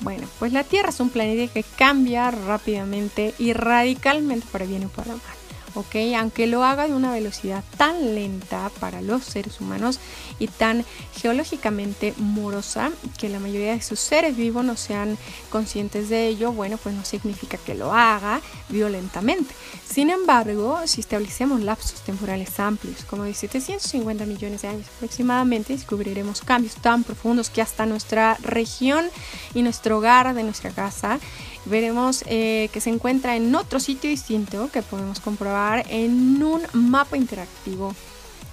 Bueno, 0.00 0.26
pues 0.38 0.52
la 0.52 0.64
Tierra 0.64 0.88
es 0.88 1.00
un 1.00 1.10
planeta 1.10 1.52
que 1.52 1.62
cambia 1.62 2.30
rápidamente 2.30 3.34
y 3.38 3.52
radicalmente 3.52 4.46
para 4.50 4.64
bien 4.64 4.84
o 4.84 4.88
para 4.88 5.12
mal. 5.12 5.39
¿Ok? 5.74 5.96
Aunque 6.18 6.46
lo 6.46 6.64
haga 6.64 6.86
de 6.86 6.94
una 6.94 7.12
velocidad 7.12 7.64
tan 7.76 8.14
lenta 8.14 8.70
para 8.80 9.02
los 9.02 9.24
seres 9.24 9.60
humanos 9.60 10.00
y 10.38 10.48
tan 10.48 10.84
geológicamente 11.14 12.14
morosa 12.16 12.90
que 13.18 13.28
la 13.28 13.40
mayoría 13.40 13.72
de 13.72 13.82
sus 13.82 14.00
seres 14.00 14.36
vivos 14.36 14.64
no 14.64 14.76
sean 14.76 15.18
conscientes 15.50 16.08
de 16.08 16.28
ello, 16.28 16.52
bueno, 16.52 16.78
pues 16.78 16.94
no 16.94 17.04
significa 17.04 17.58
que 17.58 17.74
lo 17.74 17.92
haga 17.92 18.40
violentamente. 18.68 19.54
Sin 19.88 20.10
embargo, 20.10 20.80
si 20.86 21.00
establecemos 21.00 21.60
lapsos 21.60 22.00
temporales 22.02 22.58
amplios, 22.60 23.04
como 23.04 23.24
de 23.24 23.34
750 23.34 24.24
millones 24.26 24.62
de 24.62 24.68
años 24.68 24.86
aproximadamente, 24.96 25.72
descubriremos 25.72 26.42
cambios 26.42 26.76
tan 26.76 27.04
profundos 27.04 27.50
que 27.50 27.62
hasta 27.62 27.86
nuestra 27.86 28.36
región 28.42 29.06
y 29.54 29.62
nuestro 29.62 29.98
hogar 29.98 30.32
de 30.34 30.42
nuestra 30.42 30.70
casa 30.70 31.18
veremos 31.64 32.24
eh, 32.26 32.68
que 32.72 32.80
se 32.80 32.90
encuentra 32.90 33.36
en 33.36 33.54
otro 33.54 33.80
sitio 33.80 34.10
distinto 34.10 34.70
que 34.72 34.82
podemos 34.82 35.20
comprobar 35.20 35.84
en 35.88 36.42
un 36.42 36.62
mapa 36.72 37.16
interactivo. 37.16 37.94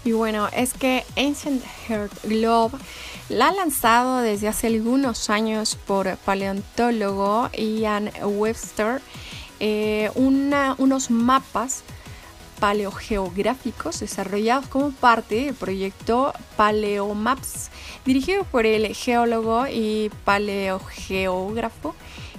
Y 0.03 0.13
bueno, 0.13 0.47
es 0.53 0.73
que 0.73 1.03
Ancient 1.17 1.63
Earth 1.89 2.13
Globe 2.23 2.77
la 3.29 3.49
ha 3.49 3.51
lanzado 3.51 4.19
desde 4.19 4.47
hace 4.47 4.67
algunos 4.67 5.29
años 5.29 5.75
por 5.75 6.15
paleontólogo 6.17 7.49
Ian 7.53 8.11
Webster 8.23 9.01
eh, 9.59 10.11
unos 10.15 11.09
mapas 11.09 11.83
paleogeográficos 12.59 13.99
desarrollados 13.99 14.67
como 14.67 14.91
parte 14.91 15.45
del 15.45 15.55
proyecto 15.55 16.33
Paleomaps, 16.55 17.69
dirigido 18.05 18.43
por 18.45 18.65
el 18.65 18.95
geólogo 18.95 19.67
y 19.67 20.11
paleogeógrafo 20.25 21.95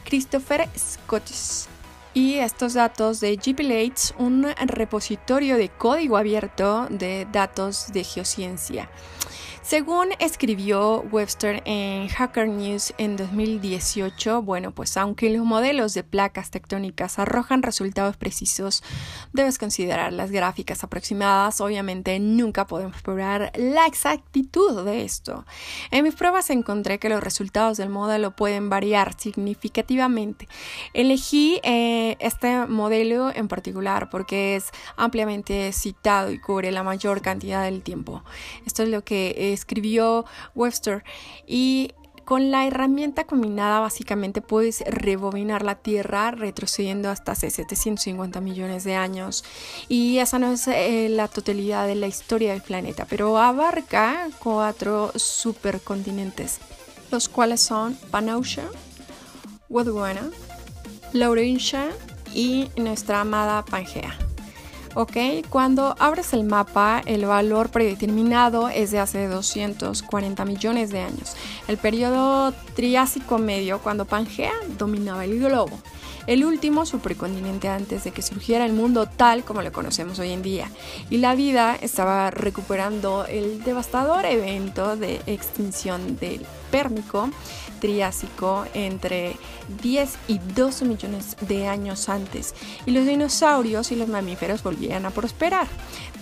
Christopher 0.09 0.67
Scottis. 0.75 1.69
Y 2.15 2.37
estos 2.37 2.73
datos 2.73 3.21
de 3.21 3.37
GPLates, 3.37 4.15
un 4.19 4.47
repositorio 4.67 5.57
de 5.57 5.69
código 5.69 6.17
abierto 6.17 6.87
de 6.89 7.27
datos 7.31 7.93
de 7.93 8.05
geociencia. 8.05 8.89
Según 9.69 10.09
escribió 10.19 11.05
Webster 11.12 11.62
en 11.66 12.09
Hacker 12.09 12.49
News 12.49 12.95
en 12.97 13.19
2018, 13.19 14.41
bueno, 14.41 14.71
pues 14.71 14.97
aunque 14.97 15.29
los 15.29 15.45
modelos 15.45 15.93
de 15.93 16.05
placas 16.05 16.51
tectónicas 16.51 17.19
arrojan 17.19 17.62
resultados 17.62 18.16
precisos, 18.16 18.83
debes 19.35 19.59
considerar 19.59 20.14
las 20.14 20.31
gráficas 20.31 20.85
aproximadas. 20.85 21.61
Obviamente 21.61 22.19
nunca 22.19 22.66
podemos 22.66 23.03
probar 23.03 23.53
la 23.57 23.85
exactitud 23.85 24.87
de 24.87 25.05
esto. 25.05 25.45
En 25.91 26.03
mis 26.03 26.14
pruebas 26.14 26.49
encontré 26.49 26.99
que 26.99 27.11
los 27.11 27.23
resultados 27.23 27.77
del 27.77 27.91
modelo 27.91 28.35
pueden 28.35 28.71
variar 28.71 29.21
significativamente. 29.21 30.49
Elegí 30.95 31.61
eh, 31.62 32.16
este 32.21 32.66
modelo 32.66 33.31
en 33.35 33.49
particular 33.49 34.09
porque 34.09 34.57
es 34.57 34.71
ampliamente 34.97 35.71
citado 35.75 36.31
y 36.31 36.39
cubre 36.41 36.73
la 36.73 36.83
mayor 36.83 37.21
cantidad 37.21 37.64
del 37.64 37.83
tiempo. 37.83 38.25
Esto 38.64 38.83
es 38.83 38.89
lo 38.89 39.05
que 39.05 39.53
es 39.53 39.58
escribió 39.59 40.25
Webster 40.55 41.05
y 41.47 41.93
con 42.29 42.51
la 42.51 42.67
herramienta 42.67 43.25
combinada 43.25 43.81
básicamente 43.81 44.43
puedes 44.43 44.83
rebobinar 44.87 45.63
la 45.63 45.77
Tierra 45.77 46.31
retrocediendo 46.31 47.09
hasta 47.09 47.33
hace 47.33 47.49
750 47.49 48.43
millones 48.43 48.85
de 48.85 48.97
años 48.97 49.45
y 49.89 50.19
esa 50.19 50.39
no 50.39 50.53
es 50.53 50.69
eh, 50.69 51.09
la 51.09 51.29
totalidad 51.29 51.87
de 51.87 51.95
la 51.95 52.07
historia 52.07 52.53
del 52.53 52.61
planeta, 52.61 53.07
pero 53.09 53.39
abarca 53.39 54.29
cuatro 54.41 55.11
supercontinentes, 55.15 56.59
los 57.11 57.31
cuales 57.31 57.63
son 57.63 57.95
Panausia, 58.11 58.69
Gondwana, 59.71 60.29
Laurentia 61.15 61.89
y 62.35 62.69
nuestra 62.77 63.23
amada 63.23 63.65
Pangea. 63.65 64.28
¿Ok? 64.99 65.46
Cuando 65.49 65.94
abres 66.01 66.32
el 66.32 66.42
mapa, 66.42 67.03
el 67.07 67.24
valor 67.24 67.68
predeterminado 67.68 68.68
es 68.68 68.90
de 68.90 68.99
hace 68.99 69.28
240 69.28 70.44
millones 70.44 70.90
de 70.90 71.03
años, 71.03 71.36
el 71.68 71.76
periodo 71.76 72.53
Triásico 72.74 73.38
medio, 73.38 73.78
cuando 73.78 74.07
Pangea 74.07 74.53
dominaba 74.76 75.24
el 75.24 75.38
globo 75.38 75.78
el 76.26 76.44
último 76.44 76.84
supercontinente 76.84 77.68
antes 77.68 78.05
de 78.05 78.11
que 78.11 78.20
surgiera 78.20 78.66
el 78.66 78.74
mundo 78.74 79.07
tal 79.07 79.44
como 79.44 79.62
lo 79.62 79.72
conocemos 79.72 80.18
hoy 80.18 80.32
en 80.32 80.42
día. 80.42 80.70
Y 81.09 81.16
la 81.18 81.34
vida 81.34 81.74
estaba 81.74 82.30
recuperando 82.30 83.24
el 83.24 83.64
devastador 83.64 84.26
evento 84.26 84.94
de 84.94 85.22
extinción 85.24 86.18
del 86.18 86.44
Pérmico 86.71 87.31
Triásico 87.81 88.64
entre 88.75 89.37
10 89.83 90.19
y 90.29 90.39
12 90.39 90.85
millones 90.85 91.37
de 91.41 91.69
años 91.69 92.09
antes 92.09 92.55
y 92.87 92.91
los 92.91 93.07
dinosaurios 93.07 93.93
y 93.93 93.97
los 93.97 94.09
mamíferos 94.09 94.62
volvían 94.62 95.07
a 95.07 95.11
prosperar. 95.11 95.69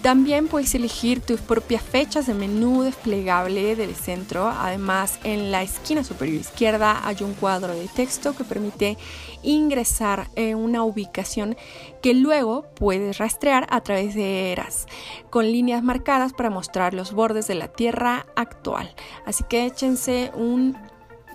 También 0.07 0.47
puedes 0.47 0.73
elegir 0.77 1.21
tus 1.21 1.41
propias 1.41 1.83
fechas 1.83 2.29
de 2.29 2.35
menú 2.35 2.83
desplegable 2.83 3.75
del 3.75 3.97
centro. 3.97 4.47
Además, 4.47 5.19
en 5.25 5.51
la 5.51 5.65
esquina 5.65 6.05
superior 6.05 6.41
izquierda 6.41 7.01
hay 7.05 7.17
un 7.25 7.35
cuadro 7.35 7.75
de 7.75 7.89
texto 7.89 8.33
que 8.37 8.45
permite 8.45 8.99
ingresar 9.43 10.29
en 10.37 10.59
una 10.59 10.85
ubicación 10.85 11.57
que 12.03 12.15
luego 12.15 12.67
puedes 12.77 13.19
rastrear 13.19 13.67
a 13.69 13.81
través 13.81 14.15
de 14.15 14.53
eras, 14.53 14.87
con 15.29 15.45
líneas 15.47 15.83
marcadas 15.83 16.33
para 16.33 16.51
mostrar 16.51 16.95
los 16.95 17.13
bordes 17.13 17.49
de 17.49 17.57
la 17.57 17.67
Tierra 17.67 18.27
actual. 18.37 18.95
Así 19.25 19.43
que 19.49 19.67
échense 19.67 20.31
un 20.37 20.79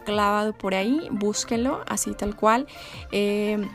clavado 0.05 0.53
por 0.53 0.75
ahí, 0.75 1.09
búsquenlo 1.11 1.81
así 1.87 2.13
tal 2.13 2.37
cual. 2.37 2.67
Eh, 3.11 3.67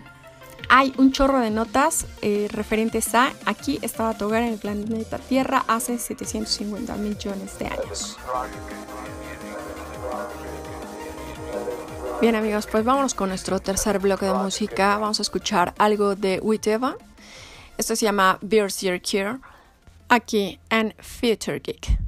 hay 0.69 0.93
un 0.97 1.13
chorro 1.13 1.41
de 1.41 1.51
notas 1.51 2.07
eh, 2.23 2.49
referentes 2.51 3.15
a 3.15 3.33
aquí 3.45 3.79
estaba 3.83 4.15
Togar 4.15 4.43
en 4.43 4.55
el 4.55 4.59
planeta 4.59 5.19
Tierra 5.19 5.65
hace 5.69 5.99
750 5.99 6.97
millones 6.97 7.59
de 7.59 7.67
años. 7.67 8.17
Bien 12.21 12.35
amigos, 12.35 12.67
pues 12.71 12.85
vámonos 12.85 13.15
con 13.15 13.29
nuestro 13.29 13.61
tercer 13.61 13.99
bloque 13.99 14.27
de 14.27 14.33
música. 14.33 14.97
Vamos 14.97 15.19
a 15.19 15.23
escuchar 15.23 15.75
algo 15.77 16.17
de 16.17 16.41
Witeva. 16.41 16.97
Esto 17.77 17.95
se 17.95 18.07
llama 18.07 18.39
Beers 18.41 18.81
Your 18.81 19.01
Cure 19.01 19.39
aquí 20.09 20.59
en 20.71 20.95
Future 20.99 21.61
Geek. 21.61 21.99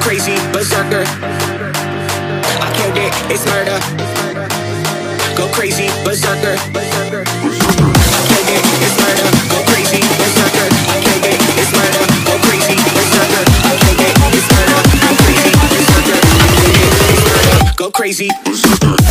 Crazy 0.00 0.36
berserker. 0.52 1.04
I 2.60 2.68
killed 2.76 2.96
it, 2.98 3.12
it's 3.30 3.44
murder. 3.46 3.78
Go 5.36 5.46
crazy 5.52 5.88
berserker. 6.04 6.56
I 6.56 6.82
killed 8.26 8.50
it, 8.50 8.62
it's 8.82 8.96
murder. 9.00 9.28
Go 9.52 9.58
crazy 9.70 10.00
berserker. 10.18 10.66
I 10.90 10.96
killed 11.04 11.24
it, 11.24 11.38
it's 11.60 11.72
murder. 11.72 12.04
Go 12.26 12.34
crazy 12.48 12.76
berserker. 12.94 13.44
I 13.62 13.76
killed 13.78 14.02
it, 14.02 14.14
it's 14.34 14.48
murder. 14.50 14.80
Go 14.98 15.14
crazy 15.22 15.52
berserker. 15.62 16.18
I 16.18 16.46
killed 16.58 16.80
it, 16.80 16.90
it's 17.14 17.24
murder. 17.24 17.72
Go 17.76 17.90
crazy 17.90 18.30
berserker. 18.44 19.05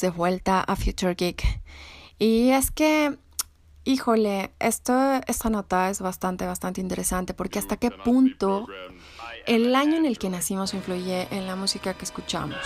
De 0.00 0.10
vuelta 0.10 0.60
a 0.60 0.76
Future 0.76 1.14
Geek. 1.14 1.42
Y 2.18 2.50
es 2.50 2.70
que, 2.70 3.16
híjole, 3.84 4.52
esto, 4.58 5.20
esta 5.26 5.50
nota 5.50 5.90
es 5.90 6.00
bastante, 6.00 6.46
bastante 6.46 6.80
interesante 6.80 7.34
porque 7.34 7.58
hasta 7.58 7.76
qué 7.76 7.90
punto 7.90 8.66
el 9.46 9.74
año 9.74 9.96
en 9.96 10.06
el 10.06 10.18
que 10.18 10.28
nacimos 10.28 10.74
influye 10.74 11.28
en 11.30 11.46
la 11.46 11.56
música 11.56 11.94
que 11.94 12.04
escuchamos. 12.04 12.58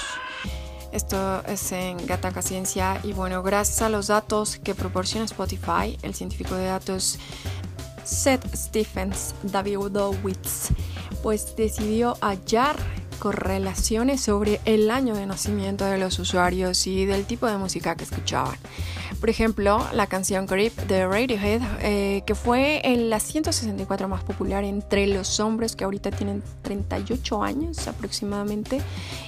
Esto 0.93 1.43
es 1.47 1.73
en 1.73 2.05
Gataca 2.07 2.41
Ciencia 2.41 3.01
y 3.03 3.13
bueno, 3.13 3.43
gracias 3.43 3.83
a 3.83 3.89
los 3.89 4.07
datos 4.07 4.59
que 4.59 4.75
proporciona 4.75 5.25
Spotify, 5.25 5.99
el 6.03 6.15
científico 6.15 6.55
de 6.55 6.67
datos 6.67 7.19
Seth 8.05 8.55
Stephens 8.55 9.35
Davidowitz, 9.43 10.69
pues 11.23 11.57
decidió 11.57 12.17
hallar 12.21 12.77
correlaciones 13.15 14.21
sobre 14.21 14.61
el 14.65 14.91
año 14.91 15.15
de 15.15 15.27
nacimiento 15.27 15.85
de 15.85 15.99
los 15.99 16.19
usuarios 16.19 16.87
y 16.87 17.07
del 17.07 17.25
tipo 17.25 17.47
de 17.47 17.57
música 17.57 17.97
que 17.97 18.05
escuchaban. 18.05 18.57
Por 19.21 19.31
ejemplo, 19.31 19.83
la 19.93 20.07
canción 20.07 20.47
Creep 20.47 20.77
de 20.87 21.07
Radiohead, 21.07 21.63
eh, 21.81 22.23
que 22.27 22.35
fue 22.35 22.83
la 23.09 23.21
164 23.21 24.07
más 24.07 24.23
popular 24.23 24.65
entre 24.65 25.07
los 25.07 25.41
hombres 25.41 25.77
que 25.77 25.85
ahorita 25.85 26.11
tienen 26.11 26.43
38 26.61 27.43
años 27.43 27.89
aproximadamente 27.89 28.83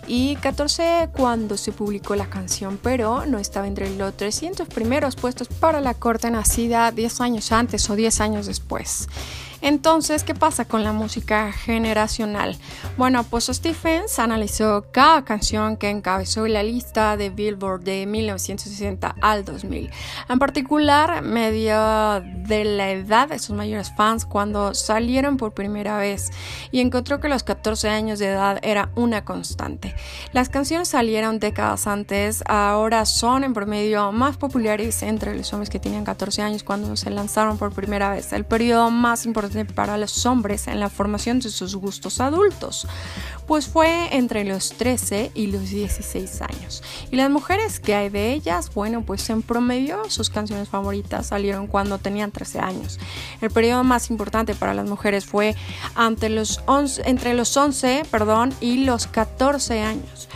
y 0.07 0.37
14 0.37 1.09
cuando 1.17 1.57
se 1.57 1.73
publicó 1.73 2.15
la 2.15 2.29
canción, 2.29 2.79
pero 2.83 3.25
no 3.25 3.39
estaba 3.39 3.67
entre 3.67 3.89
los 3.97 4.15
300 4.17 4.69
primeros 4.69 5.17
puestos 5.17 5.49
para 5.49 5.81
la 5.81 5.95
corte 5.95 6.31
nacida 6.31 6.91
10 6.93 7.21
años 7.23 7.51
antes 7.53 7.89
o 7.89 7.97
10 7.97 8.21
años 8.21 8.47
después. 8.47 9.09
Entonces, 9.63 10.23
¿qué 10.23 10.35
pasa 10.35 10.67
con 10.67 10.85
la 10.85 10.93
música 10.93 11.51
generacional? 11.53 12.57
Bueno, 12.97 13.25
pues 13.25 13.47
Stephens 13.47 14.19
analizó 14.19 14.87
cada 14.93 15.25
canción 15.25 15.77
que 15.77 15.89
encabezó 15.89 16.47
la 16.47 16.63
lista 16.63 17.17
de 17.17 17.31
Billboard 17.31 17.83
de 17.83 18.07
1960 18.07 19.17
al 19.21 19.45
2000. 19.45 19.91
En 20.29 20.39
particular, 20.39 21.23
medio 21.23 22.21
de 22.21 22.65
la 22.65 22.91
edad 22.91 23.29
de 23.29 23.39
sus 23.39 23.57
mayores 23.57 23.93
fans 23.97 24.27
cuando 24.27 24.75
salieron 24.75 25.37
por 25.37 25.53
primera 25.53 25.97
vez 25.99 26.31
y 26.71 26.81
encontró 26.81 27.21
que 27.21 27.29
los 27.29 27.43
14 27.43 27.89
años 27.89 28.19
de 28.19 28.27
edad 28.27 28.59
era 28.63 28.91
una 28.95 29.25
constante. 29.25 29.95
Las 30.33 30.49
canciones 30.49 30.89
salieron 30.89 31.39
décadas 31.39 31.87
antes, 31.87 32.43
ahora 32.47 33.07
son 33.07 33.45
en 33.45 33.55
promedio 33.55 34.13
más 34.13 34.37
populares 34.37 35.03
entre 35.03 35.35
los 35.35 35.53
hombres 35.53 35.71
que 35.71 35.81
tenían 35.81 36.05
14 36.05 36.43
años 36.43 36.63
cuando 36.63 36.95
se 36.97 37.11
lanzaron 37.11 37.59
por 37.59 37.73
primera 37.73 38.11
vez. 38.11 38.33
El 38.33 38.45
periodo 38.45 38.91
más 38.91 39.25
importante 39.25 39.46
para 39.75 39.99
los 39.99 40.27
hombres 40.27 40.67
en 40.67 40.81
la 40.81 40.91
formación 40.91 41.41
de 41.41 41.51
sus 41.51 41.75
gustos 41.77 42.21
adultos, 42.21 42.87
pues 43.47 43.67
fue 43.67 44.15
entre 44.17 44.45
los 44.45 44.71
13 44.71 45.33
y 45.35 45.49
los 45.49 45.71
16 45.71 46.43
años. 46.43 46.83
Y 47.11 47.17
las 47.17 47.31
mujeres 47.31 47.81
que 47.81 47.95
hay 47.95 48.09
de 48.09 48.33
ellas, 48.33 48.73
bueno, 48.75 49.03
pues 49.03 49.29
en 49.31 49.43
promedio 49.43 50.09
sus 50.11 50.31
canciones 50.31 50.69
favoritas 50.69 51.27
salieron 51.27 51.67
cuando 51.67 51.99
tenían 51.99 52.33
13 52.33 52.59
años. 52.61 52.99
El 53.41 53.51
periodo 53.51 53.85
más 53.85 54.11
importante 54.11 54.55
para 54.55 54.75
las 54.75 54.89
mujeres 54.89 55.25
fue 55.25 55.55
ante 55.95 56.29
los 56.29 56.61
11, 56.67 57.03
entre 57.07 57.35
los 57.35 57.57
11 57.57 58.05
perdón, 58.11 58.55
y 58.61 58.85
los 58.85 59.07
14 59.07 59.83
años. 59.83 60.29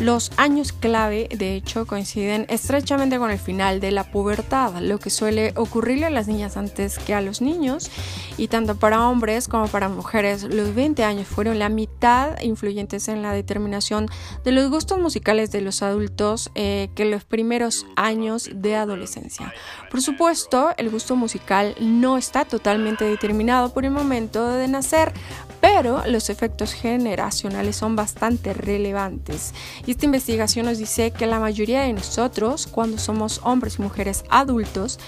Los 0.00 0.32
años 0.38 0.72
clave, 0.72 1.28
de 1.30 1.54
hecho, 1.54 1.86
coinciden 1.86 2.46
estrechamente 2.48 3.18
con 3.18 3.30
el 3.30 3.38
final 3.38 3.80
de 3.80 3.90
la 3.90 4.04
pubertad, 4.04 4.80
lo 4.80 4.98
que 4.98 5.10
suele 5.10 5.52
ocurrirle 5.56 6.06
a 6.06 6.10
las 6.10 6.26
niñas 6.26 6.56
antes 6.56 6.98
que 6.98 7.12
a 7.12 7.20
los 7.20 7.42
niños, 7.42 7.90
y 8.38 8.48
tanto 8.48 8.76
para 8.76 9.06
hombres 9.06 9.46
como 9.46 9.68
para 9.68 9.90
mujeres, 9.90 10.44
los 10.44 10.74
20 10.74 11.04
años 11.04 11.28
fueron 11.28 11.58
la 11.58 11.68
mitad 11.68 12.40
influyentes 12.40 13.08
en 13.08 13.20
la 13.20 13.34
determinación 13.34 14.08
de 14.42 14.52
los 14.52 14.70
gustos 14.70 14.98
musicales 14.98 15.52
de 15.52 15.60
los 15.60 15.82
adultos 15.82 16.50
eh, 16.54 16.88
que 16.94 17.04
los 17.04 17.24
primeros 17.24 17.84
años 17.94 18.48
de 18.54 18.76
adolescencia. 18.76 19.52
Por 19.90 20.00
supuesto, 20.00 20.70
el 20.78 20.88
gusto 20.88 21.14
musical 21.14 21.74
no 21.78 22.16
está 22.16 22.46
totalmente 22.46 23.04
determinado 23.04 23.74
por 23.74 23.84
el 23.84 23.90
momento 23.90 24.48
de 24.48 24.66
nacer, 24.66 25.12
pero 25.60 26.02
los 26.06 26.30
efectos 26.30 26.72
generacionales 26.72 27.76
son 27.76 27.96
bastante 27.96 28.54
relevantes. 28.54 29.52
Y 29.86 29.92
esta 29.92 30.06
investigación 30.06 30.66
nos 30.66 30.78
dice 30.78 31.10
que 31.10 31.26
la 31.26 31.40
mayoría 31.40 31.82
de 31.82 31.92
nosotros, 31.92 32.66
cuando 32.66 32.98
somos 32.98 33.40
hombres 33.44 33.78
y 33.78 33.82
mujeres 33.82 34.24
adultos, 34.30 34.98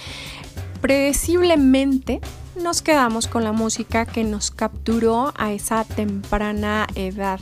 predeciblemente 0.81 2.21
nos 2.61 2.81
quedamos 2.81 3.27
con 3.27 3.43
la 3.43 3.51
música 3.51 4.05
que 4.05 4.23
nos 4.23 4.51
capturó 4.51 5.33
a 5.37 5.53
esa 5.53 5.83
temprana 5.85 6.87
edad 6.95 7.39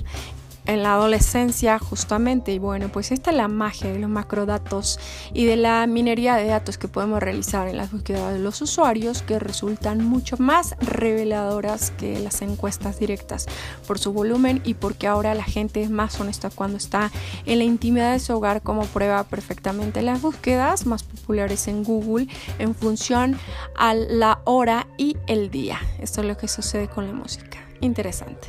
en 0.66 0.84
la 0.84 0.94
adolescencia 0.94 1.80
justamente 1.80 2.52
y 2.52 2.60
bueno 2.60 2.90
pues 2.90 3.12
esta 3.12 3.32
es 3.32 3.38
la 3.38 3.48
magia 3.48 3.92
de 3.92 4.00
los 4.00 4.10
macrodatos 4.10 5.00
y 5.34 5.46
de 5.46 5.56
la 5.56 5.86
minería 5.88 6.36
de 6.36 6.46
datos 6.46 6.78
que 6.78 6.88
podemos 6.88 7.22
realizar 7.22 7.68
en 7.68 7.78
las 7.78 7.92
búsquedas 7.92 8.34
de 8.34 8.40
los 8.40 8.62
usuarios 8.62 9.22
que 9.22 9.40
resultan 9.40 10.04
mucho 10.04 10.38
más 10.38 10.76
reveladoras 10.80 11.92
que 11.92 12.20
las 12.20 12.42
encuestas 12.42 13.00
directas 13.00 13.48
por 13.88 14.00
su 14.00 14.14
volumen 14.14 14.62
y 14.64 14.76
porque 14.76 15.08
ahora 15.08 15.34
la 15.34 15.44
gente 15.44 15.82
es 15.82 15.90
más 15.90 16.20
honesta 16.20 16.50
cuando 16.50 16.78
está 16.78 17.12
en 17.46 17.58
la 17.58 17.64
intimidad 17.64 18.14
de 18.14 18.20
su 18.20 18.36
hogar 18.36 18.62
como 18.62 18.86
prueba 18.86 19.24
perfectamente 19.24 20.02
las 20.02 20.22
búsquedas 20.22 20.86
más 20.86 21.04
populares 21.04 21.68
en 21.68 21.84
Google 21.84 22.28
en 22.60 22.76
función 22.76 23.38
a 23.78 23.94
la 23.94 24.42
hora 24.46 24.88
y 24.98 25.18
el 25.28 25.50
día. 25.50 25.80
Esto 26.00 26.22
es 26.22 26.28
lo 26.28 26.38
que 26.38 26.48
sucede 26.48 26.88
con 26.88 27.08
la 27.08 27.14
música. 27.14 27.60
Interesante 27.82 28.48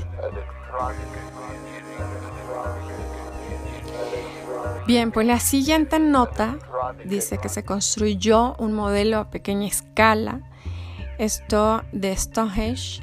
Bien, 4.87 5.13
pues 5.13 5.27
la 5.27 5.39
siguiente 5.39 6.01
nota 6.01 6.59
dice 7.05 7.39
que 7.39 7.49
se 7.49 7.65
construyó 7.65 8.55
un 8.59 8.73
modelo 8.73 9.19
a 9.19 9.31
pequeña 9.31 9.69
escala, 9.69 10.41
esto 11.19 11.85
de 11.93 12.17
Stonehenge, 12.17 13.01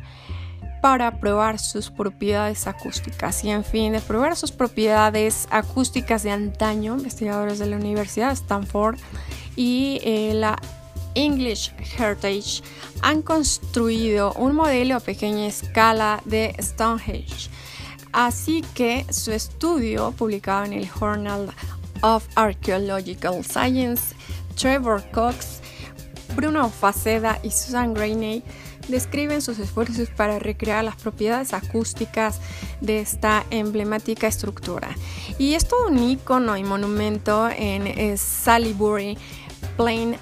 para 0.81 1.19
probar 1.19 1.57
sus 1.57 1.89
propiedades 1.89 2.67
acústicas. 2.67 3.43
Y 3.43 3.51
en 3.51 3.63
fin, 3.63 3.93
de 3.93 4.01
probar 4.01 4.35
sus 4.35 4.51
propiedades 4.51 5.47
acústicas 5.51 6.23
de 6.23 6.31
antaño, 6.31 6.97
investigadores 6.97 7.59
de 7.59 7.67
la 7.67 7.77
Universidad 7.77 8.27
de 8.27 8.33
Stanford 8.33 8.97
y 9.55 9.99
eh, 10.03 10.33
la 10.33 10.57
English 11.15 11.73
Heritage 11.97 12.61
han 13.01 13.21
construido 13.21 14.33
un 14.33 14.53
modelo 14.53 14.97
a 14.97 14.99
pequeña 14.99 15.47
escala 15.47 16.21
de 16.25 16.55
Stonehenge 16.61 17.49
Así 18.11 18.63
que 18.73 19.05
su 19.11 19.31
estudio, 19.31 20.11
publicado 20.11 20.65
en 20.65 20.73
el 20.73 20.89
Journal 20.89 21.53
of 22.01 22.25
Archaeological 22.35 23.43
Science, 23.43 24.15
Trevor 24.55 25.03
Cox, 25.11 25.61
Bruno 26.35 26.69
Faceda 26.69 27.39
y 27.43 27.51
Susan 27.51 27.93
Grainey 27.93 28.43
describen 28.87 29.41
sus 29.41 29.59
esfuerzos 29.59 30.09
para 30.09 30.39
recrear 30.39 30.83
las 30.83 30.95
propiedades 30.95 31.53
acústicas 31.53 32.39
de 32.81 32.99
esta 32.99 33.45
emblemática 33.51 34.27
estructura. 34.27 34.95
Y 35.37 35.53
es 35.53 35.67
todo 35.67 35.87
un 35.87 35.99
icono 35.99 36.57
y 36.57 36.63
monumento 36.63 37.49
en 37.49 38.17
Salisbury 38.17 39.17
Plain 39.77 40.17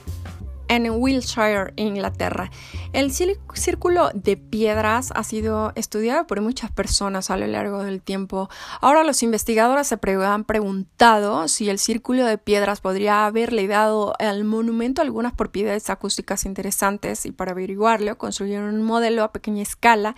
en 0.68 0.89
Wiltshire, 0.89 1.74
Inglaterra. 1.76 2.51
El 2.93 3.11
círculo 3.11 4.09
de 4.13 4.38
piedras 4.38 5.11
ha 5.15 5.24
sido 5.24 5.72
estudiado 5.76 6.28
por 6.28 6.41
muchas 6.41 6.72
personas 6.72 7.30
a 7.30 7.38
lo 7.38 7.47
largo 7.47 7.84
del 7.84 8.01
tiempo. 8.01 8.49
Ahora 8.82 9.03
los 9.03 9.24
investigadores 9.24 9.88
se 9.88 9.97
han 10.26 10.43
preguntado 10.43 11.47
si 11.47 11.70
el 11.70 11.80
círculo 11.80 12.26
de 12.26 12.38
piedras 12.38 12.82
podría 12.82 13.26
haberle 13.26 13.68
dado 13.68 14.13
al 14.20 14.43
monumento 14.43 15.01
algunas 15.01 15.34
propiedades 15.34 15.89
acústicas 15.89 16.45
interesantes 16.45 17.26
y 17.26 17.32
para 17.32 17.51
averiguarlo 17.51 18.18
construyeron 18.18 18.76
un 18.76 18.84
modelo 18.84 19.24
a 19.24 19.32
pequeña 19.32 19.61
escala 19.61 20.15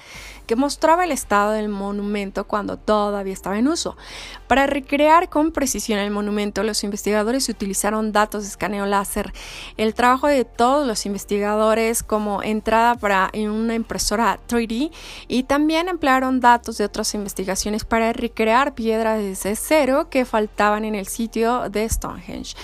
que 0.47 0.56
mostraba 0.56 1.04
el 1.04 1.12
estado 1.12 1.52
del 1.52 1.70
monumento 1.70 2.47
cuando 2.47 2.78
todavía 2.78 3.34
estaba 3.34 3.58
en 3.58 3.68
uso. 3.68 3.97
Para 4.50 4.66
recrear 4.66 5.30
con 5.30 5.52
precisión 5.52 6.00
el 6.00 6.10
monumento, 6.10 6.64
los 6.64 6.84
investigadores 6.84 7.47
utilizaron 7.50 8.12
datos 8.12 8.41
de 8.41 8.50
escaneo 8.50 8.88
láser. 8.88 9.32
El 9.78 9.93
trabajo 9.93 10.26
de 10.26 10.43
todos 10.43 10.88
los 10.88 11.06
investigadores 11.06 12.02
como 12.02 12.41
entrada 12.41 12.95
para 12.95 13.30
una 13.36 13.76
impresora 13.76 14.39
3D 14.50 14.89
y 15.28 15.43
también 15.43 15.88
emplearon 15.88 16.39
datos 16.39 16.80
de 16.80 16.86
otras 16.86 17.14
investigaciones 17.14 17.86
para 17.86 18.12
recrear 18.12 18.74
piedras 18.74 19.43
de 19.43 19.56
cero 19.56 20.08
que 20.10 20.26
faltaban 20.26 20.84
en 20.84 20.95
el 20.95 21.06
sitio 21.06 21.70
de 21.70 21.88
Stonehenge. 21.88 22.56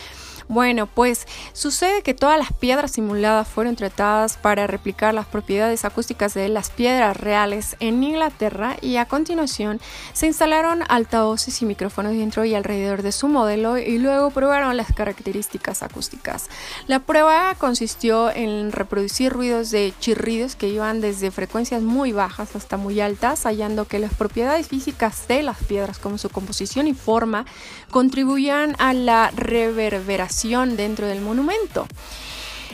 Bueno, 0.48 0.86
pues 0.86 1.26
sucede 1.54 2.04
que 2.04 2.14
todas 2.14 2.38
las 2.38 2.54
piedras 2.54 2.92
simuladas 2.92 3.48
fueron 3.48 3.76
tratadas 3.76 4.38
para 4.38 4.68
replicar 4.68 5.14
las 5.14 5.26
propiedades 5.26 5.86
acústicas 5.86 6.36
de 6.36 6.50
las 6.50 6.70
piedras 6.70 7.18
reales 7.18 7.76
en 7.80 8.04
Inglaterra 8.04 8.78
y 8.80 8.98
a 8.98 9.06
continuación 9.06 9.82
se 10.14 10.28
instalaron 10.28 10.84
altavoces 10.88 11.64
y 11.64 11.66
micrófonos 11.66 12.14
dentro 12.14 12.46
y 12.46 12.54
alrededor 12.54 13.02
de 13.02 13.12
su 13.12 13.28
modelo 13.28 13.80
y 13.80 13.98
luego 13.98 14.30
probaron 14.30 14.78
las 14.78 14.94
características 14.94 15.82
acústicas. 15.82 16.48
La 16.86 17.00
prueba 17.00 17.56
consistió 17.56 18.30
en 18.30 18.72
reproducir 18.72 19.34
ruidos 19.34 19.72
de 19.72 19.94
chirridos 20.00 20.56
que 20.56 20.68
iban 20.68 21.02
desde 21.02 21.32
frecuencias 21.32 21.82
muy 21.82 22.12
bajas 22.12 22.56
hasta 22.56 22.78
muy 22.78 23.00
altas, 23.00 23.46
hallando 23.46 23.86
que 23.86 23.98
las 23.98 24.14
propiedades 24.14 24.68
físicas 24.68 25.28
de 25.28 25.42
las 25.42 25.58
piedras 25.64 25.98
como 25.98 26.20
su 26.20 26.30
composición 26.30 26.86
y 26.86 26.94
forma 26.94 27.46
contribuían 27.90 28.76
a 28.78 28.94
la 28.94 29.32
reverberación 29.36 30.35
dentro 30.44 31.08
del 31.08 31.22
monumento. 31.22 31.88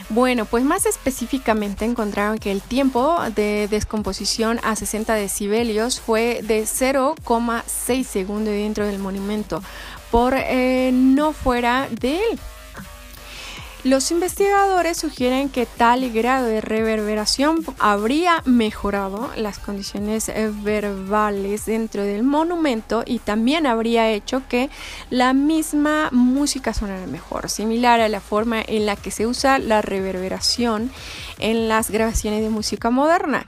Bueno, 0.08 0.44
pues 0.44 0.64
más 0.64 0.84
específicamente 0.84 1.84
encontraron 1.84 2.38
que 2.38 2.50
el 2.50 2.60
tiempo 2.60 3.16
de 3.34 3.68
descomposición 3.70 4.58
a 4.62 4.76
60 4.76 5.14
decibelios 5.14 6.00
fue 6.00 6.40
de 6.42 6.64
0,6 6.64 8.04
segundos 8.04 8.52
dentro 8.52 8.86
del 8.86 8.98
monumento, 8.98 9.62
por 10.10 10.34
eh, 10.36 10.90
no 10.92 11.32
fuera 11.32 11.88
de 11.90 12.16
él. 12.16 12.40
Los 13.84 14.12
investigadores 14.12 14.98
sugieren 14.98 15.48
que 15.48 15.66
tal 15.66 16.08
grado 16.12 16.46
de 16.46 16.60
reverberación 16.60 17.64
habría 17.80 18.40
mejorado 18.44 19.28
las 19.34 19.58
condiciones 19.58 20.28
eh, 20.28 20.52
verbales 20.62 21.66
dentro 21.66 22.04
del 22.04 22.22
monumento 22.22 23.02
y 23.04 23.18
también 23.18 23.66
habría 23.66 24.08
hecho 24.08 24.42
que 24.48 24.70
la 25.10 25.32
misma 25.32 26.10
música 26.12 26.72
sonara 26.74 27.08
mejor, 27.08 27.50
similar 27.50 28.00
a 28.00 28.08
la 28.08 28.20
forma 28.20 28.62
en 28.64 28.86
la 28.86 28.94
que 28.94 29.10
se 29.10 29.26
usa 29.26 29.58
la 29.58 29.82
reverberación 29.82 30.92
en 31.40 31.66
las 31.66 31.90
grabaciones 31.90 32.40
de 32.40 32.50
música 32.50 32.90
moderna. 32.90 33.46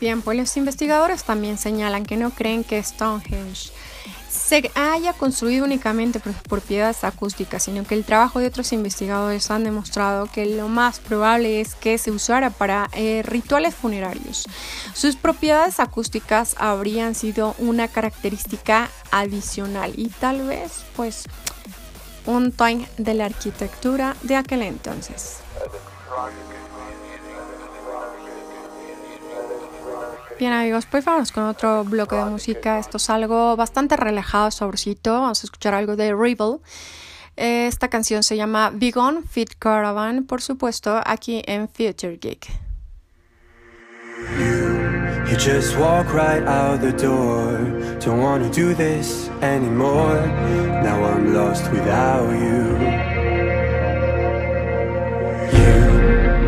Bien, 0.00 0.22
pues 0.22 0.38
los 0.38 0.56
investigadores 0.56 1.24
también 1.24 1.58
señalan 1.58 2.06
que 2.06 2.16
no 2.16 2.30
creen 2.30 2.62
que 2.62 2.80
Stonehenge 2.80 3.72
se 4.30 4.70
haya 4.74 5.12
construido 5.12 5.64
únicamente 5.64 6.20
por 6.20 6.32
propiedades 6.34 7.02
acústicas, 7.02 7.64
sino 7.64 7.84
que 7.84 7.94
el 7.94 8.04
trabajo 8.04 8.38
de 8.38 8.46
otros 8.46 8.72
investigadores 8.72 9.50
han 9.50 9.64
demostrado 9.64 10.26
que 10.26 10.46
lo 10.46 10.68
más 10.68 11.00
probable 11.00 11.60
es 11.60 11.74
que 11.74 11.98
se 11.98 12.12
usara 12.12 12.50
para 12.50 12.88
eh, 12.92 13.22
rituales 13.24 13.74
funerarios. 13.74 14.46
Sus 14.94 15.16
propiedades 15.16 15.80
acústicas 15.80 16.54
habrían 16.58 17.14
sido 17.14 17.54
una 17.58 17.88
característica 17.88 18.88
adicional 19.10 19.92
y 19.96 20.08
tal 20.08 20.46
vez 20.46 20.84
pues 20.94 21.24
un 22.26 22.52
time 22.52 22.88
de 22.98 23.14
la 23.14 23.26
arquitectura 23.26 24.16
de 24.22 24.36
aquel 24.36 24.62
entonces. 24.62 25.38
Bien 30.40 30.54
amigos, 30.54 30.86
pues 30.86 31.04
vamos 31.04 31.32
con 31.32 31.44
otro 31.44 31.84
bloque 31.84 32.16
de 32.16 32.24
música. 32.24 32.78
Esto 32.78 32.96
es 32.96 33.10
algo 33.10 33.56
bastante 33.56 33.94
relajado, 33.94 34.50
sabrosito. 34.50 35.20
Vamos 35.20 35.44
a 35.44 35.46
escuchar 35.46 35.74
algo 35.74 35.96
de 35.96 36.14
Rebel. 36.14 36.60
Esta 37.36 37.88
canción 37.88 38.22
se 38.22 38.38
llama 38.38 38.70
Big 38.70 38.96
On 38.96 39.22
Fit 39.22 39.52
Caravan, 39.58 40.24
por 40.24 40.40
supuesto, 40.40 40.98
aquí 41.04 41.42
en 41.44 41.68
Future 41.68 42.16
Geek. 42.16 42.48
You 45.28 45.36
just 45.36 45.76
walk 45.76 46.10
right 46.14 46.42
out 46.48 46.80
the 46.80 46.92
door. 46.92 47.58
Don't 48.02 48.22
wanna 48.22 48.48
do 48.48 48.74
this 48.74 49.28
anymore. 49.42 50.26
Now 50.82 51.04
I'm 51.04 51.34
lost 51.34 51.70
without. 51.70 52.32
You 52.32 52.78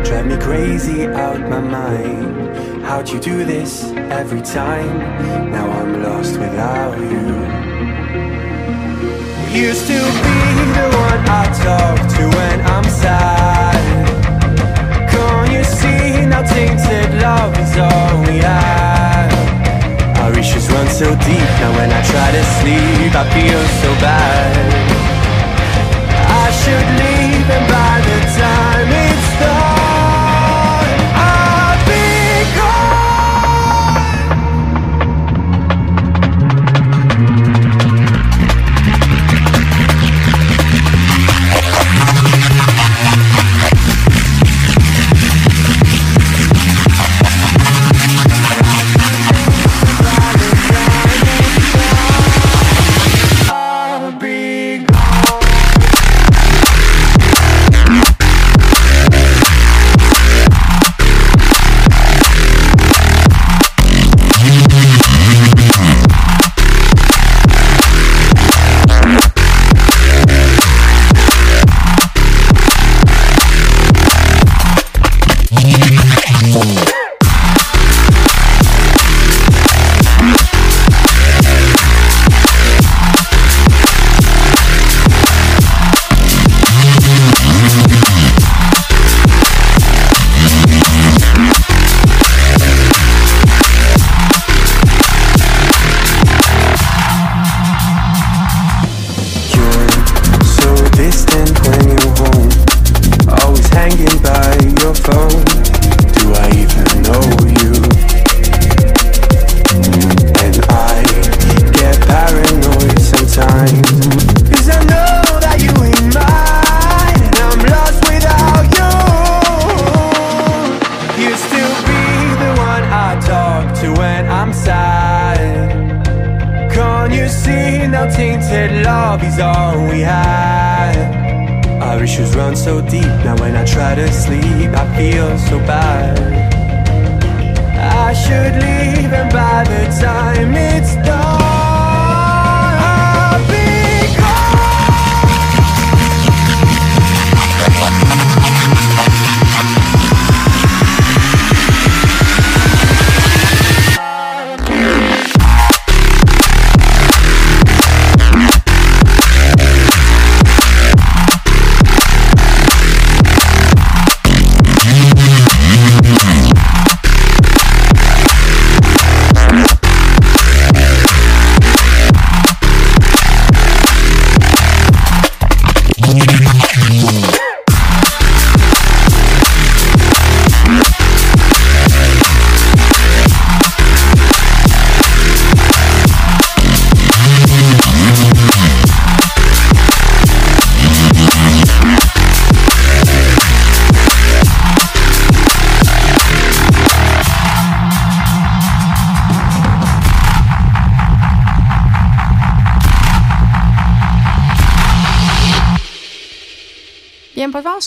drive 0.03 0.25
me 0.25 0.37
crazy 0.37 1.05
out 1.05 1.47
my 1.47 1.59
mind. 1.59 2.72
How'd 2.83 3.09
you 3.09 3.19
do 3.19 3.45
this 3.45 3.91
every 4.11 4.41
time? 4.41 4.99
Now 5.51 5.67
I'm 5.71 6.03
lost 6.03 6.37
without 6.37 6.99
you. 6.99 7.25
Used 9.67 9.87
to 9.87 9.99
be 10.25 10.39
the 10.77 10.87
one 11.07 11.21
I 11.41 11.43
talk 11.63 11.97
to 12.15 12.23
when 12.37 12.57
I'm 12.75 12.83
sad. 12.83 13.83
Can't 15.09 15.51
you 15.53 15.63
see 15.63 16.25
now 16.25 16.43
tainted 16.43 17.21
love 17.21 17.57
is 17.57 17.77
all 17.77 18.21
we 18.27 18.37
have? 18.39 19.31
Our 20.19 20.37
issues 20.37 20.69
run 20.69 20.87
so 20.89 21.09
deep 21.29 21.49
now 21.61 21.71
when 21.77 21.89
I 21.89 22.01
try 22.11 22.31
to 22.37 22.43
sleep 22.59 23.15
I 23.15 23.25
feel 23.33 23.63
so 23.81 23.89
bad. 24.03 24.53
I 26.43 26.51
should 26.51 26.87
leave 26.99 27.12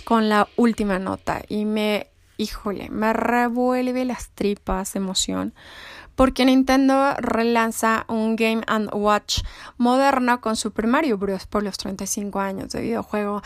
con 0.06 0.28
la 0.28 0.46
última 0.54 1.00
nota 1.00 1.42
y 1.48 1.64
me, 1.64 2.06
híjole, 2.36 2.90
me 2.90 3.12
revuelve 3.12 4.04
las 4.04 4.28
tripas 4.28 4.92
de 4.92 4.98
emoción 4.98 5.52
porque 6.14 6.44
Nintendo 6.44 7.14
relanza 7.18 8.04
un 8.06 8.36
Game 8.36 8.62
Watch 8.92 9.40
moderno 9.78 10.40
con 10.40 10.54
Super 10.54 10.86
Mario 10.86 11.18
Bros. 11.18 11.46
por 11.46 11.64
los 11.64 11.76
35 11.76 12.38
años 12.38 12.70
de 12.70 12.82
videojuego. 12.82 13.42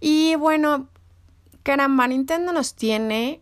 Y 0.00 0.36
bueno, 0.36 0.86
caramba, 1.64 2.06
Nintendo 2.06 2.52
nos 2.52 2.74
tiene 2.76 3.40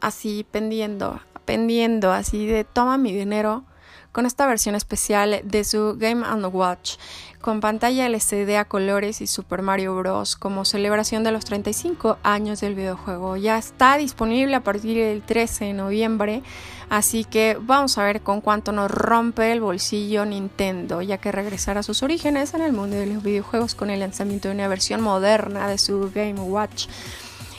así 0.00 0.46
pendiendo, 0.52 1.20
pendiendo 1.46 2.12
así 2.12 2.46
de 2.46 2.62
toma 2.62 2.96
mi 2.96 3.12
dinero 3.12 3.64
con 4.12 4.24
esta 4.24 4.46
versión 4.46 4.76
especial 4.76 5.40
de 5.42 5.64
su 5.64 5.96
Game 5.98 6.24
Watch 6.46 6.96
con 7.40 7.60
pantalla 7.60 8.06
LCD 8.06 8.56
a 8.56 8.64
colores 8.64 9.20
y 9.20 9.26
Super 9.26 9.62
Mario 9.62 9.96
Bros. 9.96 10.36
como 10.36 10.64
celebración 10.64 11.24
de 11.24 11.32
los 11.32 11.44
35 11.44 12.18
años 12.22 12.60
del 12.60 12.74
videojuego. 12.74 13.36
Ya 13.36 13.58
está 13.58 13.96
disponible 13.96 14.54
a 14.56 14.64
partir 14.64 14.96
del 14.98 15.22
13 15.22 15.66
de 15.66 15.72
noviembre, 15.72 16.42
así 16.90 17.24
que 17.24 17.56
vamos 17.60 17.98
a 17.98 18.04
ver 18.04 18.22
con 18.22 18.40
cuánto 18.40 18.72
nos 18.72 18.90
rompe 18.90 19.52
el 19.52 19.60
bolsillo 19.60 20.24
Nintendo, 20.24 21.02
ya 21.02 21.18
que 21.18 21.32
regresará 21.32 21.80
a 21.80 21.84
sus 21.84 22.02
orígenes 22.02 22.54
en 22.54 22.62
el 22.62 22.72
mundo 22.72 22.96
de 22.96 23.06
los 23.06 23.22
videojuegos 23.22 23.74
con 23.74 23.90
el 23.90 24.00
lanzamiento 24.00 24.48
de 24.48 24.54
una 24.54 24.68
versión 24.68 25.00
moderna 25.00 25.68
de 25.68 25.78
su 25.78 26.10
Game 26.14 26.40
Watch 26.40 26.86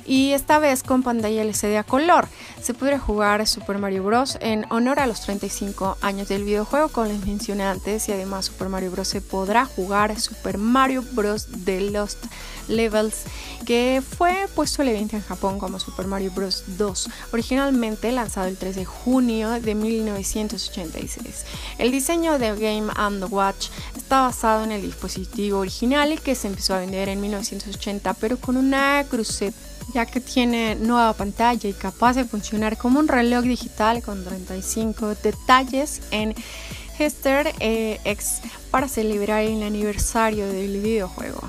y 0.09 0.31
esta 0.31 0.57
vez 0.57 0.81
con 0.81 1.03
pantalla 1.03 1.43
LCD 1.43 1.77
a 1.77 1.83
color. 1.83 2.27
Se 2.61 2.73
podrá 2.73 2.97
jugar 2.97 3.45
Super 3.45 3.77
Mario 3.77 4.03
Bros. 4.03 4.39
en 4.41 4.65
honor 4.71 4.99
a 4.99 5.05
los 5.05 5.21
35 5.21 5.99
años 6.01 6.27
del 6.27 6.43
videojuego, 6.43 6.89
como 6.89 7.05
les 7.05 7.23
mencioné 7.27 7.63
antes, 7.63 8.09
y 8.09 8.13
además 8.13 8.45
Super 8.45 8.69
Mario 8.69 8.89
Bros. 8.89 9.07
se 9.07 9.21
podrá 9.21 9.65
jugar 9.65 10.19
Super 10.19 10.57
Mario 10.57 11.03
Bros. 11.11 11.47
The 11.63 11.91
Lost 11.91 12.25
Levels, 12.67 13.25
que 13.67 14.01
fue 14.01 14.47
puesto 14.55 14.81
el 14.81 14.87
evento 14.87 15.15
en 15.15 15.21
Japón 15.21 15.59
como 15.59 15.79
Super 15.79 16.07
Mario 16.07 16.31
Bros. 16.31 16.63
2, 16.77 17.09
originalmente 17.31 18.11
lanzado 18.11 18.47
el 18.47 18.57
3 18.57 18.77
de 18.77 18.85
junio 18.85 19.61
de 19.61 19.75
1986. 19.75 21.45
El 21.77 21.91
diseño 21.91 22.39
de 22.39 22.55
Game 22.55 22.91
and 22.95 23.31
Watch 23.31 23.67
está 23.95 24.21
basado 24.21 24.63
en 24.63 24.71
el 24.71 24.81
dispositivo 24.81 25.59
original 25.59 26.19
que 26.19 26.33
se 26.33 26.47
empezó 26.47 26.73
a 26.73 26.79
vender 26.79 27.09
en 27.09 27.21
1980, 27.21 28.15
pero 28.15 28.37
con 28.37 28.57
una 28.57 29.05
cruceta 29.07 29.69
ya 29.93 30.05
que 30.05 30.21
tiene 30.21 30.75
nueva 30.75 31.13
pantalla 31.13 31.69
y 31.69 31.73
capaz 31.73 32.13
de 32.13 32.25
funcionar 32.25 32.77
como 32.77 32.99
un 32.99 33.07
reloj 33.07 33.43
digital 33.43 34.01
con 34.01 34.23
35 34.23 35.15
detalles 35.23 36.01
en 36.11 36.33
Hester 36.97 37.53
eh, 37.59 37.99
X 38.03 38.41
para 38.71 38.87
celebrar 38.87 39.43
el 39.43 39.61
aniversario 39.63 40.47
del 40.47 40.81
videojuego. 40.81 41.41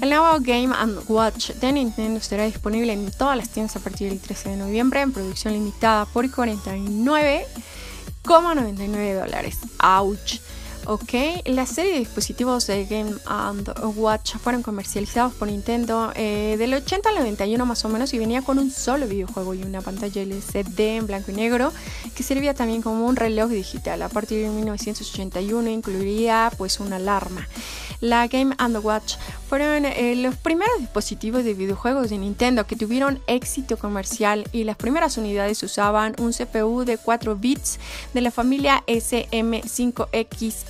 El 0.00 0.10
nuevo 0.10 0.38
Game⁇ 0.40 0.74
Watch 1.08 1.50
de 1.52 1.72
Nintendo 1.72 2.20
estará 2.20 2.44
disponible 2.44 2.92
en 2.92 3.10
todas 3.10 3.36
las 3.36 3.48
tiendas 3.48 3.74
a 3.76 3.80
partir 3.80 4.10
del 4.10 4.20
13 4.20 4.50
de 4.50 4.56
noviembre 4.56 5.00
en 5.00 5.12
producción 5.12 5.54
limitada 5.54 6.04
por 6.06 6.30
49,99 6.30 9.18
dólares. 9.18 9.58
¡Auch! 9.78 10.40
Ok, 10.90 11.12
la 11.44 11.66
serie 11.66 11.92
de 11.92 11.98
dispositivos 11.98 12.66
de 12.66 12.86
Game 12.86 13.12
and 13.26 13.70
Watch 13.94 14.36
fueron 14.36 14.62
comercializados 14.62 15.34
por 15.34 15.48
Nintendo 15.48 16.12
eh, 16.14 16.56
del 16.58 16.72
80 16.72 17.10
al 17.10 17.16
91 17.16 17.66
más 17.66 17.84
o 17.84 17.90
menos 17.90 18.14
y 18.14 18.18
venía 18.18 18.40
con 18.40 18.58
un 18.58 18.70
solo 18.70 19.06
videojuego 19.06 19.52
y 19.52 19.64
una 19.64 19.82
pantalla 19.82 20.22
LCD 20.22 20.80
en 20.96 21.06
blanco 21.06 21.30
y 21.30 21.34
negro 21.34 21.74
que 22.16 22.22
servía 22.22 22.54
también 22.54 22.80
como 22.80 23.06
un 23.06 23.16
reloj 23.16 23.50
digital. 23.50 24.00
A 24.00 24.08
partir 24.08 24.40
de 24.40 24.48
1981 24.48 25.68
incluiría 25.68 26.50
pues 26.56 26.80
una 26.80 26.96
alarma. 26.96 27.46
La 28.00 28.26
Game 28.28 28.54
and 28.58 28.76
Watch 28.82 29.16
fueron 29.48 29.84
eh, 29.84 30.14
los 30.14 30.36
primeros 30.36 30.78
dispositivos 30.78 31.42
de 31.42 31.54
videojuegos 31.54 32.10
de 32.10 32.18
Nintendo 32.18 32.66
que 32.66 32.76
tuvieron 32.76 33.20
éxito 33.26 33.76
comercial 33.76 34.48
y 34.52 34.64
las 34.64 34.76
primeras 34.76 35.18
unidades 35.18 35.62
usaban 35.64 36.14
un 36.18 36.32
CPU 36.32 36.84
de 36.84 36.96
4 36.96 37.34
bits 37.34 37.80
de 38.14 38.20
la 38.20 38.30
familia 38.30 38.84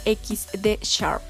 SM5XX 0.08 0.78
Sharp. 0.82 1.22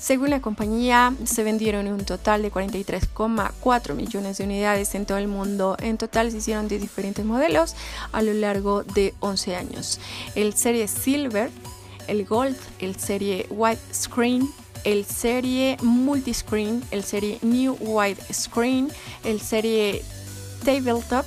Según 0.00 0.30
la 0.30 0.40
compañía, 0.40 1.14
se 1.24 1.44
vendieron 1.44 1.86
un 1.88 2.04
total 2.04 2.42
de 2.42 2.52
43,4 2.52 3.94
millones 3.94 4.38
de 4.38 4.44
unidades 4.44 4.94
en 4.94 5.06
todo 5.06 5.18
el 5.18 5.28
mundo. 5.28 5.76
En 5.80 5.98
total 5.98 6.30
se 6.30 6.38
hicieron 6.38 6.68
de 6.68 6.78
diferentes 6.78 7.24
modelos 7.24 7.74
a 8.12 8.22
lo 8.22 8.32
largo 8.32 8.84
de 8.84 9.14
11 9.20 9.56
años. 9.56 10.00
El 10.34 10.54
serie 10.54 10.88
Silver, 10.88 11.50
el 12.08 12.24
Gold, 12.24 12.56
el 12.78 12.96
serie 12.96 13.46
Widescreen 13.50 14.48
el 14.84 15.04
serie 15.04 15.76
multiscreen, 15.82 16.82
el 16.90 17.04
serie 17.04 17.38
New 17.42 17.76
White 17.80 18.22
Screen, 18.32 18.90
el 19.24 19.40
serie 19.40 20.02
Tabletop, 20.64 21.24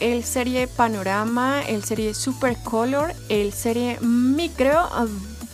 el 0.00 0.24
serie 0.24 0.66
Panorama, 0.66 1.62
el 1.62 1.84
serie 1.84 2.14
Super 2.14 2.56
Color, 2.64 3.14
el 3.28 3.52
serie 3.52 3.98
Micro 4.00 4.80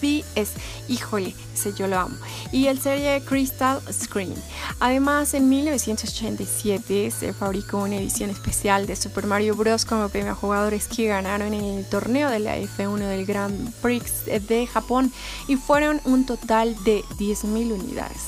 es, 0.02 0.52
híjole, 0.88 1.34
ese 1.54 1.72
yo 1.74 1.88
lo 1.88 1.98
amo, 1.98 2.16
y 2.52 2.66
el 2.66 2.80
serie 2.80 3.20
Crystal 3.24 3.80
Screen. 3.92 4.34
Además, 4.80 5.34
en 5.34 5.48
1987 5.48 7.10
se 7.10 7.32
fabricó 7.32 7.78
una 7.78 7.96
edición 7.96 8.30
especial 8.30 8.86
de 8.86 8.96
Super 8.96 9.26
Mario 9.26 9.56
Bros. 9.56 9.84
como 9.84 10.08
premio 10.08 10.32
a 10.32 10.34
jugadores 10.34 10.88
que 10.88 11.08
ganaron 11.08 11.52
en 11.54 11.64
el 11.64 11.86
torneo 11.86 12.30
de 12.30 12.38
la 12.38 12.58
F1 12.58 12.98
del 12.98 13.26
Grand 13.26 13.72
Prix 13.82 14.24
de 14.26 14.66
Japón 14.66 15.12
y 15.48 15.56
fueron 15.56 16.00
un 16.04 16.26
total 16.26 16.76
de 16.84 17.02
10.000 17.18 17.72
unidades. 17.72 18.22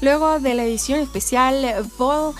Luego 0.00 0.40
de 0.40 0.54
la 0.54 0.64
edición 0.64 1.00
especial 1.00 1.88
Ball 1.98 2.34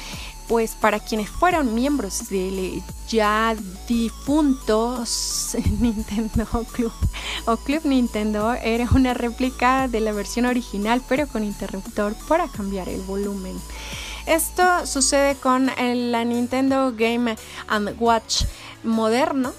pues 0.49 0.75
para 0.75 1.01
quienes 1.01 1.29
fueron 1.29 1.75
miembros 1.75 2.29
del 2.29 2.83
ya 3.09 3.57
difunto 3.89 5.05
Nintendo 5.81 6.47
Club 6.73 6.93
o 7.47 7.57
Club 7.57 7.83
Nintendo, 7.85 8.55
era 8.55 8.89
una 8.95 9.15
réplica 9.15 9.89
de 9.89 10.01
la 10.01 10.13
versión 10.13 10.47
original 10.47 11.03
pero 11.09 11.27
con 11.27 11.45
interruptor 11.45 12.15
para 12.29 12.49
cambiar 12.49 12.89
el 12.89 13.01
volumen. 13.03 13.57
Esto 14.27 14.87
sucede 14.87 15.37
con 15.37 15.71
la 15.77 16.25
Nintendo 16.25 16.93
Game 16.97 17.37
Watch 18.01 18.43
moderno, 18.83 19.53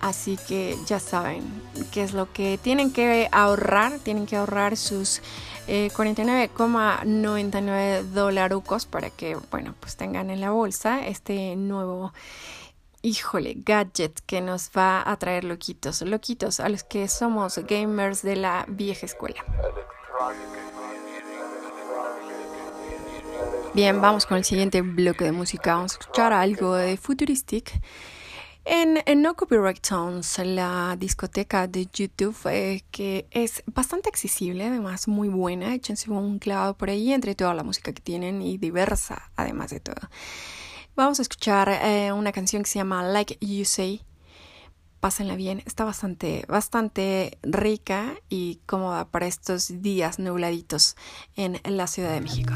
así 0.00 0.38
que 0.48 0.78
ya 0.86 1.00
saben 1.00 1.42
qué 1.90 2.02
es 2.02 2.14
lo 2.14 2.32
que 2.32 2.58
tienen 2.62 2.92
que 2.92 3.28
ahorrar, 3.30 3.98
tienen 3.98 4.24
que 4.24 4.36
ahorrar 4.36 4.78
sus 4.78 5.20
49,99 5.66 7.68
eh, 7.68 8.04
dolarucos 8.12 8.86
para 8.86 9.10
que, 9.10 9.36
bueno, 9.50 9.74
pues 9.80 9.96
tengan 9.96 10.30
en 10.30 10.40
la 10.40 10.50
bolsa 10.50 11.06
este 11.06 11.56
nuevo, 11.56 12.12
híjole, 13.02 13.54
gadget 13.58 14.20
que 14.26 14.40
nos 14.40 14.70
va 14.76 15.02
a 15.04 15.16
traer 15.16 15.44
loquitos, 15.44 16.02
loquitos 16.02 16.60
a 16.60 16.68
los 16.68 16.84
que 16.84 17.08
somos 17.08 17.58
gamers 17.58 18.22
de 18.22 18.36
la 18.36 18.64
vieja 18.68 19.06
escuela. 19.06 19.44
Bien, 23.74 24.00
vamos 24.00 24.24
con 24.24 24.38
el 24.38 24.44
siguiente 24.44 24.80
bloque 24.80 25.24
de 25.24 25.32
música. 25.32 25.74
Vamos 25.74 25.92
a 25.92 25.98
escuchar 26.00 26.32
algo 26.32 26.74
de 26.74 26.96
Futuristic. 26.96 27.78
En, 28.68 29.22
No 29.22 29.36
Copyright 29.36 29.80
Tones, 29.80 30.38
la 30.38 30.96
discoteca 30.98 31.68
de 31.68 31.86
YouTube, 31.86 32.36
eh, 32.46 32.82
que 32.90 33.28
es 33.30 33.62
bastante 33.66 34.08
accesible, 34.08 34.64
además 34.64 35.06
muy 35.06 35.28
buena, 35.28 35.72
échense 35.72 36.10
un 36.10 36.40
clavado 36.40 36.76
por 36.76 36.90
ahí 36.90 37.12
entre 37.12 37.36
toda 37.36 37.54
la 37.54 37.62
música 37.62 37.92
que 37.92 38.02
tienen 38.02 38.42
y 38.42 38.58
diversa, 38.58 39.30
además 39.36 39.70
de 39.70 39.78
todo. 39.78 40.10
Vamos 40.96 41.20
a 41.20 41.22
escuchar 41.22 41.68
eh, 41.68 42.10
una 42.10 42.32
canción 42.32 42.64
que 42.64 42.68
se 42.68 42.80
llama 42.80 43.04
Like 43.04 43.38
You 43.40 43.64
Say. 43.64 44.02
Pásenla 44.98 45.36
bien, 45.36 45.62
está 45.64 45.84
bastante, 45.84 46.44
bastante 46.48 47.38
rica 47.44 48.16
y 48.28 48.58
cómoda 48.66 49.06
para 49.06 49.28
estos 49.28 49.80
días 49.80 50.18
nubladitos 50.18 50.96
en 51.36 51.60
la 51.64 51.86
Ciudad 51.86 52.12
de 52.12 52.20
México. 52.20 52.52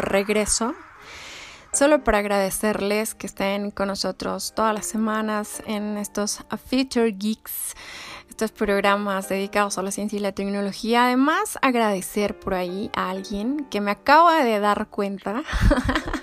Regreso. 0.00 0.74
Solo 1.72 2.04
para 2.04 2.18
agradecerles 2.18 3.14
que 3.14 3.26
estén 3.26 3.72
con 3.72 3.88
nosotros 3.88 4.52
todas 4.54 4.72
las 4.72 4.86
semanas 4.86 5.60
en 5.66 5.96
estos 5.96 6.38
Feature 6.68 7.10
Geeks, 7.10 7.74
estos 8.30 8.52
programas 8.52 9.28
dedicados 9.28 9.76
a 9.76 9.82
la 9.82 9.90
ciencia 9.90 10.16
y 10.16 10.20
la 10.20 10.32
tecnología. 10.32 11.06
Además, 11.06 11.58
agradecer 11.62 12.38
por 12.38 12.54
ahí 12.54 12.90
a 12.94 13.10
alguien 13.10 13.66
que 13.70 13.80
me 13.80 13.90
acaba 13.90 14.44
de 14.44 14.60
dar 14.60 14.86
cuenta 14.86 15.42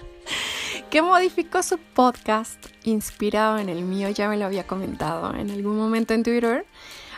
que 0.89 1.01
modificó 1.01 1.61
su 1.63 1.77
podcast 1.77 2.67
inspirado 2.83 3.57
en 3.57 3.67
el 3.67 3.83
mío. 3.83 4.09
Ya 4.09 4.29
me 4.29 4.37
lo 4.37 4.45
había 4.45 4.65
comentado 4.65 5.35
en 5.35 5.51
algún 5.51 5.77
momento 5.77 6.13
en 6.13 6.23
Twitter. 6.23 6.65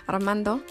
Armando, 0.08 0.62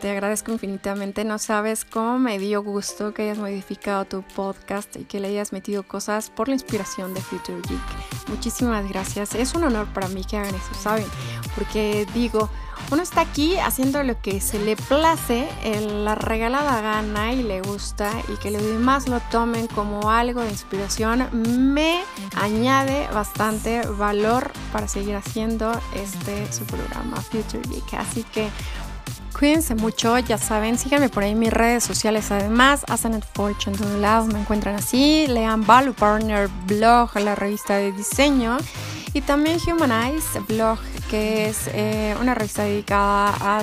te 0.00 0.10
agradezco 0.10 0.52
infinitamente. 0.52 1.24
No 1.24 1.38
sabes 1.38 1.84
cómo 1.84 2.18
me 2.18 2.38
dio 2.38 2.62
gusto 2.62 3.12
que 3.12 3.22
hayas 3.22 3.38
modificado 3.38 4.04
tu 4.04 4.22
podcast 4.22 4.96
y 4.96 5.04
que 5.04 5.20
le 5.20 5.28
hayas 5.28 5.52
metido 5.52 5.82
cosas 5.82 6.30
por 6.30 6.48
la 6.48 6.54
inspiración 6.54 7.14
de 7.14 7.20
Future 7.20 7.60
Geek. 7.68 8.28
Muchísimas 8.28 8.88
gracias. 8.88 9.34
Es 9.34 9.54
un 9.54 9.64
honor 9.64 9.86
para 9.92 10.08
mí 10.08 10.24
que 10.24 10.36
hagan 10.36 10.54
eso, 10.54 10.74
¿saben? 10.80 11.06
Porque 11.54 12.06
digo, 12.14 12.48
uno 12.90 13.02
está 13.02 13.20
aquí 13.20 13.56
haciendo 13.58 14.02
lo 14.02 14.20
que 14.22 14.40
se 14.40 14.58
le 14.58 14.76
place, 14.76 15.48
la 15.80 16.14
regalada 16.14 16.80
gana 16.80 17.32
y 17.32 17.42
le 17.42 17.60
gusta 17.60 18.10
y 18.32 18.36
que 18.36 18.50
los 18.50 18.62
demás 18.62 19.08
lo 19.08 19.20
tomen 19.30 19.66
como 19.66 20.10
algo 20.10 20.40
de 20.40 20.50
inspiración 20.50 21.28
me 21.32 22.00
añade 22.36 23.08
bastante 23.12 23.82
valor 23.86 24.50
para 24.72 24.88
seguir 24.88 25.16
haciendo 25.16 25.72
este 25.94 26.50
su 26.52 26.64
programa 26.64 27.20
Future 27.20 27.62
Geek. 27.68 27.94
Así 27.94 28.22
que 28.24 28.48
Cuídense 29.38 29.76
mucho, 29.76 30.18
ya 30.18 30.36
saben, 30.36 30.76
síganme 30.76 31.08
por 31.08 31.22
ahí 31.22 31.30
en 31.30 31.38
mis 31.38 31.52
redes 31.52 31.84
sociales. 31.84 32.32
Además, 32.32 32.84
Asanet 32.88 33.24
Fortune 33.34 33.76
en 33.76 33.82
todos 33.82 34.00
lados 34.00 34.26
me 34.32 34.40
encuentran 34.40 34.74
así. 34.74 35.28
Lean 35.28 35.64
Value 35.64 35.94
Partner 35.94 36.48
Blog, 36.66 37.14
la 37.20 37.36
revista 37.36 37.76
de 37.76 37.92
diseño. 37.92 38.56
Y 39.12 39.20
también 39.20 39.58
Humanize 39.64 40.40
Blog, 40.48 40.80
que 41.08 41.48
es 41.48 41.68
eh, 41.72 42.16
una 42.20 42.34
revista 42.34 42.64
dedicada 42.64 43.32
a, 43.40 43.62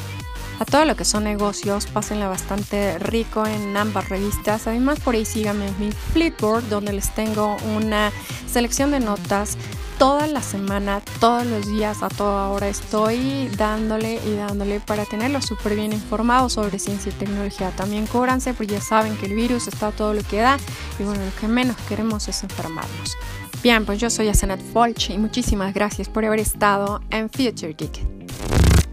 a, 0.60 0.66
todo 0.66 0.86
lo 0.86 0.96
que 0.96 1.06
son 1.06 1.24
negocios. 1.24 1.88
Pásenla 1.88 2.28
bastante 2.28 3.00
rico 3.00 3.46
en 3.46 3.76
ambas 3.76 4.10
revistas. 4.10 4.68
Además, 4.68 5.00
por 5.00 5.16
ahí 5.16 5.26
síganme 5.26 5.68
en 5.68 5.80
mi 5.80 5.92
Flipboard, 5.92 6.68
donde 6.70 6.94
les 6.94 7.14
tengo 7.14 7.58
una 7.76 8.12
selección 8.52 8.92
de 8.92 9.00
notas 9.00 9.58
toda 9.98 10.28
la 10.28 10.42
semana, 10.42 11.02
todos 11.20 11.46
los 11.46 11.68
días, 11.68 12.04
a 12.04 12.10
toda 12.10 12.50
hora 12.50 12.68
estoy 12.68 13.48
dándole 13.58 14.20
y 14.26 14.36
dándole 14.36 14.80
para 14.80 15.06
tenerlos 15.06 15.46
súper 15.46 15.76
bien 15.76 15.94
informados 15.94 16.54
sobre 16.54 16.80
ciencia 16.80 17.12
y 17.12 17.16
tecnología. 17.16 17.72
También 17.72 18.08
cúbranse, 18.08 18.54
porque 18.54 18.74
ya 18.74 18.82
saben 18.82 19.16
que 19.18 19.28
el 19.28 19.36
virus 19.36 19.68
está 19.68 19.92
todo 19.92 20.14
lo 20.14 20.24
que 20.24 20.42
da 20.42 20.58
y 21.00 21.04
bueno, 21.04 21.24
lo 21.24 21.36
que 21.40 21.48
menos 21.48 21.78
queremos 21.88 22.28
es 22.28 22.44
enfermarnos. 22.44 23.18
Bien, 23.64 23.86
pues 23.86 24.00
yo 24.00 24.10
soy 24.10 24.28
Asenet 24.28 24.62
Folch 24.74 25.10
y 25.10 25.18
muchísimas 25.18 25.74
gracias 25.74 26.08
por 26.08 26.24
haber 26.26 26.40
estado 26.40 27.02
en 27.10 27.30
Future 27.30 27.74
Geek. 27.74 28.85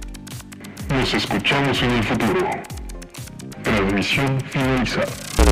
Nos 0.93 1.15
escuchamos 1.15 1.83
en 1.83 1.91
el 1.91 2.05
futuro. 2.05 2.51
Transmisión 3.63 4.39
finalizada. 4.51 5.52